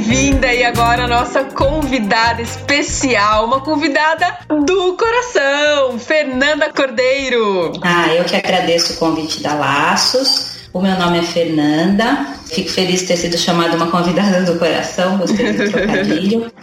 Bem-vinda 0.09 0.52
e 0.52 0.64
agora 0.64 1.03
a 1.03 1.08
nossa 1.08 1.44
convidada 1.44 2.42
especial, 2.42 3.46
uma 3.46 3.62
convidada 3.62 4.40
do 4.66 4.97
coração, 4.97 6.00
Fernanda 6.00 6.74
Cordeiro. 6.74 7.74
Ah, 7.84 8.08
eu 8.16 8.24
que 8.25 8.36
agradeço 8.36 8.94
o 8.94 8.96
convite 8.98 9.40
da 9.44 9.53
Laços. 9.53 10.58
O 10.74 10.81
meu 10.81 10.98
nome 10.98 11.19
é 11.19 11.22
Fernanda. 11.22 12.25
Fico 12.46 12.69
feliz 12.69 13.02
de 13.02 13.08
ter 13.08 13.18
sido 13.18 13.38
chamada 13.38 13.75
uma 13.75 13.88
convidada 13.88 14.42
do 14.42 14.58
coração. 14.58 15.18
Gostei 15.18 15.53
do 15.53 15.69
trocadilho. 15.69 16.52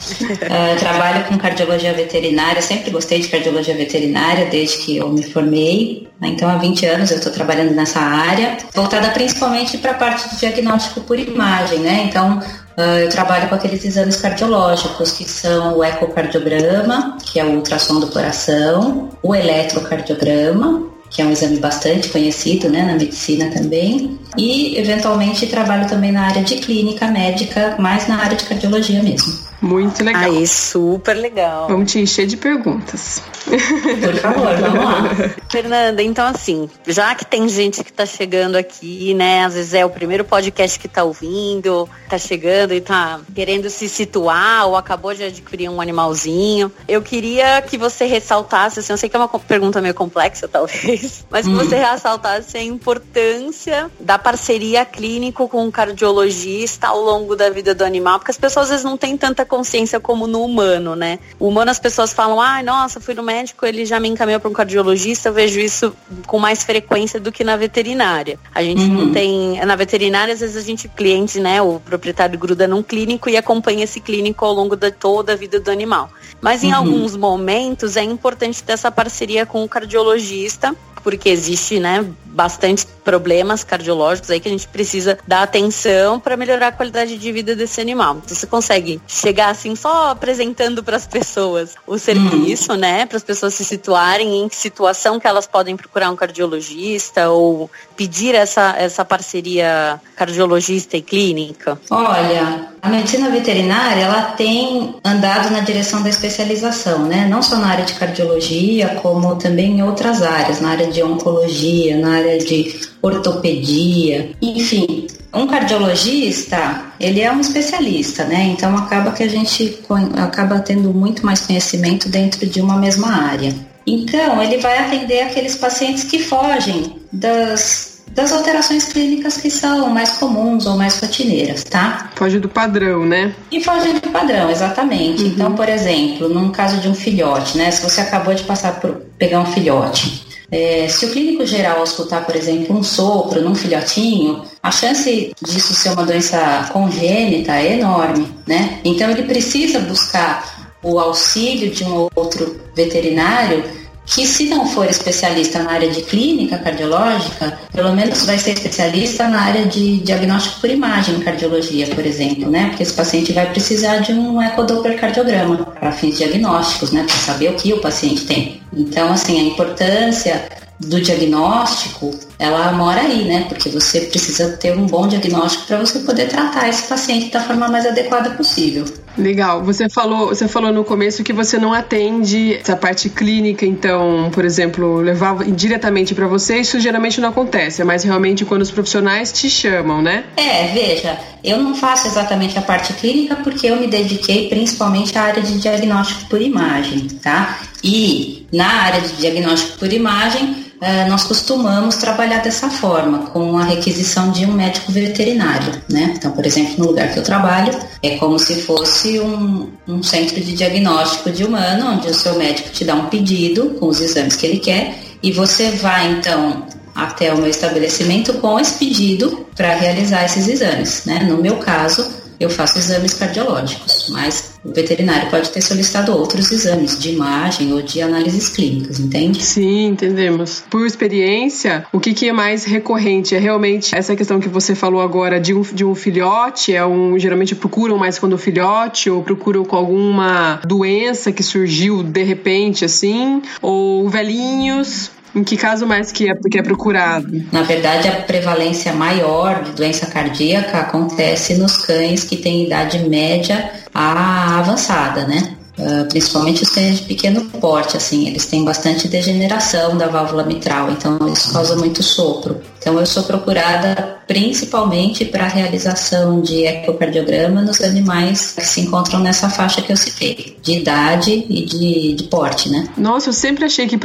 Ah, 0.49 0.77
trabalho 0.79 1.25
com 1.25 1.39
cardiologia 1.39 1.93
veterinária. 1.93 2.61
Sempre 2.63 2.91
gostei 2.91 3.21
de 3.21 3.29
cardiologia 3.29 3.77
veterinária 3.77 4.47
desde 4.47 4.79
que 4.79 4.97
eu 4.97 5.09
me 5.09 5.23
formei. 5.23 6.09
Então, 6.23 6.49
há 6.49 6.57
20 6.57 6.87
anos 6.87 7.11
eu 7.11 7.19
estou 7.19 7.33
trabalhando 7.33 7.73
nessa 7.73 8.01
área, 8.01 8.57
voltada 8.75 9.11
principalmente 9.11 9.79
para 9.79 9.93
a 9.93 9.95
parte 9.95 10.29
do 10.29 10.37
diagnóstico 10.37 11.01
por 11.01 11.19
imagem, 11.19 11.81
né? 11.81 12.07
Então, 12.09 12.41
eu 12.77 13.09
trabalho 13.09 13.49
com 13.49 13.55
aqueles 13.55 13.85
exames 13.85 14.17
cardiológicos 14.17 15.13
que 15.13 15.25
são 15.25 15.79
o 15.79 15.85
ecocardiograma, 15.85 17.17
que 17.25 17.41
é 17.41 17.45
o 17.45 17.57
ultrassom 17.57 17.99
do 18.01 18.09
coração, 18.09 19.09
o 19.23 19.35
eletrocardiograma, 19.35 20.87
que 21.09 21.23
é 21.23 21.25
um 21.25 21.31
exame 21.31 21.59
bastante 21.59 22.09
conhecido 22.09 22.69
né, 22.69 22.83
na 22.83 22.93
medicina 22.93 23.51
também, 23.51 24.19
e 24.37 24.77
eventualmente 24.77 25.47
trabalho 25.47 25.89
também 25.89 26.13
na 26.13 26.27
área 26.27 26.43
de 26.43 26.57
clínica 26.57 27.07
médica, 27.07 27.77
mais 27.79 28.07
na 28.07 28.19
área 28.19 28.37
de 28.37 28.45
cardiologia 28.45 29.03
mesmo. 29.03 29.33
Muito 29.63 30.05
legal. 30.05 30.25
Aí, 30.25 30.47
super 30.47 31.15
legal. 31.15 31.69
Vamos 31.69 31.91
te 31.91 31.99
encher 31.99 32.27
de 32.27 32.37
perguntas. 32.37 33.23
Por 33.47 34.17
favor, 34.21 34.57
vamos 34.57 34.85
lá. 34.85 35.03
Fernanda, 35.51 36.03
então 36.03 36.27
assim, 36.27 36.69
já 36.87 37.15
que 37.15 37.25
tem 37.25 37.49
gente 37.49 37.83
que 37.85 37.93
tá 37.93 38.05
chegando 38.05 38.57
aqui, 38.57 39.15
né? 39.15 39.45
Às 39.45 39.55
vezes 39.55 39.75
é 39.75 39.85
o 39.85 39.91
primeiro 39.91 40.25
podcast 40.25 40.79
que 40.79 40.89
tá 40.89 41.05
ouvindo, 41.05 41.89
tá 42.09 42.19
chegando 42.19 42.75
e 42.75 42.81
tá 42.81 43.21
querendo 43.35 43.71
se 43.71 43.89
situar 43.89 44.67
ou 44.67 44.77
acabou 44.77 45.15
de 45.15 45.25
adquirir 45.25 45.69
um 45.69 45.81
animalzinho. 45.81 46.71
Eu 46.89 47.01
queria 47.03 47.63
que 47.63 47.79
você 47.79 48.05
ressaltasse, 48.07 48.81
assim, 48.81 48.93
eu 48.93 48.97
sei 48.97 49.09
que 49.09 49.17
é 49.17 49.19
uma 49.19 49.29
pergunta 49.29 49.81
meio 49.81 49.95
complexa, 49.95 50.49
talvez, 50.49 51.25
mas 51.31 51.47
que 51.47 51.53
Hum. 51.53 51.57
você 51.57 51.77
ressaltasse 51.77 52.57
a 52.57 52.63
importância 52.63 53.91
da 54.01 54.19
parceria 54.19 54.85
clínico 54.85 55.49
com 55.49 55.67
o 55.67 55.73
cardiologista 55.73 56.89
ao 56.89 57.01
longo 57.01 57.35
da 57.37 57.49
vida 57.51 57.75
do 57.75 57.85
animal, 57.85 58.19
porque 58.19 58.31
as 58.31 58.37
pessoas 58.39 58.65
às 58.67 58.71
vezes 58.71 58.85
não 58.85 58.97
têm 58.97 59.17
tanta 59.17 59.45
consciência 59.45 60.01
como 60.01 60.27
no 60.27 60.45
humano, 60.45 60.95
né? 60.97 61.19
O 61.39 61.49
humano 61.49 61.71
as 61.71 61.79
pessoas 61.79 62.13
falam, 62.13 62.41
ai, 62.41 62.61
ah, 62.61 62.65
nossa, 62.65 63.01
fui 63.01 63.15
no 63.15 63.23
médico, 63.23 63.36
ele 63.63 63.85
já 63.85 63.99
me 63.99 64.09
encaminhou 64.09 64.41
para 64.41 64.51
um 64.51 64.53
cardiologista, 64.53 65.29
eu 65.29 65.33
vejo 65.33 65.61
isso 65.61 65.95
com 66.27 66.39
mais 66.39 66.63
frequência 66.63 67.19
do 67.19 67.33
que 67.33 67.45
na 67.45 67.57
veterinária. 67.57 68.39
A 68.55 68.63
gente 68.63 68.83
uhum. 68.83 69.07
não 69.07 69.13
tem. 69.13 69.65
Na 69.65 69.77
veterinária, 69.77 70.35
às 70.35 70.41
vezes 70.41 70.57
a 70.57 70.61
gente, 70.61 70.89
cliente, 70.89 71.41
né, 71.41 71.61
o 71.61 71.81
proprietário 71.81 72.39
gruda 72.39 72.67
num 72.67 72.83
clínico 72.83 73.29
e 73.29 73.37
acompanha 73.37 73.85
esse 73.85 74.01
clínico 74.01 74.45
ao 74.45 74.53
longo 74.53 74.77
de 74.77 74.91
toda 74.91 75.33
a 75.33 75.37
vida 75.37 75.61
do 75.61 75.71
animal. 75.71 76.11
Mas 76.41 76.63
em 76.63 76.69
uhum. 76.69 76.77
alguns 76.77 77.17
momentos 77.17 77.97
é 77.97 78.03
importante 78.03 78.63
ter 78.63 78.73
essa 78.73 78.91
parceria 78.91 79.45
com 79.47 79.65
o 79.65 79.69
cardiologista 79.69 80.75
porque 81.07 81.29
existe, 81.29 81.79
né, 81.79 82.05
bastante 82.37 82.87
problemas 83.03 83.65
cardiológicos 83.65 84.31
aí 84.31 84.39
que 84.39 84.47
a 84.47 84.51
gente 84.51 84.69
precisa 84.69 85.19
dar 85.27 85.43
atenção 85.43 86.21
para 86.21 86.37
melhorar 86.37 86.69
a 86.69 86.73
qualidade 86.73 87.17
de 87.17 87.33
vida 87.33 87.57
desse 87.57 87.81
animal. 87.81 88.21
Então, 88.23 88.37
você 88.37 88.47
consegue 88.47 89.01
chegar 89.09 89.49
assim 89.49 89.75
só 89.75 90.11
apresentando 90.11 90.85
para 90.85 90.97
as 90.97 91.07
pessoas 91.07 91.75
o 91.87 91.99
serviço, 91.99 92.73
uhum. 92.73 92.79
né, 92.79 93.07
para 93.07 93.17
as 93.17 93.25
pessoas 93.25 93.55
se 93.55 93.65
situarem 93.65 94.43
em 94.43 94.49
que 94.51 94.57
situação 94.57 95.19
que 95.19 95.27
elas 95.27 95.47
podem 95.47 95.77
procurar 95.77 96.11
um 96.11 96.17
cardiologista 96.17 97.31
ou 97.31 97.71
pedir 97.97 98.35
essa 98.35 98.77
essa 98.77 99.03
parceria 99.03 99.99
cardiologista 100.15 100.99
e 100.99 101.03
clínica. 101.03 101.81
Olha, 101.91 102.69
a 102.87 102.89
medicina 102.89 103.29
veterinária 103.31 104.03
ela 104.03 104.23
tem 104.23 104.95
andado 105.05 105.51
na 105.51 105.59
direção 105.59 106.05
da 106.05 106.09
especialização, 106.09 107.05
né? 107.05 107.27
Não 107.29 107.43
só 107.43 107.57
na 107.57 107.67
área 107.67 107.85
de 107.85 107.95
cardiologia, 107.95 109.01
como 109.03 109.35
também 109.35 109.79
em 109.79 109.83
outras 109.83 110.23
áreas, 110.23 110.61
na 110.61 110.71
área 110.71 110.87
de 110.87 111.03
oncologia, 111.03 111.99
na 111.99 112.19
área 112.19 112.39
de 112.39 112.79
ortopedia, 113.03 114.31
enfim. 114.41 115.09
Um 115.35 115.49
cardiologista, 115.49 116.85
ele 117.01 117.21
é 117.21 117.31
um 117.31 117.41
especialista, 117.41 118.25
né? 118.25 118.45
Então 118.45 118.77
acaba 118.77 119.11
que 119.11 119.25
a 119.25 119.29
gente 119.29 119.81
acaba 120.17 120.61
tendo 120.61 120.95
muito 120.95 121.27
mais 121.27 121.41
conhecimento 121.41 122.09
dentro 122.09 122.47
de 122.47 122.61
uma 122.61 122.77
mesma 122.77 123.09
área. 123.09 123.53
Então, 123.85 124.43
ele 124.43 124.59
vai 124.59 124.79
atender 124.79 125.23
aqueles 125.23 125.57
pacientes 125.57 126.05
que 126.05 126.21
fogem 126.21 126.97
das 127.13 127.96
das 128.11 128.33
alterações 128.33 128.87
clínicas 128.87 129.37
que 129.37 129.51
são 129.51 129.91
mais 129.91 130.13
comuns 130.13 130.67
ou 130.67 130.77
mais 130.77 130.99
rotineiras, 131.01 131.65
tá? 131.65 132.11
Foge 132.15 132.39
do 132.39 132.49
padrão, 132.49 133.05
né? 133.05 133.35
E 133.51 133.63
foge 133.63 133.93
do 133.93 134.11
padrão, 134.11 134.51
exatamente. 134.51 135.23
Uhum. 135.23 135.29
Então, 135.29 135.55
por 135.55 135.69
exemplo, 135.69 136.29
num 136.29 136.51
caso 136.51 136.79
de 136.79 136.89
um 136.89 136.95
filhote, 136.95 137.59
né? 137.59 137.71
Se 137.71 137.83
você 137.83 138.01
acabou 138.01 138.35
de 138.35 138.43
passar 138.45 138.81
por 138.81 139.03
pegar 139.19 139.41
um 139.41 139.47
filhote, 139.47 140.27
é, 140.51 140.87
se 140.89 141.05
o 141.07 141.11
clínico 141.11 141.45
geral 141.45 141.83
escutar, 141.83 142.25
por 142.25 142.37
exemplo, 142.37 142.77
um 142.77 142.83
sopro 142.83 143.43
num 143.43 143.55
filhotinho, 143.55 144.43
a 144.63 144.71
chance 144.71 145.33
disso 145.45 145.75
ser 145.75 145.91
uma 145.91 146.05
doença 146.05 146.69
congênita 146.73 147.53
é 147.57 147.79
enorme, 147.79 148.29
né? 148.47 148.81
Então 148.85 149.11
ele 149.11 149.25
precisa 149.25 149.81
buscar 149.81 150.71
o 150.83 151.01
auxílio 151.01 151.71
de 151.71 151.85
um 151.85 152.09
outro 152.15 152.61
veterinário 152.75 153.65
que 154.07 154.27
se 154.27 154.47
não 154.47 154.67
for 154.67 154.89
especialista 154.89 155.59
na 155.59 155.73
área 155.73 155.91
de 155.91 156.01
clínica 156.03 156.57
cardiológica, 156.59 157.59
pelo 157.73 157.93
menos 157.93 158.25
vai 158.25 158.39
ser 158.39 158.53
especialista 158.53 159.27
na 159.29 159.41
área 159.41 159.67
de 159.67 159.99
diagnóstico 159.99 160.61
por 160.61 160.71
imagem 160.71 161.17
em 161.17 161.21
cardiologia, 161.21 161.89
por 161.89 162.07
exemplo, 162.07 162.49
né? 162.49 162.69
Porque 162.69 162.85
esse 162.85 162.95
paciente 162.95 163.33
vai 163.33 163.51
precisar 163.51 163.99
de 163.99 164.13
um 164.13 164.41
ecodopplercardiograma 164.41 165.57
para 165.79 165.93
fins 165.93 166.17
diagnósticos, 166.17 166.93
né? 166.93 167.05
Para 167.05 167.17
saber 167.17 167.51
o 167.51 167.55
que 167.55 167.73
o 167.73 167.81
paciente 167.81 168.25
tem. 168.25 168.63
Então, 168.73 169.13
assim, 169.13 169.41
a 169.41 169.43
importância 169.43 170.49
do 170.79 171.01
diagnóstico, 171.01 172.15
ela 172.39 172.73
mora 172.73 173.01
aí, 173.01 173.25
né? 173.25 173.47
Porque 173.49 173.69
você 173.69 174.03
precisa 174.03 174.57
ter 174.57 174.77
um 174.77 174.87
bom 174.87 175.09
diagnóstico 175.09 175.67
para 175.67 175.79
você 175.79 176.01
poder 176.01 176.29
tratar 176.29 176.69
esse 176.69 176.83
paciente 176.87 177.31
da 177.31 177.41
forma 177.41 177.69
mais 177.69 177.87
adequada 177.87 178.31
possível. 178.31 178.85
Legal. 179.17 179.63
Você 179.65 179.89
falou, 179.89 180.29
você 180.29 180.47
falou 180.47 180.73
no 180.73 180.85
começo 180.85 181.25
que 181.25 181.33
você 181.33 181.59
não 181.59 181.73
atende 181.73 182.55
essa 182.55 182.77
parte 182.77 183.09
clínica, 183.09 183.65
então, 183.65 184.31
por 184.33 184.45
exemplo, 184.45 184.97
levar 185.01 185.45
diretamente 185.45 186.15
para 186.15 186.27
você, 186.27 186.59
isso 186.59 186.79
geralmente 186.79 187.21
não 187.21 187.31
acontece, 187.31 187.83
é 187.83 187.85
mais 187.85 188.05
realmente 188.05 188.45
quando 188.45 188.63
os 188.63 188.71
profissionais 188.71 189.33
te 189.33 189.49
chamam, 189.49 190.03
né? 190.03 190.25
É, 190.37 190.69
veja, 190.69 191.19
eu 191.43 191.59
não 191.59 191.75
faço 191.75 192.09
exatamente 192.09 192.59
a 192.59 192.63
parte 192.63 192.93
clínica 192.95 193.37
porque 193.37 193.67
eu 193.67 193.81
me 193.81 193.87
dediquei 193.87 194.49
principalmente 194.49 195.17
à 195.17 195.23
área 195.23 195.43
de 195.43 195.59
diagnóstico 195.59 196.29
por 196.29 196.43
imagem, 196.43 197.09
tá? 197.23 197.61
E 197.83 198.47
na 198.53 198.67
área 198.67 199.01
de 199.01 199.17
diagnóstico 199.17 199.79
por 199.79 199.93
imagem, 199.93 200.66
nós 201.09 201.25
costumamos 201.25 201.97
trabalhar 201.97 202.43
dessa 202.43 202.69
forma, 202.69 203.27
com 203.31 203.57
a 203.57 203.65
requisição 203.65 204.31
de 204.31 204.45
um 204.45 204.53
médico 204.53 204.93
veterinário, 204.93 205.73
né? 205.89 206.15
Então, 206.17 206.33
por 206.33 206.45
exemplo, 206.45 206.75
no 206.79 206.87
lugar 206.89 207.13
que 207.13 207.19
eu 207.19 207.23
trabalho, 207.23 207.73
é 208.03 208.17
como 208.17 208.39
se 208.39 208.63
fosse 208.63 209.19
um, 209.19 209.71
um 209.89 210.03
centro 210.03 210.41
de 210.41 210.55
diagnóstico 210.55 211.31
de 211.31 211.45
humano, 211.45 211.93
onde 211.93 212.09
o 212.09 212.15
seu 212.15 212.35
médico 212.37 212.71
te 212.71 212.85
dá 212.85 212.95
um 212.95 213.07
pedido 213.07 213.71
com 213.81 213.87
os 213.87 214.01
exames 214.01 214.37
que 214.37 214.47
ele 214.47 214.59
quer 214.59 214.99
e 215.23 215.33
você 215.33 215.71
vai, 215.71 216.13
então, 216.13 216.67
até 216.95 217.33
o 217.33 217.39
meu 217.39 217.49
estabelecimento 217.49 218.35
com 218.35 218.61
esse 218.61 218.75
pedido 218.75 219.47
para 219.55 219.75
realizar 219.75 220.25
esses 220.25 220.47
exames, 220.47 221.05
né? 221.05 221.21
No 221.29 221.39
meu 221.39 221.57
caso, 221.57 222.07
eu 222.39 222.51
faço 222.51 222.79
exames 222.79 223.15
cardiológicos, 223.15 224.09
mas 224.11 224.57
o 224.65 224.73
veterinário 224.73 225.31
pode 225.31 225.51
ter 225.51 225.61
solicitado 225.61 226.13
outros 226.13 226.51
exames 226.51 226.99
de 226.99 227.11
imagem 227.11 227.73
ou 227.73 227.83
de 227.83 228.03
análises 228.03 228.49
clínicas, 228.49 228.99
entende? 228.99 229.43
Sim, 229.43 229.87
entendemos. 229.87 230.65
Por 230.69 230.87
experiência, 230.87 231.87
o 231.93 232.01
que, 232.01 232.13
que 232.13 232.29
é 232.29 232.33
mais 232.33 232.65
recorrente? 232.65 233.35
É 233.35 233.39
realmente 233.39 233.95
essa 233.95 234.17
questão 234.17 234.41
que 234.41 234.49
você 234.49 234.75
falou 234.75 235.01
agora 235.01 235.41
de 235.41 235.55
um, 235.55 235.63
de 235.63 235.85
um 235.85 235.95
filhote? 235.95 236.75
É 236.75 236.85
um, 236.85 237.19
geralmente 237.19 237.55
procuram 237.55 237.97
mais 237.97 238.19
quando 238.19 238.33
o 238.33 238.39
filhote 238.39 239.09
ou 239.09 239.23
procuram 239.23 239.65
com 239.65 239.77
alguma 239.77 240.61
doença 240.65 241.31
que 241.31 241.43
surgiu 241.43 242.03
de 242.03 242.23
repente, 242.23 242.85
assim? 242.85 243.43
Ou 243.63 244.09
velhinhos? 244.09 245.11
Em 245.37 245.45
que 245.45 245.55
caso 245.55 245.87
mais 245.87 246.11
que 246.11 246.31
é, 246.31 246.35
que 246.35 246.59
é 246.59 246.63
procurado? 246.63 247.29
Na 247.53 247.61
verdade, 247.63 248.09
a 248.09 248.23
prevalência 248.23 248.95
maior 248.95 249.63
de 249.63 249.73
doença 249.73 250.07
cardíaca 250.07 250.79
acontece 250.79 251.59
nos 251.59 251.77
cães 251.77 252.25
que 252.25 252.39
têm 252.39 252.65
idade 252.65 252.99
média 253.01 253.71
a 253.93 254.59
avançada, 254.59 255.27
né? 255.27 255.55
Uh, 255.79 256.09
principalmente 256.09 256.63
os 256.63 256.71
cães 256.71 257.01
de 257.01 257.03
pequeno 257.03 257.45
porte, 257.61 257.99
assim, 257.99 258.27
eles 258.27 258.47
têm 258.47 258.65
bastante 258.65 259.09
degeneração 259.09 259.99
da 259.99 260.09
válvula 260.09 260.43
mitral, 260.43 260.91
então 260.91 261.19
isso 261.31 261.53
causa 261.53 261.77
muito 261.77 262.03
sopro. 262.03 262.59
Então 262.87 263.01
eu 263.01 263.05
sou 263.05 263.25
procurada 263.25 264.21
principalmente 264.29 265.25
para 265.25 265.47
a 265.47 265.49
realização 265.49 266.41
de 266.41 266.65
ecocardiograma 266.65 267.61
nos 267.61 267.81
animais 267.81 268.53
que 268.53 268.65
se 268.65 268.81
encontram 268.81 269.19
nessa 269.19 269.51
faixa 269.51 269.83
que 269.83 269.91
eu 269.91 269.97
citei, 269.97 270.57
de 270.63 270.79
idade 270.79 271.45
e 271.49 271.65
de, 271.65 272.15
de 272.15 272.25
porte, 272.29 272.69
né? 272.69 272.89
Nossa, 272.97 273.31
eu 273.31 273.33
sempre 273.33 273.65
achei 273.65 273.89
que, 273.89 273.99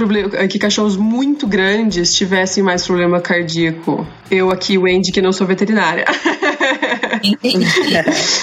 que 0.48 0.58
cachorros 0.58 0.98
muito 0.98 1.46
grandes 1.46 2.16
tivessem 2.16 2.64
mais 2.64 2.84
problema 2.84 3.22
cardíaco. 3.22 4.04
Eu 4.32 4.50
aqui, 4.50 4.80
o 4.80 4.88
Andy, 4.88 5.12
que 5.12 5.22
não 5.22 5.32
sou 5.32 5.46
veterinária. 5.46 6.06
Entendi. 7.22 7.68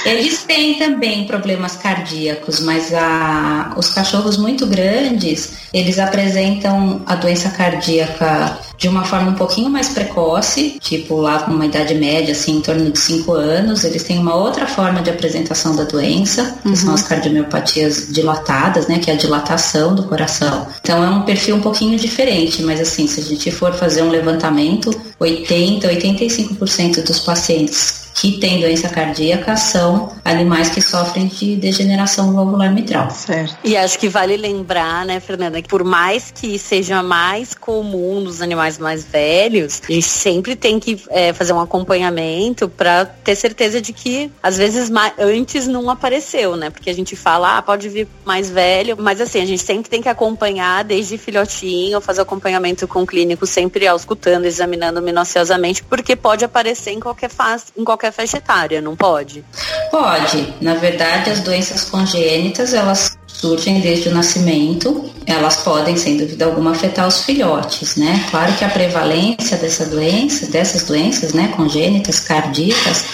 Eles 0.04 0.44
têm 0.44 0.74
também 0.74 1.26
problemas 1.26 1.74
cardíacos, 1.74 2.60
mas 2.60 2.94
a, 2.94 3.74
os 3.76 3.90
cachorros 3.90 4.36
muito 4.36 4.68
grandes, 4.68 5.54
eles 5.74 5.98
apresentam 5.98 7.02
a 7.06 7.16
doença 7.16 7.50
cardíaca 7.50 8.67
de 8.78 8.88
uma 8.88 9.04
forma 9.04 9.32
um 9.32 9.34
pouquinho 9.34 9.68
mais 9.68 9.88
precoce, 9.88 10.78
tipo 10.80 11.16
lá 11.16 11.40
com 11.40 11.50
uma 11.50 11.66
idade 11.66 11.94
média, 11.96 12.32
assim, 12.32 12.58
em 12.58 12.60
torno 12.60 12.90
de 12.90 12.98
5 12.98 13.32
anos, 13.32 13.82
eles 13.82 14.04
têm 14.04 14.18
uma 14.18 14.36
outra 14.36 14.68
forma 14.68 15.02
de 15.02 15.10
apresentação 15.10 15.74
da 15.74 15.82
doença, 15.82 16.56
que 16.62 16.68
uhum. 16.68 16.76
são 16.76 16.94
as 16.94 17.02
cardiomiopatias 17.02 18.06
dilatadas, 18.08 18.86
né, 18.86 19.00
que 19.00 19.10
é 19.10 19.14
a 19.14 19.16
dilatação 19.16 19.96
do 19.96 20.04
coração. 20.04 20.68
Então 20.80 21.02
é 21.02 21.10
um 21.10 21.22
perfil 21.22 21.56
um 21.56 21.60
pouquinho 21.60 21.98
diferente, 21.98 22.62
mas 22.62 22.80
assim, 22.80 23.08
se 23.08 23.20
a 23.20 23.24
gente 23.24 23.50
for 23.50 23.74
fazer 23.74 24.02
um 24.02 24.10
levantamento, 24.10 24.90
80, 25.18 25.88
85% 25.88 27.02
dos 27.02 27.18
pacientes 27.18 28.07
que 28.20 28.38
têm 28.38 28.60
doença 28.60 28.88
cardíaca 28.88 29.56
são 29.56 30.12
animais 30.24 30.68
que 30.68 30.80
sofrem 30.80 31.26
de 31.26 31.56
degeneração 31.56 32.32
valvular 32.32 32.72
mitral. 32.72 33.10
Certo. 33.10 33.56
E 33.62 33.76
acho 33.76 33.98
que 33.98 34.08
vale 34.08 34.36
lembrar, 34.36 35.06
né, 35.06 35.20
Fernanda, 35.20 35.62
que 35.62 35.68
por 35.68 35.84
mais 35.84 36.30
que 36.30 36.58
seja 36.58 37.02
mais 37.02 37.54
comum 37.54 38.20
nos 38.20 38.42
animais 38.42 38.78
mais 38.78 39.04
velhos, 39.04 39.80
a 39.88 39.92
gente 39.92 40.06
sempre 40.06 40.56
tem 40.56 40.80
que 40.80 41.00
é, 41.10 41.32
fazer 41.32 41.52
um 41.52 41.60
acompanhamento 41.60 42.68
para 42.68 43.04
ter 43.04 43.36
certeza 43.36 43.80
de 43.80 43.92
que 43.92 44.30
às 44.42 44.56
vezes 44.56 44.90
mais, 44.90 45.12
antes 45.18 45.66
não 45.66 45.88
apareceu, 45.88 46.56
né? 46.56 46.70
Porque 46.70 46.90
a 46.90 46.94
gente 46.94 47.14
fala, 47.14 47.58
ah, 47.58 47.62
pode 47.62 47.88
vir 47.88 48.08
mais 48.24 48.50
velho, 48.50 48.96
mas 48.98 49.20
assim, 49.20 49.40
a 49.40 49.46
gente 49.46 49.62
sempre 49.62 49.88
tem 49.88 50.02
que 50.02 50.08
acompanhar 50.08 50.82
desde 50.84 51.16
filhotinho, 51.16 52.00
fazer 52.00 52.22
acompanhamento 52.22 52.88
com 52.88 53.02
o 53.02 53.06
clínico, 53.06 53.46
sempre 53.46 53.86
auscultando, 53.86 54.46
examinando 54.46 55.00
minuciosamente, 55.00 55.84
porque 55.84 56.16
pode 56.16 56.44
aparecer 56.44 56.90
em 56.90 57.00
qualquer 57.00 57.30
fase, 57.30 57.66
em 57.76 57.84
qualquer 57.84 58.07
qualquer 58.08 58.12
faixa 58.12 58.38
etária, 58.38 58.80
não 58.80 58.96
pode? 58.96 59.44
Pode. 59.90 60.54
Na 60.60 60.74
verdade, 60.74 61.30
as 61.30 61.40
doenças 61.40 61.84
congênitas, 61.84 62.74
elas 62.74 63.16
surgem 63.26 63.80
desde 63.80 64.08
o 64.08 64.14
nascimento, 64.14 65.10
elas 65.26 65.58
podem, 65.58 65.96
sem 65.96 66.16
dúvida 66.16 66.46
alguma, 66.46 66.72
afetar 66.72 67.06
os 67.06 67.22
filhotes, 67.22 67.96
né? 67.96 68.26
Claro 68.30 68.52
que 68.54 68.64
a 68.64 68.68
prevalência 68.68 69.56
dessa 69.56 69.86
doença, 69.86 70.46
dessas 70.46 70.84
doenças, 70.84 71.32
né, 71.32 71.52
congênitas, 71.56 72.18
cardíacas, 72.18 73.04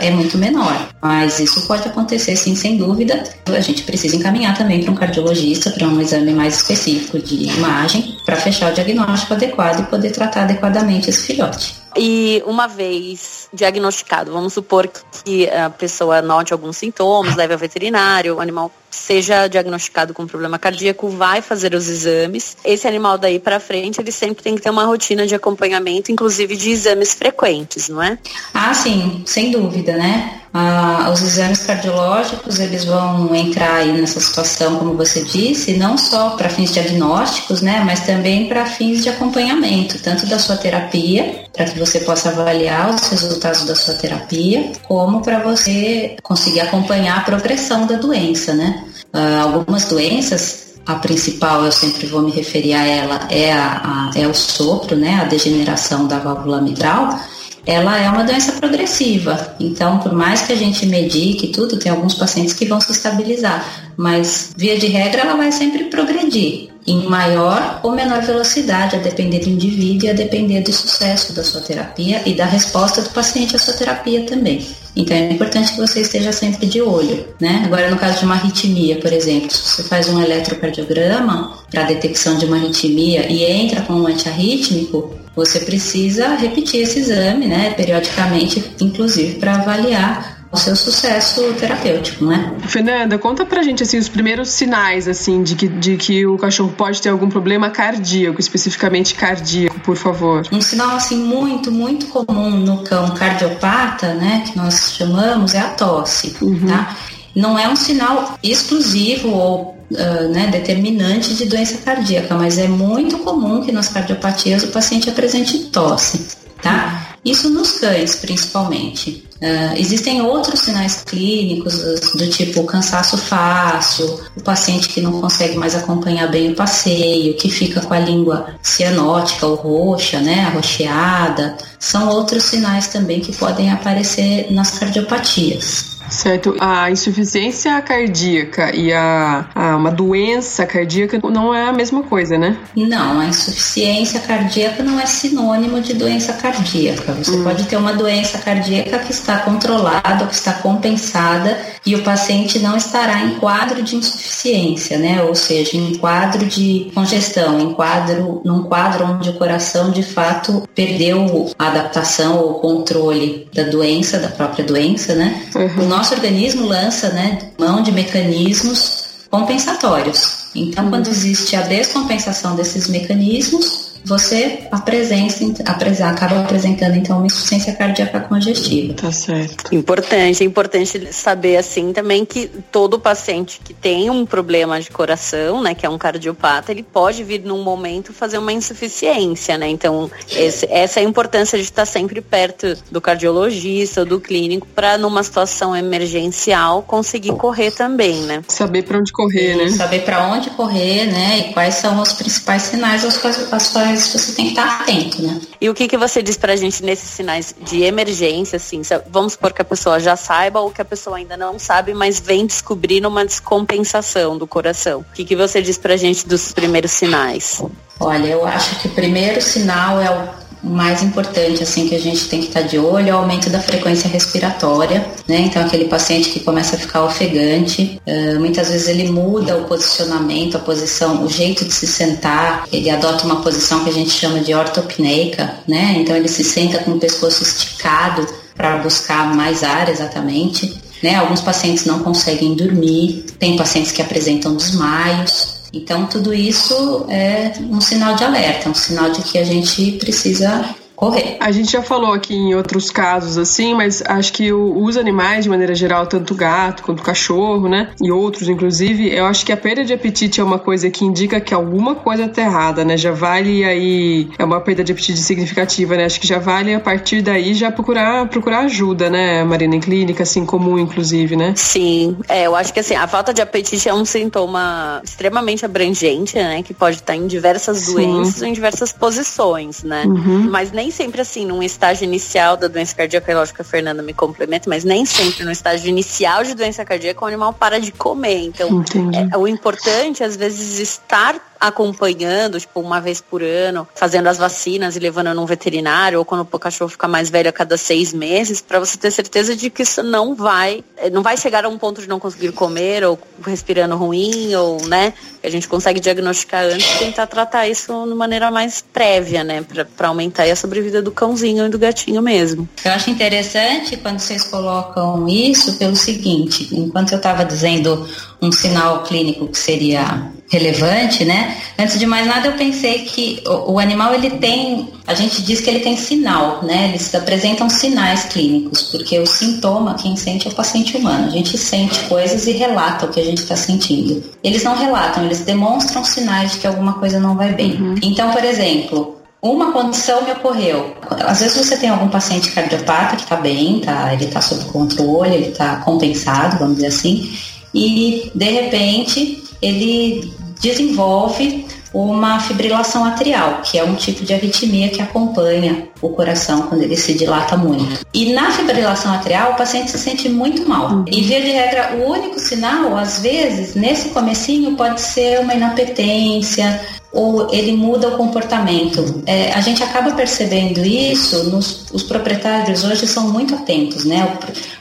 é 0.00 0.10
muito 0.10 0.38
menor. 0.38 0.88
Mas 1.02 1.40
isso 1.40 1.66
pode 1.66 1.88
acontecer 1.88 2.36
sim, 2.36 2.54
sem 2.54 2.76
dúvida. 2.76 3.22
A 3.46 3.60
gente 3.60 3.82
precisa 3.82 4.16
encaminhar 4.16 4.56
também 4.56 4.82
para 4.82 4.92
um 4.92 4.94
cardiologista, 4.94 5.70
para 5.70 5.86
um 5.86 6.00
exame 6.00 6.32
mais 6.32 6.56
específico 6.56 7.18
de 7.18 7.44
imagem, 7.44 8.16
para 8.24 8.36
fechar 8.36 8.70
o 8.70 8.74
diagnóstico 8.74 9.34
adequado 9.34 9.80
e 9.80 9.84
poder 9.84 10.10
tratar 10.10 10.42
adequadamente 10.42 11.10
esse 11.10 11.26
filhote. 11.26 11.86
E 11.98 12.42
uma 12.46 12.66
vez 12.66 13.48
diagnosticado, 13.52 14.30
vamos 14.30 14.52
supor 14.52 14.88
que 15.24 15.48
a 15.48 15.70
pessoa 15.70 16.20
note 16.20 16.52
alguns 16.52 16.76
sintomas, 16.76 17.34
leve 17.34 17.54
ao 17.54 17.58
veterinário, 17.58 18.36
o 18.36 18.40
animal 18.40 18.70
seja 18.90 19.46
diagnosticado 19.46 20.12
com 20.12 20.26
problema 20.26 20.58
cardíaco, 20.58 21.08
vai 21.08 21.40
fazer 21.40 21.74
os 21.74 21.88
exames. 21.88 22.56
Esse 22.64 22.86
animal 22.86 23.16
daí 23.16 23.38
para 23.38 23.60
frente, 23.60 24.00
ele 24.00 24.12
sempre 24.12 24.42
tem 24.42 24.54
que 24.54 24.62
ter 24.62 24.70
uma 24.70 24.84
rotina 24.84 25.26
de 25.26 25.34
acompanhamento, 25.34 26.10
inclusive 26.10 26.56
de 26.56 26.70
exames 26.70 27.14
frequentes, 27.14 27.88
não 27.88 28.02
é? 28.02 28.18
Ah, 28.52 28.74
sim, 28.74 29.22
sem 29.26 29.50
dúvida, 29.56 29.96
né? 29.96 30.40
Ah, 30.58 31.10
os 31.12 31.20
exames 31.20 31.64
cardiológicos, 31.66 32.60
eles 32.60 32.86
vão 32.86 33.34
entrar 33.34 33.74
aí 33.74 33.92
nessa 33.92 34.18
situação, 34.20 34.76
como 34.78 34.94
você 34.94 35.22
disse, 35.22 35.76
não 35.76 35.98
só 35.98 36.30
para 36.30 36.48
fins 36.48 36.72
diagnósticos, 36.72 37.60
né, 37.60 37.82
mas 37.84 38.00
também 38.06 38.48
para 38.48 38.64
fins 38.64 39.02
de 39.02 39.10
acompanhamento, 39.10 39.98
tanto 39.98 40.24
da 40.24 40.38
sua 40.38 40.56
terapia, 40.56 41.44
para 41.52 41.66
que 41.66 41.78
você 41.78 42.00
possa 42.00 42.30
avaliar 42.30 42.88
os 42.88 43.06
resultados 43.08 43.64
da 43.64 43.74
sua 43.74 43.94
terapia, 43.94 44.72
como 44.88 45.20
para 45.20 45.40
você 45.40 46.16
conseguir 46.22 46.60
acompanhar 46.60 47.18
a 47.18 47.20
progressão 47.20 47.86
da 47.86 47.96
doença, 47.96 48.54
né? 48.54 48.82
Uh, 49.12 49.42
algumas 49.42 49.84
doenças, 49.84 50.74
a 50.86 50.94
principal 50.94 51.64
eu 51.64 51.72
sempre 51.72 52.06
vou 52.06 52.22
me 52.22 52.30
referir 52.30 52.72
a 52.72 52.86
ela 52.86 53.28
é, 53.30 53.52
a, 53.52 54.10
a, 54.14 54.18
é 54.18 54.26
o 54.26 54.32
sopro, 54.32 54.96
né? 54.96 55.20
A 55.20 55.24
degeneração 55.24 56.06
da 56.06 56.18
válvula 56.18 56.62
mitral. 56.62 57.18
Ela 57.66 58.00
é 58.00 58.08
uma 58.08 58.22
doença 58.22 58.52
progressiva, 58.52 59.56
então 59.58 59.98
por 59.98 60.12
mais 60.12 60.42
que 60.42 60.52
a 60.52 60.56
gente 60.56 60.86
medique 60.86 61.48
tudo, 61.48 61.76
tem 61.76 61.90
alguns 61.90 62.14
pacientes 62.14 62.54
que 62.54 62.64
vão 62.64 62.80
se 62.80 62.92
estabilizar, 62.92 63.92
mas 63.96 64.52
via 64.56 64.78
de 64.78 64.86
regra 64.86 65.22
ela 65.22 65.36
vai 65.36 65.50
sempre 65.50 65.84
progredir 65.84 66.68
em 66.86 67.08
maior 67.08 67.80
ou 67.82 67.90
menor 67.90 68.22
velocidade, 68.22 68.94
a 68.94 69.00
depender 69.00 69.40
do 69.40 69.50
indivíduo 69.50 70.06
e 70.06 70.10
a 70.10 70.14
depender 70.14 70.60
do 70.60 70.72
sucesso 70.72 71.32
da 71.32 71.42
sua 71.42 71.60
terapia 71.60 72.22
e 72.24 72.34
da 72.34 72.44
resposta 72.44 73.02
do 73.02 73.10
paciente 73.10 73.56
à 73.56 73.58
sua 73.58 73.74
terapia 73.74 74.24
também. 74.24 74.64
Então 74.94 75.16
é 75.16 75.32
importante 75.32 75.72
que 75.72 75.80
você 75.80 76.02
esteja 76.02 76.32
sempre 76.32 76.66
de 76.66 76.80
olho, 76.80 77.26
né? 77.40 77.62
Agora 77.66 77.90
no 77.90 77.96
caso 77.96 78.20
de 78.20 78.24
uma 78.24 78.36
arritmia, 78.36 78.96
por 79.00 79.12
exemplo, 79.12 79.50
se 79.50 79.62
você 79.62 79.82
faz 79.82 80.08
um 80.08 80.22
eletrocardiograma 80.22 81.58
para 81.70 81.82
detecção 81.82 82.38
de 82.38 82.46
uma 82.46 82.56
arritmia 82.56 83.30
e 83.30 83.44
entra 83.44 83.82
com 83.82 83.94
um 83.94 84.06
antiarrítmico, 84.06 85.12
você 85.36 85.60
precisa 85.60 86.34
repetir 86.34 86.80
esse 86.80 86.98
exame, 86.98 87.46
né, 87.46 87.74
periodicamente, 87.74 88.74
inclusive 88.80 89.38
para 89.38 89.56
avaliar 89.56 90.36
o 90.50 90.56
seu 90.56 90.74
sucesso 90.74 91.42
terapêutico, 91.54 92.24
né? 92.24 92.54
Fernanda, 92.66 93.18
conta 93.18 93.44
pra 93.44 93.62
gente 93.62 93.82
assim 93.82 93.98
os 93.98 94.08
primeiros 94.08 94.48
sinais 94.48 95.06
assim 95.06 95.42
de 95.42 95.54
que, 95.54 95.68
de 95.68 95.96
que 95.96 96.24
o 96.24 96.38
cachorro 96.38 96.72
pode 96.74 97.02
ter 97.02 97.10
algum 97.10 97.28
problema 97.28 97.68
cardíaco, 97.68 98.40
especificamente 98.40 99.14
cardíaco, 99.14 99.78
por 99.80 99.96
favor. 99.96 100.46
Um 100.50 100.62
sinal 100.62 100.96
assim 100.96 101.18
muito, 101.18 101.70
muito 101.70 102.06
comum 102.06 102.50
no 102.50 102.82
cão 102.84 103.10
cardiopata, 103.10 104.14
né, 104.14 104.44
que 104.46 104.56
nós 104.56 104.94
chamamos 104.96 105.52
é 105.52 105.60
a 105.60 105.68
tosse, 105.70 106.34
uhum. 106.40 106.66
tá? 106.66 106.96
Não 107.34 107.58
é 107.58 107.68
um 107.68 107.76
sinal 107.76 108.38
exclusivo 108.42 109.28
ou 109.28 109.75
Uh, 109.88 110.28
né, 110.32 110.48
determinante 110.48 111.34
de 111.34 111.44
doença 111.44 111.78
cardíaca, 111.78 112.34
mas 112.34 112.58
é 112.58 112.66
muito 112.66 113.18
comum 113.18 113.62
que 113.62 113.70
nas 113.70 113.86
cardiopatias 113.86 114.64
o 114.64 114.68
paciente 114.72 115.08
apresente 115.08 115.58
tosse, 115.66 116.26
tá? 116.60 117.16
Isso 117.26 117.50
nos 117.50 117.72
cães, 117.72 118.14
principalmente. 118.14 119.26
Uh, 119.42 119.76
existem 119.76 120.22
outros 120.22 120.60
sinais 120.60 121.02
clínicos 121.04 121.80
do 122.14 122.28
tipo 122.30 122.62
cansaço 122.64 123.18
fácil, 123.18 124.20
o 124.36 124.40
paciente 124.40 124.88
que 124.88 125.00
não 125.00 125.20
consegue 125.20 125.56
mais 125.56 125.74
acompanhar 125.74 126.30
bem 126.30 126.52
o 126.52 126.54
passeio, 126.54 127.34
que 127.34 127.50
fica 127.50 127.80
com 127.80 127.92
a 127.92 127.98
língua 127.98 128.46
cianótica 128.62 129.44
ou 129.44 129.56
roxa, 129.56 130.20
né, 130.20 130.44
arroxeada. 130.44 131.56
São 131.80 132.08
outros 132.08 132.44
sinais 132.44 132.86
também 132.86 133.20
que 133.20 133.34
podem 133.36 133.72
aparecer 133.72 134.46
nas 134.52 134.78
cardiopatias. 134.78 135.95
Certo. 136.08 136.56
A 136.60 136.90
insuficiência 136.90 137.80
cardíaca 137.82 138.74
e 138.74 138.92
a, 138.92 139.46
a, 139.54 139.76
uma 139.76 139.90
doença 139.90 140.64
cardíaca 140.66 141.18
não 141.30 141.54
é 141.54 141.68
a 141.68 141.72
mesma 141.72 142.02
coisa, 142.02 142.38
né? 142.38 142.56
Não, 142.76 143.20
a 143.20 143.26
insuficiência 143.26 144.20
cardíaca 144.20 144.82
não 144.82 145.00
é 145.00 145.06
sinônimo 145.06 145.80
de 145.80 145.94
doença 145.94 146.32
cardíaca. 146.34 147.12
Você 147.12 147.32
hum. 147.32 147.44
pode 147.44 147.64
ter 147.64 147.76
uma 147.76 147.92
doença 147.92 148.38
cardíaca 148.38 148.98
que 149.00 149.12
está 149.12 149.38
controlada, 149.38 150.26
que 150.26 150.34
está 150.34 150.52
compensada 150.54 151.58
e 151.84 151.94
o 151.94 152.02
paciente 152.02 152.58
não 152.58 152.76
estará 152.76 153.22
em 153.22 153.36
quadro 153.36 153.82
de 153.82 153.96
insuficiência, 153.96 154.98
né? 154.98 155.22
Ou 155.22 155.34
seja, 155.34 155.76
em 155.76 155.94
quadro 155.96 156.46
de 156.46 156.90
congestão, 156.94 157.60
em 157.60 157.72
quadro, 157.74 158.40
num 158.44 158.64
quadro 158.64 159.06
onde 159.06 159.30
o 159.30 159.34
coração 159.34 159.90
de 159.90 160.02
fato 160.02 160.68
perdeu 160.74 161.50
a 161.58 161.68
adaptação 161.68 162.38
ou 162.38 162.54
controle 162.54 163.48
da 163.54 163.64
doença, 163.64 164.18
da 164.18 164.28
própria 164.28 164.64
doença, 164.64 165.14
né? 165.14 165.42
Uhum 165.54 165.95
nosso 165.96 166.12
organismo 166.12 166.66
lança 166.66 167.08
né, 167.08 167.38
mão 167.58 167.82
de 167.82 167.90
mecanismos 167.90 169.06
compensatórios. 169.30 170.48
Então, 170.54 170.90
quando 170.90 171.08
existe 171.08 171.56
a 171.56 171.62
descompensação 171.62 172.54
desses 172.54 172.86
mecanismos, 172.86 173.92
você 174.06 174.68
apresenta, 174.70 175.64
acaba 176.04 176.40
apresentando 176.40 176.96
então 176.96 177.16
uma 177.16 177.26
insuficiência 177.26 177.72
cardíaca 177.74 178.20
congestiva. 178.20 178.94
Tá 178.94 179.10
certo. 179.10 179.74
Importante, 179.74 180.44
é 180.44 180.46
importante 180.46 181.12
saber 181.12 181.56
assim 181.56 181.92
também 181.92 182.24
que 182.24 182.48
todo 182.70 183.00
paciente 183.00 183.60
que 183.62 183.74
tem 183.74 184.08
um 184.08 184.24
problema 184.24 184.80
de 184.80 184.90
coração, 184.90 185.60
né, 185.60 185.74
que 185.74 185.84
é 185.84 185.88
um 185.88 185.98
cardiopata, 185.98 186.70
ele 186.70 186.84
pode 186.84 187.24
vir 187.24 187.40
num 187.40 187.64
momento 187.64 188.12
fazer 188.12 188.38
uma 188.38 188.52
insuficiência, 188.52 189.58
né? 189.58 189.68
Então, 189.68 190.08
esse, 190.30 190.66
essa 190.70 191.00
é 191.00 191.02
a 191.02 191.06
importância 191.06 191.58
de 191.58 191.64
estar 191.64 191.84
sempre 191.84 192.20
perto 192.20 192.76
do 192.90 193.00
cardiologista 193.00 194.00
ou 194.00 194.06
do 194.06 194.20
clínico 194.20 194.68
para 194.68 194.96
numa 194.96 195.22
situação 195.22 195.74
emergencial 195.74 196.82
conseguir 196.82 197.32
correr 197.32 197.72
também, 197.72 198.22
né? 198.22 198.44
Saber 198.48 198.84
para 198.84 198.98
onde 198.98 199.10
correr, 199.10 199.56
né? 199.56 199.68
Saber 199.70 200.00
para 200.04 200.28
onde 200.28 200.50
correr, 200.50 201.06
né? 201.06 201.38
E 201.38 201.52
quais 201.52 201.74
são 201.74 202.00
os 202.00 202.12
principais 202.12 202.62
sinais 202.62 203.04
aos 203.04 203.16
quais, 203.16 203.52
aos 203.52 203.68
quais 203.68 203.95
mas 203.96 204.12
você 204.12 204.32
tem 204.32 204.44
que 204.46 204.50
estar 204.50 204.82
atento, 204.82 205.22
né? 205.22 205.40
E 205.58 205.70
o 205.70 205.74
que, 205.74 205.88
que 205.88 205.96
você 205.96 206.22
diz 206.22 206.36
pra 206.36 206.54
gente 206.54 206.84
nesses 206.84 207.08
sinais 207.08 207.54
de 207.62 207.82
emergência, 207.82 208.56
assim? 208.56 208.82
Vamos 209.08 209.32
supor 209.32 209.52
que 209.52 209.62
a 209.62 209.64
pessoa 209.64 209.98
já 209.98 210.16
saiba 210.16 210.60
ou 210.60 210.70
que 210.70 210.82
a 210.82 210.84
pessoa 210.84 211.16
ainda 211.16 211.36
não 211.36 211.58
sabe, 211.58 211.94
mas 211.94 212.20
vem 212.20 212.46
descobrindo 212.46 213.08
uma 213.08 213.24
descompensação 213.24 214.36
do 214.36 214.46
coração. 214.46 215.00
O 215.00 215.14
que, 215.14 215.24
que 215.24 215.34
você 215.34 215.62
diz 215.62 215.78
pra 215.78 215.96
gente 215.96 216.28
dos 216.28 216.52
primeiros 216.52 216.90
sinais? 216.90 217.62
Olha, 217.98 218.26
eu 218.26 218.46
acho 218.46 218.80
que 218.80 218.88
o 218.88 218.90
primeiro 218.90 219.40
sinal 219.40 220.00
é 220.00 220.10
o 220.10 220.45
o 220.62 220.70
mais 220.70 221.02
importante 221.02 221.62
assim 221.62 221.88
que 221.88 221.94
a 221.94 222.00
gente 222.00 222.28
tem 222.28 222.40
que 222.40 222.48
estar 222.48 222.62
tá 222.62 222.66
de 222.66 222.78
olho 222.78 223.08
é 223.08 223.14
o 223.14 223.18
aumento 223.18 223.48
da 223.50 223.60
frequência 223.60 224.08
respiratória, 224.08 225.06
né? 225.28 225.40
Então 225.40 225.62
aquele 225.62 225.84
paciente 225.84 226.30
que 226.30 226.40
começa 226.40 226.76
a 226.76 226.78
ficar 226.78 227.04
ofegante, 227.04 228.00
muitas 228.38 228.68
vezes 228.68 228.88
ele 228.88 229.10
muda 229.10 229.56
o 229.56 229.64
posicionamento, 229.64 230.56
a 230.56 230.60
posição, 230.60 231.24
o 231.24 231.28
jeito 231.28 231.64
de 231.64 231.72
se 231.72 231.86
sentar, 231.86 232.66
ele 232.72 232.90
adota 232.90 233.24
uma 233.24 233.42
posição 233.42 233.84
que 233.84 233.90
a 233.90 233.92
gente 233.92 234.10
chama 234.10 234.40
de 234.40 234.54
ortopneica, 234.54 235.54
né? 235.68 235.96
Então 235.98 236.16
ele 236.16 236.28
se 236.28 236.42
senta 236.42 236.78
com 236.78 236.92
o 236.92 236.98
pescoço 236.98 237.42
esticado 237.42 238.26
para 238.56 238.78
buscar 238.78 239.34
mais 239.34 239.62
ar 239.62 239.88
exatamente. 239.88 240.80
Né? 241.02 241.14
Alguns 241.14 241.42
pacientes 241.42 241.84
não 241.84 242.00
conseguem 242.00 242.54
dormir, 242.54 243.26
tem 243.38 243.56
pacientes 243.56 243.92
que 243.92 244.00
apresentam 244.00 244.56
desmaios, 244.56 245.55
então, 245.76 246.06
tudo 246.06 246.32
isso 246.32 247.06
é 247.08 247.52
um 247.70 247.80
sinal 247.80 248.14
de 248.14 248.24
alerta, 248.24 248.68
um 248.68 248.74
sinal 248.74 249.10
de 249.10 249.22
que 249.22 249.38
a 249.38 249.44
gente 249.44 249.92
precisa 249.92 250.74
correr. 250.96 251.36
A 251.40 251.52
gente 251.52 251.70
já 251.70 251.82
falou 251.82 252.12
aqui 252.12 252.34
em 252.34 252.54
outros 252.54 252.90
casos 252.90 253.38
assim, 253.38 253.74
mas 253.74 254.02
acho 254.06 254.32
que 254.32 254.52
os 254.52 254.96
animais, 254.96 255.44
de 255.44 255.50
maneira 255.50 255.74
geral, 255.74 256.06
tanto 256.06 256.34
gato 256.34 256.82
quanto 256.82 257.02
cachorro, 257.02 257.68
né? 257.68 257.90
E 258.02 258.10
outros, 258.10 258.48
inclusive, 258.48 259.14
eu 259.14 259.26
acho 259.26 259.44
que 259.44 259.52
a 259.52 259.56
perda 259.56 259.84
de 259.84 259.92
apetite 259.92 260.40
é 260.40 260.44
uma 260.44 260.58
coisa 260.58 260.90
que 260.90 261.04
indica 261.04 261.40
que 261.40 261.52
alguma 261.54 261.94
coisa 261.94 262.26
tá 262.28 262.42
errada, 262.42 262.84
né? 262.84 262.96
Já 262.96 263.12
vale 263.12 263.64
aí. 263.64 264.28
É 264.38 264.44
uma 264.44 264.60
perda 264.60 264.82
de 264.82 264.92
apetite 264.92 265.20
significativa, 265.20 265.96
né? 265.96 266.06
Acho 266.06 266.18
que 266.18 266.26
já 266.26 266.38
vale 266.38 266.74
a 266.74 266.80
partir 266.80 267.22
daí 267.22 267.54
já 267.54 267.70
procurar, 267.70 268.26
procurar 268.28 268.60
ajuda, 268.60 269.10
né, 269.10 269.44
Marina, 269.44 269.76
em 269.76 269.80
clínica, 269.80 270.22
assim, 270.22 270.46
comum, 270.46 270.78
inclusive, 270.78 271.36
né? 271.36 271.52
Sim. 271.56 272.16
É, 272.28 272.46
eu 272.46 272.56
acho 272.56 272.72
que 272.72 272.80
assim, 272.80 272.94
a 272.94 273.06
falta 273.06 273.34
de 273.34 273.42
apetite 273.42 273.88
é 273.88 273.94
um 273.94 274.04
sintoma 274.04 275.00
extremamente 275.04 275.64
abrangente, 275.64 276.36
né? 276.36 276.62
Que 276.62 276.72
pode 276.72 276.96
estar 276.96 277.14
em 277.14 277.26
diversas 277.26 277.86
doenças 277.86 278.40
ou 278.40 278.48
em 278.48 278.52
diversas 278.52 278.92
posições, 278.92 279.82
né? 279.82 280.04
Uhum. 280.06 280.48
Mas 280.50 280.72
nem 280.72 280.85
nem 280.86 280.90
sempre 280.92 281.20
assim, 281.20 281.44
num 281.44 281.62
estágio 281.62 282.04
inicial 282.04 282.56
da 282.56 282.68
doença 282.68 282.94
cardíaca, 282.94 283.34
lógico 283.34 283.56
que 283.56 283.62
a 283.62 283.64
Fernanda 283.64 284.02
me 284.02 284.14
complementa, 284.14 284.70
mas 284.70 284.84
nem 284.84 285.04
sempre 285.04 285.44
no 285.44 285.50
estágio 285.50 285.88
inicial 285.88 286.44
de 286.44 286.54
doença 286.54 286.84
cardíaca 286.84 287.24
o 287.24 287.26
animal 287.26 287.52
para 287.52 287.80
de 287.80 287.90
comer. 287.90 288.44
Então, 288.44 288.84
é, 289.32 289.36
o 289.36 289.48
importante, 289.48 290.22
às 290.22 290.36
vezes, 290.36 290.78
estar 290.78 291.55
acompanhando, 291.60 292.60
tipo, 292.60 292.80
uma 292.80 293.00
vez 293.00 293.20
por 293.20 293.42
ano, 293.42 293.86
fazendo 293.94 294.28
as 294.28 294.38
vacinas 294.38 294.96
e 294.96 294.98
levando 294.98 295.32
num 295.34 295.46
veterinário, 295.46 296.18
ou 296.18 296.24
quando 296.24 296.46
o 296.50 296.58
cachorro 296.58 296.90
fica 296.90 297.08
mais 297.08 297.30
velho 297.30 297.48
a 297.48 297.52
cada 297.52 297.76
seis 297.76 298.12
meses, 298.12 298.60
para 298.60 298.78
você 298.78 298.96
ter 298.96 299.10
certeza 299.10 299.56
de 299.56 299.70
que 299.70 299.82
isso 299.82 300.02
não 300.02 300.34
vai, 300.34 300.84
não 301.12 301.22
vai 301.22 301.36
chegar 301.36 301.64
a 301.64 301.68
um 301.68 301.78
ponto 301.78 302.00
de 302.00 302.08
não 302.08 302.20
conseguir 302.20 302.52
comer, 302.52 303.04
ou 303.04 303.18
respirando 303.44 303.96
ruim, 303.96 304.54
ou, 304.54 304.86
né, 304.86 305.12
a 305.42 305.48
gente 305.48 305.68
consegue 305.68 306.00
diagnosticar 306.00 306.64
antes 306.64 306.94
e 306.96 306.98
tentar 306.98 307.26
tratar 307.26 307.68
isso 307.68 307.92
de 308.06 308.14
maneira 308.14 308.50
mais 308.50 308.84
prévia, 308.92 309.44
né, 309.44 309.64
para 309.96 310.08
aumentar 310.08 310.44
a 310.44 310.56
sobrevida 310.56 311.00
do 311.00 311.10
cãozinho 311.10 311.66
e 311.66 311.68
do 311.68 311.78
gatinho 311.78 312.20
mesmo. 312.22 312.68
Eu 312.84 312.92
acho 312.92 313.10
interessante 313.10 313.96
quando 313.96 314.18
vocês 314.18 314.44
colocam 314.44 315.28
isso 315.28 315.76
pelo 315.78 315.96
seguinte, 315.96 316.68
enquanto 316.72 317.12
eu 317.12 317.18
estava 317.18 317.44
dizendo 317.44 318.08
um 318.40 318.52
sinal 318.52 319.02
clínico 319.02 319.48
que 319.48 319.58
seria 319.58 320.30
relevante, 320.48 321.24
né? 321.24 321.56
Antes 321.78 321.98
de 321.98 322.06
mais 322.06 322.26
nada, 322.26 322.48
eu 322.48 322.52
pensei 322.52 323.00
que 323.00 323.42
o, 323.46 323.72
o, 323.72 323.78
animal 323.78 324.14
ele 324.14 324.30
tem, 324.30 324.88
a 325.06 325.14
gente 325.14 325.42
diz 325.42 325.60
que 325.60 325.68
ele 325.68 325.80
tem 325.80 325.96
sinal, 325.96 326.62
né? 326.62 326.90
Eles 326.90 327.12
apresentam 327.14 327.68
sinais 327.68 328.24
clínicos, 328.24 328.82
porque 328.82 329.18
o 329.18 329.26
sintoma 329.26 329.94
quem 329.94 330.16
sente 330.16 330.46
é 330.46 330.50
o 330.50 330.54
paciente 330.54 330.96
humano. 330.96 331.26
A 331.26 331.30
gente 331.30 331.58
sente 331.58 331.98
coisas 332.04 332.46
e 332.46 332.52
relata 332.52 333.06
o 333.06 333.08
que 333.08 333.20
a 333.20 333.24
gente 333.24 333.38
está 333.38 333.56
sentindo. 333.56 334.22
Eles 334.42 334.62
não 334.62 334.76
relatam, 334.76 335.24
eles 335.24 335.40
demonstram 335.40 336.04
sinais 336.04 336.52
de 336.52 336.58
que 336.58 336.66
alguma 336.66 336.94
coisa 336.94 337.18
não 337.18 337.36
vai 337.36 337.52
bem. 337.52 337.80
Uhum. 337.80 337.96
Então, 338.02 338.30
por 338.30 338.44
exemplo, 338.44 339.16
uma 339.42 339.72
condição 339.72 340.24
me 340.24 340.32
ocorreu. 340.32 340.94
Às 341.26 341.40
vezes 341.40 341.56
você 341.56 341.76
tem 341.76 341.88
algum 341.88 342.08
paciente 342.08 342.52
cardiopata 342.52 343.16
que 343.16 343.22
está 343.22 343.36
bem, 343.36 343.80
tá, 343.80 344.12
ele 344.14 344.24
está 344.24 344.40
sob 344.40 344.64
controle, 344.66 345.34
ele 345.34 345.48
está 345.48 345.76
compensado, 345.76 346.58
vamos 346.58 346.76
dizer 346.76 346.88
assim, 346.88 347.32
e 347.74 348.30
de 348.34 348.44
repente 348.44 349.44
ele 349.60 350.32
desenvolve 350.60 351.66
uma 351.96 352.38
fibrilação 352.40 353.04
atrial, 353.04 353.62
que 353.62 353.78
é 353.78 353.84
um 353.84 353.94
tipo 353.94 354.22
de 354.22 354.34
arritmia 354.34 354.90
que 354.90 355.00
acompanha 355.00 355.88
o 356.02 356.10
coração 356.10 356.62
quando 356.62 356.82
ele 356.82 356.96
se 356.96 357.14
dilata 357.14 357.56
muito. 357.56 358.04
E 358.12 358.34
na 358.34 358.50
fibrilação 358.50 359.14
atrial, 359.14 359.52
o 359.52 359.56
paciente 359.56 359.90
se 359.90 359.98
sente 359.98 360.28
muito 360.28 360.68
mal. 360.68 361.04
E 361.06 361.22
via 361.22 361.40
de 361.40 361.50
regra, 361.50 361.96
o 361.96 362.10
único 362.10 362.38
sinal, 362.38 362.96
às 362.96 363.20
vezes, 363.20 363.74
nesse 363.74 364.10
comecinho, 364.10 364.76
pode 364.76 365.00
ser 365.00 365.40
uma 365.40 365.54
inapetência, 365.54 366.80
ou 367.16 367.50
ele 367.50 367.72
muda 367.72 368.08
o 368.08 368.16
comportamento. 368.18 369.22
É, 369.24 369.54
a 369.54 369.60
gente 369.62 369.82
acaba 369.82 370.12
percebendo 370.12 370.84
isso, 370.84 371.44
nos, 371.44 371.86
os 371.90 372.02
proprietários 372.02 372.84
hoje 372.84 373.06
são 373.06 373.30
muito 373.30 373.54
atentos, 373.54 374.04
né? 374.04 374.36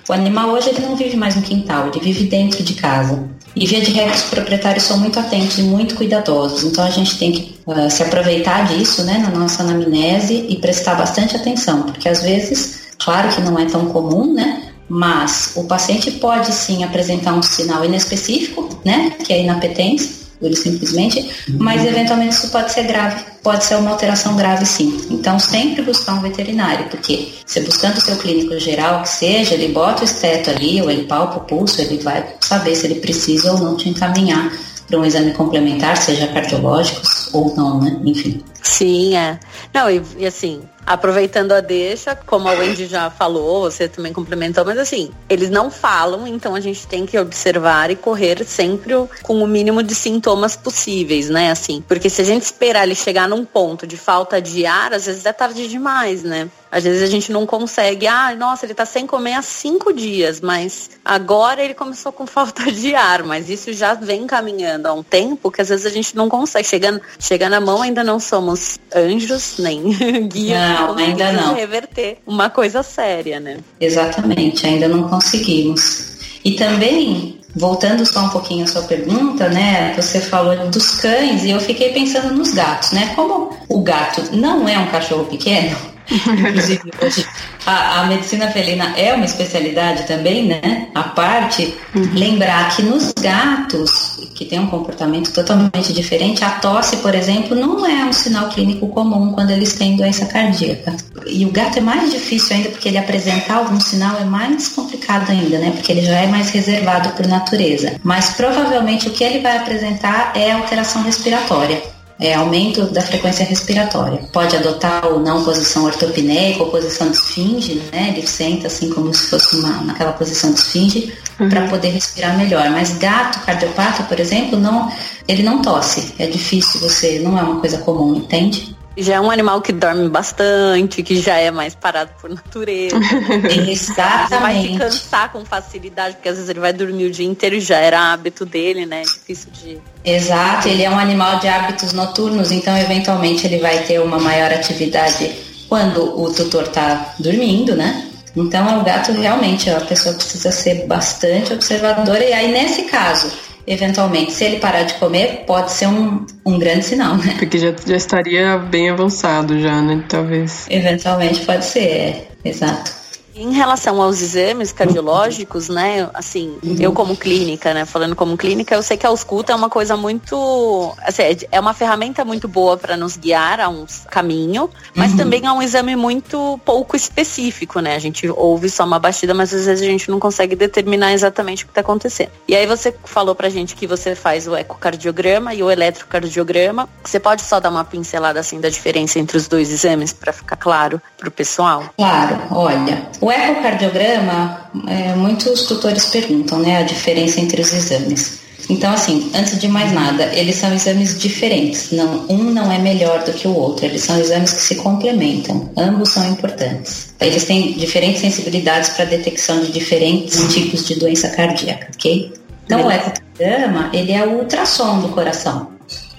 O, 0.08 0.12
o, 0.12 0.14
animal 0.14 0.50
hoje 0.50 0.70
ele 0.70 0.82
não 0.82 0.98
vive 0.98 1.16
mais 1.16 1.36
no 1.36 1.42
quintal, 1.42 1.88
ele 1.88 2.00
vive 2.02 2.26
dentro 2.26 2.62
de 2.62 2.74
casa. 2.74 3.24
E 3.56 3.66
via 3.66 3.82
de 3.82 3.92
regra 3.92 4.14
os 4.14 4.24
proprietários 4.24 4.84
são 4.84 4.98
muito 4.98 5.18
atentos 5.18 5.58
e 5.58 5.62
muito 5.62 5.96
cuidadosos, 5.96 6.64
então 6.66 6.84
a 6.84 6.90
gente 6.90 7.18
tem 7.18 7.32
que 7.32 7.56
uh, 7.66 7.90
se 7.90 8.04
aproveitar 8.04 8.68
disso 8.68 9.04
né, 9.04 9.18
na 9.18 9.30
nossa 9.30 9.64
anamnese 9.64 10.46
e 10.50 10.58
prestar 10.58 10.96
bastante 10.96 11.38
atenção, 11.38 11.84
porque 11.84 12.10
às 12.10 12.22
vezes, 12.22 12.90
claro 13.00 13.30
que 13.30 13.42
não 13.42 13.58
é 13.58 13.66
tão 13.66 13.86
comum, 13.86 14.34
né? 14.34 14.64
Mas 14.88 15.54
o 15.56 15.64
paciente 15.64 16.12
pode 16.12 16.54
sim 16.54 16.84
apresentar 16.84 17.34
um 17.34 17.42
sinal 17.42 17.84
inespecífico, 17.84 18.70
né? 18.84 19.12
Que 19.24 19.34
é 19.34 19.42
inapetência, 19.42 20.25
ele 20.42 20.56
simplesmente, 20.56 21.30
mas 21.58 21.86
eventualmente 21.86 22.36
isso 22.36 22.50
pode 22.50 22.72
ser 22.72 22.84
grave, 22.84 23.24
pode 23.42 23.64
ser 23.64 23.76
uma 23.76 23.92
alteração 23.92 24.36
grave 24.36 24.66
sim. 24.66 25.06
Então 25.10 25.40
sempre 25.40 25.82
buscar 25.82 26.14
um 26.14 26.22
veterinário, 26.22 26.88
porque 26.90 27.34
se 27.46 27.62
buscando 27.62 27.98
o 27.98 28.02
seu 28.02 28.16
clínico 28.18 28.60
geral 28.60 29.02
que 29.04 29.10
seja, 29.10 29.54
ele 29.54 29.72
bota 29.72 30.02
o 30.02 30.06
esteto 30.06 30.50
ali, 30.50 30.82
ou 30.82 30.90
ele 30.90 31.04
palpa 31.04 31.38
o 31.38 31.42
pulso, 31.42 31.82
ele 31.82 31.98
vai 32.00 32.26
saber 32.42 32.76
se 32.76 32.86
ele 32.86 32.96
precisa 32.96 33.52
ou 33.52 33.60
não 33.60 33.78
te 33.78 33.90
encaminhar 33.90 34.52
para 34.88 35.00
um 35.00 35.06
exame 35.06 35.32
complementar, 35.34 35.98
seja 35.98 36.28
cardiológicos 36.28 37.30
ou 37.34 37.56
não, 37.56 37.82
né? 37.82 38.00
Enfim. 38.06 38.44
Sim, 38.62 39.16
é. 39.16 39.40
Não, 39.74 39.90
e, 39.90 40.02
e 40.18 40.26
assim, 40.26 40.62
aproveitando 40.86 41.52
a 41.52 41.62
deixa, 41.62 42.16
como 42.16 42.48
a 42.48 42.52
Wendy 42.52 42.86
já 42.86 43.10
falou, 43.10 43.70
você 43.70 43.88
também 43.88 44.14
complementou, 44.14 44.64
mas 44.64 44.78
assim, 44.78 45.12
eles 45.28 45.50
não 45.50 45.72
falam, 45.72 46.28
então 46.28 46.54
a 46.54 46.60
gente 46.60 46.86
tem 46.86 47.06
que 47.06 47.18
observar 47.18 47.90
e 47.90 47.96
correr 47.96 48.46
sempre 48.46 48.94
com 49.24 49.42
o 49.42 49.48
mínimo 49.48 49.82
de 49.82 49.96
sintomas 49.96 50.56
possíveis, 50.56 51.30
né? 51.30 51.52
Assim, 51.52 51.84
porque 51.88 52.10
se 52.10 52.22
a 52.22 52.26
gente 52.26 52.44
esperar 52.44 52.84
ele 52.84 52.96
chegar 52.96 53.28
num 53.28 53.44
ponto 53.44 53.88
de 53.88 53.98
falta 53.98 54.42
de 54.42 54.66
ar, 54.66 54.94
às 54.94 55.06
vezes 55.06 55.26
é 55.26 55.34
tarde 55.34 55.68
demais, 55.68 56.24
né? 56.24 56.50
Às 56.72 56.84
vezes 56.84 57.04
a 57.04 57.08
gente 57.08 57.32
não 57.32 57.46
consegue, 57.46 58.06
ah, 58.06 58.36
nossa, 58.36 58.66
ele 58.66 58.74
tá 58.74 58.86
sem 58.86 59.08
comer 59.08 59.34
há 59.34 59.42
cinco 59.42 59.94
dias, 59.94 60.42
mas 60.42 60.90
agora 61.06 61.64
ele 61.64 61.74
começou 61.74 62.12
com 62.12 62.28
falta 62.28 62.70
de 62.70 62.94
ar, 62.94 63.24
mas 63.24 63.50
isso 63.50 63.72
já 63.72 63.94
vem 63.94 64.28
caminhando 64.28 64.88
há 64.88 64.94
um 64.94 65.02
tempo 65.02 65.50
que 65.50 65.62
às 65.62 65.70
vezes 65.70 65.86
a 65.86 65.90
gente 65.90 66.16
não 66.16 66.28
consegue. 66.28 66.68
Chegando, 66.68 67.02
chegar 67.18 67.50
na 67.50 67.62
mão 67.62 67.82
ainda 67.82 68.04
não 68.04 68.20
somos 68.20 68.78
anjos, 68.94 69.58
nem 69.58 69.90
guias 70.28 70.75
não, 70.80 70.98
ainda 70.98 71.32
não. 71.32 71.56
reverter 71.56 72.18
uma 72.26 72.50
coisa 72.50 72.84
séria, 72.84 73.40
né? 73.40 73.58
Exatamente, 73.80 74.66
ainda 74.66 74.88
não 74.88 75.08
conseguimos. 75.10 76.16
E 76.44 76.52
também, 76.52 77.40
voltando 77.56 78.06
só 78.06 78.22
um 78.22 78.30
pouquinho 78.30 78.64
à 78.64 78.68
sua 78.68 78.84
pergunta, 78.84 79.50
né? 79.50 79.94
Você 79.96 80.22
falou 80.22 80.56
dos 80.70 81.02
cães 81.02 81.44
e 81.44 81.50
eu 81.50 81.60
fiquei 81.60 81.92
pensando 81.92 82.34
nos 82.34 82.54
gatos, 82.54 82.92
né? 82.92 83.14
Como 83.16 83.58
o 83.68 83.82
gato 83.82 84.36
não 84.36 84.68
é 84.68 84.78
um 84.78 84.88
cachorro 84.88 85.26
pequeno, 85.26 85.76
Inclusive, 86.12 86.92
hoje 87.02 87.26
a, 87.66 88.02
a, 88.02 88.06
medicina 88.06 88.48
felina 88.52 88.94
é 88.96 89.14
uma 89.14 89.26
especialidade 89.26 90.04
também, 90.04 90.46
né? 90.46 90.88
A 90.94 91.04
parte, 91.04 91.76
uhum. 91.96 92.10
lembrar 92.14 92.76
que 92.76 92.84
nos 92.84 93.12
gatos, 93.14 94.20
que 94.36 94.46
tem 94.46 94.60
um 94.60 94.68
comportamento 94.68 95.34
totalmente 95.34 95.92
diferente, 95.92 96.44
a 96.44 96.52
tosse, 96.52 96.98
por 96.98 97.16
exemplo, 97.16 97.56
não 97.56 97.86
é 97.86 98.06
um 98.06 98.14
sinal 98.14 98.50
clínico 98.50 98.88
comum 98.90 99.32
quando 99.32 99.50
eles 99.50 99.74
têm 99.74 99.96
doença 99.96 100.26
cardíaca. 100.26 100.96
E 101.26 101.46
o 101.46 101.52
gato 101.52 101.80
é 101.80 101.82
mais 101.82 102.12
difícil 102.12 102.56
ainda 102.56 102.70
porque 102.70 102.88
ele 102.88 102.98
apresentar 102.98 103.56
algum 103.56 103.80
sinal 103.80 104.18
é 104.18 104.26
mais 104.26 104.68
complicado 104.68 105.32
ainda, 105.32 105.58
né? 105.58 105.72
Porque 105.72 105.92
ele 105.92 106.02
já 106.02 106.20
é 106.20 106.28
mais 106.28 106.52
reservado 106.52 107.10
por 107.10 107.26
natureza. 107.28 108.00
Mas 108.04 108.32
provavelmente 108.32 109.08
o 109.08 109.12
que 109.12 109.24
ele 109.24 109.40
vai 109.40 109.58
apresentar 109.58 110.34
é 110.36 110.52
alteração 110.52 111.02
respiratória 111.02 111.95
é, 112.20 112.34
aumento 112.34 112.86
da 112.86 113.02
frequência 113.02 113.46
respiratória. 113.46 114.20
Pode 114.32 114.56
adotar 114.56 115.06
ou 115.06 115.20
não 115.20 115.44
posição 115.44 115.84
ortopneica 115.86 116.64
ou 116.64 116.70
posição 116.70 117.10
de 117.10 117.18
esfinge, 117.18 117.82
né? 117.92 118.14
Ele 118.16 118.26
senta 118.26 118.68
assim 118.68 118.90
como 118.90 119.14
se 119.14 119.28
fosse 119.28 119.58
uma, 119.58 119.82
naquela 119.82 120.14
posição 120.14 120.54
de 120.54 120.60
esfinge 120.60 121.14
uhum. 121.40 121.50
para 121.50 121.68
poder 121.68 121.90
respirar 121.90 122.38
melhor. 122.38 122.70
Mas 122.70 122.98
gato 122.98 123.40
cardiopata, 123.46 124.04
por 124.04 124.20
exemplo, 124.20 124.60
não, 124.60 124.92
ele 125.28 125.44
não 125.44 125.62
tosse. 125.62 126.14
É 126.18 126.28
difícil 126.28 126.80
você, 126.80 127.20
não 127.20 127.38
é 127.38 127.44
uma 127.44 127.60
coisa 127.60 127.80
comum, 127.80 128.16
entende? 128.16 128.75
Já 128.98 129.16
é 129.16 129.22
um 129.22 129.30
animal 129.30 129.62
que 129.62 129.74
dorme 129.74 130.08
bastante, 130.10 131.04
que 131.04 131.20
já 131.20 131.38
é 131.38 131.52
mais 131.52 131.76
parado 131.76 132.12
por 132.20 132.30
natureza. 132.30 132.96
Exatamente. 133.68 134.42
vai 134.42 134.62
se 134.62 134.78
cansar 134.78 135.32
com 135.32 135.44
facilidade, 135.46 136.16
porque 136.16 136.30
às 136.30 136.36
vezes 136.36 136.50
ele 136.50 136.60
vai 136.60 136.72
dormir 136.72 137.06
o 137.06 137.12
dia 137.12 137.26
inteiro 137.26 137.56
e 137.56 137.60
já 137.60 137.78
era 137.78 138.14
hábito 138.14 138.46
dele, 138.46 138.86
né? 138.86 139.02
É 139.02 139.04
difícil 139.04 139.52
de. 139.52 139.80
Exato, 140.04 140.68
ele 140.68 140.84
é 140.84 140.90
um 140.90 140.98
animal 140.98 141.40
de 141.40 141.48
hábitos 141.48 141.94
noturnos, 141.94 142.52
então 142.52 142.78
eventualmente 142.78 143.46
ele 143.46 143.60
vai 143.60 143.80
ter 143.84 144.00
uma 144.00 144.20
maior 144.20 144.52
atividade 144.52 145.32
quando 145.68 146.22
o 146.22 146.32
tutor 146.34 146.64
está 146.64 147.16
dormindo, 147.20 147.76
né? 147.76 148.10
Então 148.36 148.70
é 148.70 148.78
o 148.78 148.84
gato 148.84 149.12
realmente, 149.14 149.70
a 149.70 149.80
pessoa 149.80 150.14
precisa 150.14 150.52
ser 150.52 150.86
bastante 150.88 151.54
observadora, 151.54 152.24
e 152.24 152.34
aí 152.34 152.52
nesse 152.52 152.84
caso 152.84 153.32
eventualmente, 153.68 154.32
se 154.32 154.44
ele 154.44 154.60
parar 154.60 154.84
de 154.84 154.94
comer, 154.96 155.44
pode 155.46 155.72
ser 155.72 155.88
um, 155.88 156.26
um 156.46 156.60
grande 156.60 156.86
sinal, 156.86 157.18
né? 157.18 157.36
Porque 157.40 157.58
já, 157.58 157.74
já 157.86 157.96
estaria 157.96 158.58
bem 158.58 158.90
avançado 158.90 159.60
já, 159.60 159.82
né? 159.82 160.04
Talvez. 160.08 160.68
Eventualmente 160.70 161.46
pode 161.46 161.66
ser, 161.66 161.88
é. 161.88 162.28
Exato. 162.44 163.05
Em 163.38 163.52
relação 163.52 164.02
aos 164.02 164.22
exames 164.22 164.72
cardiológicos, 164.72 165.68
né, 165.68 166.10
assim, 166.14 166.58
eu 166.80 166.94
como 166.94 167.18
clínica, 167.18 167.74
né, 167.74 167.84
falando 167.84 168.16
como 168.16 168.38
clínica, 168.38 168.74
eu 168.74 168.82
sei 168.82 168.96
que 168.96 169.06
a 169.06 169.10
ausculta 169.10 169.52
é 169.52 169.56
uma 169.56 169.70
coisa 169.70 169.98
muito, 169.98 170.96
assim, 171.02 171.24
é 171.52 171.60
uma 171.60 171.74
ferramenta 171.74 172.24
muito 172.24 172.48
boa 172.48 172.78
para 172.78 172.96
nos 172.96 173.18
guiar 173.18 173.60
a 173.60 173.68
um 173.68 173.86
caminho, 174.10 174.70
mas 174.96 175.12
uhum. 175.12 175.18
também 175.18 175.46
é 175.46 175.52
um 175.52 175.62
exame 175.62 175.98
muito 175.98 176.58
pouco 176.64 176.96
específico, 176.96 177.82
né? 177.82 177.96
A 177.96 178.00
gente 178.00 178.30
ouve 178.30 178.70
só 178.70 178.86
uma 178.86 179.00
batida, 179.00 179.34
mas 179.34 179.54
às 179.54 179.66
vezes 179.66 179.84
a 179.84 179.90
gente 179.90 180.10
não 180.10 180.18
consegue 180.18 180.56
determinar 180.56 181.12
exatamente 181.12 181.64
o 181.64 181.68
que 181.68 181.72
está 181.72 181.82
acontecendo. 181.82 182.32
E 182.48 182.56
aí 182.56 182.66
você 182.66 182.96
falou 183.04 183.36
pra 183.36 183.50
gente 183.50 183.76
que 183.76 183.86
você 183.86 184.16
faz 184.16 184.48
o 184.48 184.56
ecocardiograma 184.56 185.54
e 185.54 185.62
o 185.62 185.70
eletrocardiograma. 185.70 186.88
Você 187.04 187.20
pode 187.20 187.42
só 187.42 187.60
dar 187.60 187.70
uma 187.70 187.84
pincelada 187.84 188.40
assim 188.40 188.62
da 188.62 188.70
diferença 188.70 189.20
entre 189.20 189.36
os 189.36 189.50
dois 189.50 189.70
exames 189.72 190.14
para 190.14 190.32
ficar 190.32 190.56
claro 190.56 191.02
pro 191.18 191.30
pessoal? 191.30 191.84
Claro, 191.98 192.42
olha, 192.52 193.10
o 193.26 193.32
ecocardiograma, 193.32 194.70
é, 194.88 195.16
muitos 195.16 195.64
tutores 195.64 196.06
perguntam, 196.06 196.60
né, 196.60 196.78
a 196.78 196.84
diferença 196.84 197.42
entre 197.42 197.60
os 197.60 197.74
exames. 197.74 198.40
Então, 198.70 198.94
assim, 198.94 199.32
antes 199.34 199.60
de 199.60 199.68
mais 199.68 199.92
nada, 199.92 200.26
eles 200.26 200.56
são 200.58 200.72
exames 200.72 201.20
diferentes. 201.20 201.92
Não, 201.92 202.28
um 202.30 202.44
não 202.44 202.72
é 202.72 202.78
melhor 202.78 203.24
do 203.24 203.34
que 203.34 203.48
o 203.48 203.56
outro. 203.56 203.84
Eles 203.84 204.04
são 204.04 204.20
exames 204.20 204.54
que 204.54 204.62
se 204.62 204.76
complementam. 204.76 205.72
Ambos 205.76 206.10
são 206.10 206.28
importantes. 206.30 207.16
Eles 207.20 207.46
têm 207.46 207.74
diferentes 207.74 208.22
sensibilidades 208.22 208.92
para 208.92 209.06
detecção 209.06 209.60
de 209.60 209.72
diferentes 209.72 210.54
tipos 210.54 210.86
de 210.86 210.94
doença 210.94 211.30
cardíaca, 211.30 211.88
ok? 211.96 212.32
Então, 212.66 212.86
o 212.86 212.92
ecocardiograma, 212.92 213.90
ele 213.92 214.12
é 214.12 214.24
o 214.24 214.38
ultrassom 214.38 215.00
do 215.00 215.10
coração. 215.10 215.74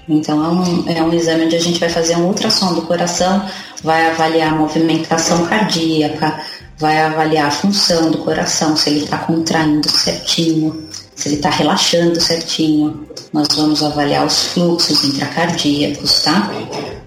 Então 0.09 0.43
é 0.43 0.47
um, 0.47 0.89
é 0.89 1.03
um 1.03 1.13
exame 1.13 1.45
onde 1.45 1.55
a 1.55 1.59
gente 1.59 1.79
vai 1.79 1.89
fazer 1.89 2.15
um 2.15 2.27
ultrassom 2.27 2.73
do 2.73 2.83
coração, 2.83 3.45
vai 3.83 4.09
avaliar 4.09 4.53
a 4.53 4.55
movimentação 4.55 5.45
cardíaca, 5.47 6.39
vai 6.77 6.99
avaliar 6.99 7.47
a 7.47 7.51
função 7.51 8.11
do 8.11 8.19
coração, 8.19 8.75
se 8.75 8.89
ele 8.89 9.03
está 9.03 9.17
contraindo 9.17 9.89
certinho, 9.89 10.87
se 11.15 11.29
ele 11.29 11.35
está 11.35 11.49
relaxando 11.49 12.19
certinho. 12.21 13.07
Nós 13.33 13.47
vamos 13.55 13.83
avaliar 13.83 14.25
os 14.25 14.53
fluxos 14.53 15.03
intracardíacos, 15.03 16.23
tá? 16.23 16.49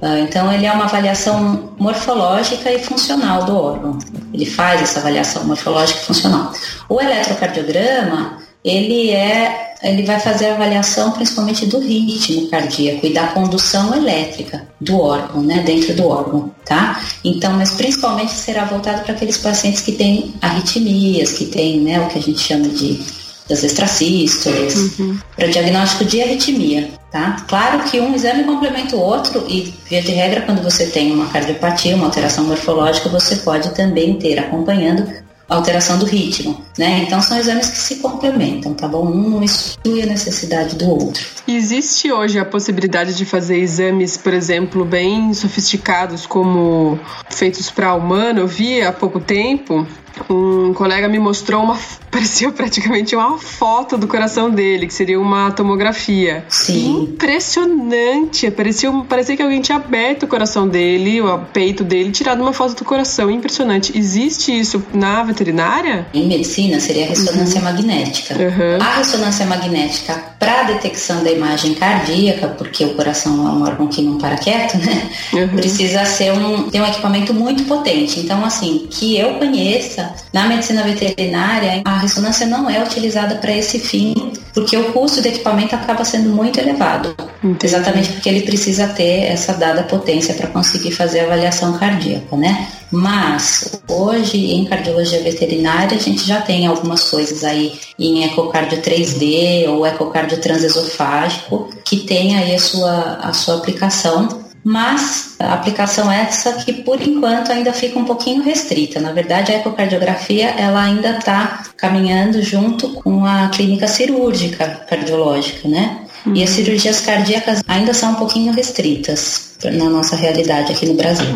Ah, 0.02 0.18
então 0.18 0.52
ele 0.52 0.66
é 0.66 0.72
uma 0.72 0.85
avaliação 0.85 1.74
morfológica 1.78 2.72
e 2.72 2.78
funcional 2.78 3.44
do 3.44 3.56
órgão. 3.56 3.98
Ele 4.33 4.46
faz 4.46 4.83
essa 4.83 4.98
avaliação 4.98 5.44
morfológica 5.44 6.00
e 6.00 6.04
funcional. 6.04 6.52
O 6.88 7.00
eletrocardiograma, 7.00 8.38
ele 8.64 9.10
é 9.10 9.68
ele 9.82 10.02
vai 10.02 10.20
fazer 10.20 10.46
a 10.46 10.54
avaliação 10.54 11.12
principalmente 11.12 11.64
do 11.64 11.78
ritmo 11.78 12.48
cardíaco 12.48 13.06
e 13.06 13.14
da 13.14 13.28
condução 13.28 13.94
elétrica 13.94 14.66
do 14.78 15.00
órgão, 15.00 15.42
né, 15.42 15.62
dentro 15.64 15.94
do 15.94 16.06
órgão, 16.06 16.50
tá? 16.66 17.02
Então, 17.24 17.54
mas 17.54 17.72
principalmente 17.72 18.32
será 18.32 18.66
voltado 18.66 19.02
para 19.02 19.14
aqueles 19.14 19.38
pacientes 19.38 19.80
que 19.80 19.92
têm 19.92 20.34
arritmias, 20.42 21.32
que 21.32 21.46
têm, 21.46 21.80
né, 21.80 21.98
o 21.98 22.08
que 22.08 22.18
a 22.18 22.22
gente 22.22 22.40
chama 22.40 22.68
de 22.68 23.00
das 23.48 23.64
extrasístoles, 23.64 24.96
uhum. 24.96 25.18
para 25.34 25.48
diagnóstico 25.48 26.04
de 26.04 26.22
arritmia, 26.22 26.88
tá? 27.10 27.44
Claro 27.48 27.82
que 27.82 27.98
um 28.00 28.14
exame 28.14 28.44
complementa 28.44 28.94
o 28.94 29.00
outro 29.00 29.44
e, 29.48 29.74
via 29.88 30.00
de 30.00 30.12
regra, 30.12 30.42
quando 30.42 30.62
você 30.62 30.86
tem 30.86 31.10
uma 31.10 31.26
cardiopatia, 31.26 31.96
uma 31.96 32.06
alteração 32.06 32.44
morfológica, 32.44 33.08
você 33.08 33.36
pode 33.36 33.74
também 33.74 34.14
ter 34.14 34.38
acompanhando 34.38 35.04
alteração 35.50 35.98
do 35.98 36.06
ritmo, 36.06 36.64
né? 36.78 37.02
Então 37.04 37.20
são 37.20 37.36
exames 37.36 37.68
que 37.68 37.78
se 37.78 37.96
complementam, 37.96 38.72
tá 38.72 38.86
bom? 38.86 39.04
Um 39.06 39.30
não 39.30 39.42
exclui 39.42 40.02
a 40.02 40.06
necessidade 40.06 40.76
do 40.76 40.88
outro. 40.88 41.26
Existe 41.46 42.12
hoje 42.12 42.38
a 42.38 42.44
possibilidade 42.44 43.14
de 43.14 43.24
fazer 43.24 43.58
exames, 43.58 44.16
por 44.16 44.32
exemplo, 44.32 44.84
bem 44.84 45.34
sofisticados 45.34 46.24
como 46.24 46.98
feitos 47.28 47.70
para 47.70 47.94
humano? 47.94 48.40
Eu 48.40 48.46
vi 48.46 48.80
há 48.80 48.92
pouco 48.92 49.18
tempo 49.18 49.86
um 50.28 50.72
colega 50.74 51.08
me 51.08 51.18
mostrou 51.18 51.62
uma 51.62 51.78
parecia 52.10 52.50
praticamente 52.50 53.14
uma 53.14 53.38
foto 53.38 53.96
do 53.96 54.08
coração 54.08 54.50
dele, 54.50 54.86
que 54.86 54.94
seria 54.94 55.20
uma 55.20 55.50
tomografia. 55.52 56.44
Sim. 56.48 57.02
Impressionante. 57.02 58.50
Parecia, 58.50 58.90
parecia 59.08 59.36
que 59.36 59.42
alguém 59.42 59.60
tinha 59.60 59.78
aberto 59.78 60.24
o 60.24 60.26
coração 60.26 60.66
dele, 60.66 61.20
o 61.20 61.38
peito 61.38 61.84
dele, 61.84 62.10
tirado 62.10 62.42
uma 62.42 62.52
foto 62.52 62.74
do 62.74 62.84
coração. 62.84 63.30
Impressionante. 63.30 63.96
Existe 63.96 64.58
isso 64.58 64.82
na 64.92 65.22
veterinária? 65.22 66.06
Em 66.12 66.26
medicina 66.26 66.80
seria 66.80 67.06
a 67.06 67.08
ressonância 67.08 67.58
uhum. 67.58 67.64
magnética. 67.64 68.34
Uhum. 68.34 68.80
A 68.80 68.96
ressonância 68.96 69.46
magnética 69.46 70.30
para 70.38 70.64
detecção 70.64 71.22
da 71.22 71.30
imagem 71.30 71.74
cardíaca, 71.74 72.48
porque 72.48 72.84
o 72.84 72.94
coração 72.94 73.46
é 73.46 73.50
um 73.50 73.62
órgão 73.62 73.86
que 73.86 74.02
não 74.02 74.18
para 74.18 74.36
quieto, 74.36 74.78
né? 74.78 75.10
Uhum. 75.32 75.48
Precisa 75.56 76.04
ser 76.04 76.32
um, 76.32 76.70
ter 76.70 76.80
um 76.80 76.86
equipamento 76.86 77.32
muito 77.34 77.64
potente. 77.64 78.20
Então, 78.20 78.44
assim, 78.44 78.86
que 78.90 79.16
eu 79.16 79.34
conheça, 79.34 79.99
na 80.32 80.46
medicina 80.46 80.82
veterinária, 80.82 81.82
a 81.84 81.98
ressonância 81.98 82.46
não 82.46 82.68
é 82.68 82.82
utilizada 82.82 83.36
para 83.36 83.52
esse 83.52 83.78
fim, 83.78 84.32
porque 84.52 84.76
o 84.76 84.92
custo 84.92 85.20
do 85.20 85.28
equipamento 85.28 85.74
acaba 85.74 86.04
sendo 86.04 86.30
muito 86.30 86.58
elevado. 86.58 87.14
Entendi. 87.42 87.66
Exatamente 87.66 88.12
porque 88.12 88.28
ele 88.28 88.42
precisa 88.42 88.88
ter 88.88 89.24
essa 89.24 89.54
dada 89.54 89.82
potência 89.84 90.34
para 90.34 90.48
conseguir 90.48 90.92
fazer 90.92 91.20
a 91.20 91.24
avaliação 91.24 91.78
cardíaca, 91.78 92.36
né? 92.36 92.68
Mas 92.90 93.80
hoje 93.88 94.52
em 94.52 94.64
cardiologia 94.64 95.22
veterinária 95.22 95.96
a 95.96 96.00
gente 96.00 96.26
já 96.26 96.40
tem 96.40 96.66
algumas 96.66 97.08
coisas 97.08 97.44
aí 97.44 97.78
em 97.98 98.24
ecocardio 98.24 98.82
3D 98.82 99.68
ou 99.68 99.86
ecocardio 99.86 100.38
transesofágico 100.38 101.70
que 101.84 101.98
tem 101.98 102.36
aí 102.36 102.54
a 102.54 102.58
sua, 102.58 103.18
a 103.22 103.32
sua 103.32 103.56
aplicação 103.56 104.39
mas 104.62 105.36
a 105.38 105.54
aplicação 105.54 106.10
essa 106.10 106.52
que 106.54 106.72
por 106.72 107.00
enquanto 107.00 107.50
ainda 107.50 107.72
fica 107.72 107.98
um 107.98 108.04
pouquinho 108.04 108.42
restrita. 108.42 109.00
Na 109.00 109.12
verdade, 109.12 109.52
a 109.52 109.56
ecocardiografia 109.56 110.50
ela 110.50 110.82
ainda 110.82 111.18
está 111.18 111.64
caminhando 111.76 112.42
junto 112.42 112.90
com 112.94 113.24
a 113.24 113.48
clínica 113.48 113.88
cirúrgica 113.88 114.86
cardiológica, 114.88 115.68
né? 115.68 116.00
Uhum. 116.26 116.34
E 116.34 116.42
as 116.42 116.50
cirurgias 116.50 117.00
cardíacas 117.00 117.62
ainda 117.66 117.94
são 117.94 118.12
um 118.12 118.16
pouquinho 118.16 118.52
restritas 118.52 119.49
na 119.64 119.90
nossa 119.90 120.16
realidade 120.16 120.72
aqui 120.72 120.86
no 120.86 120.94
Brasil. 120.94 121.26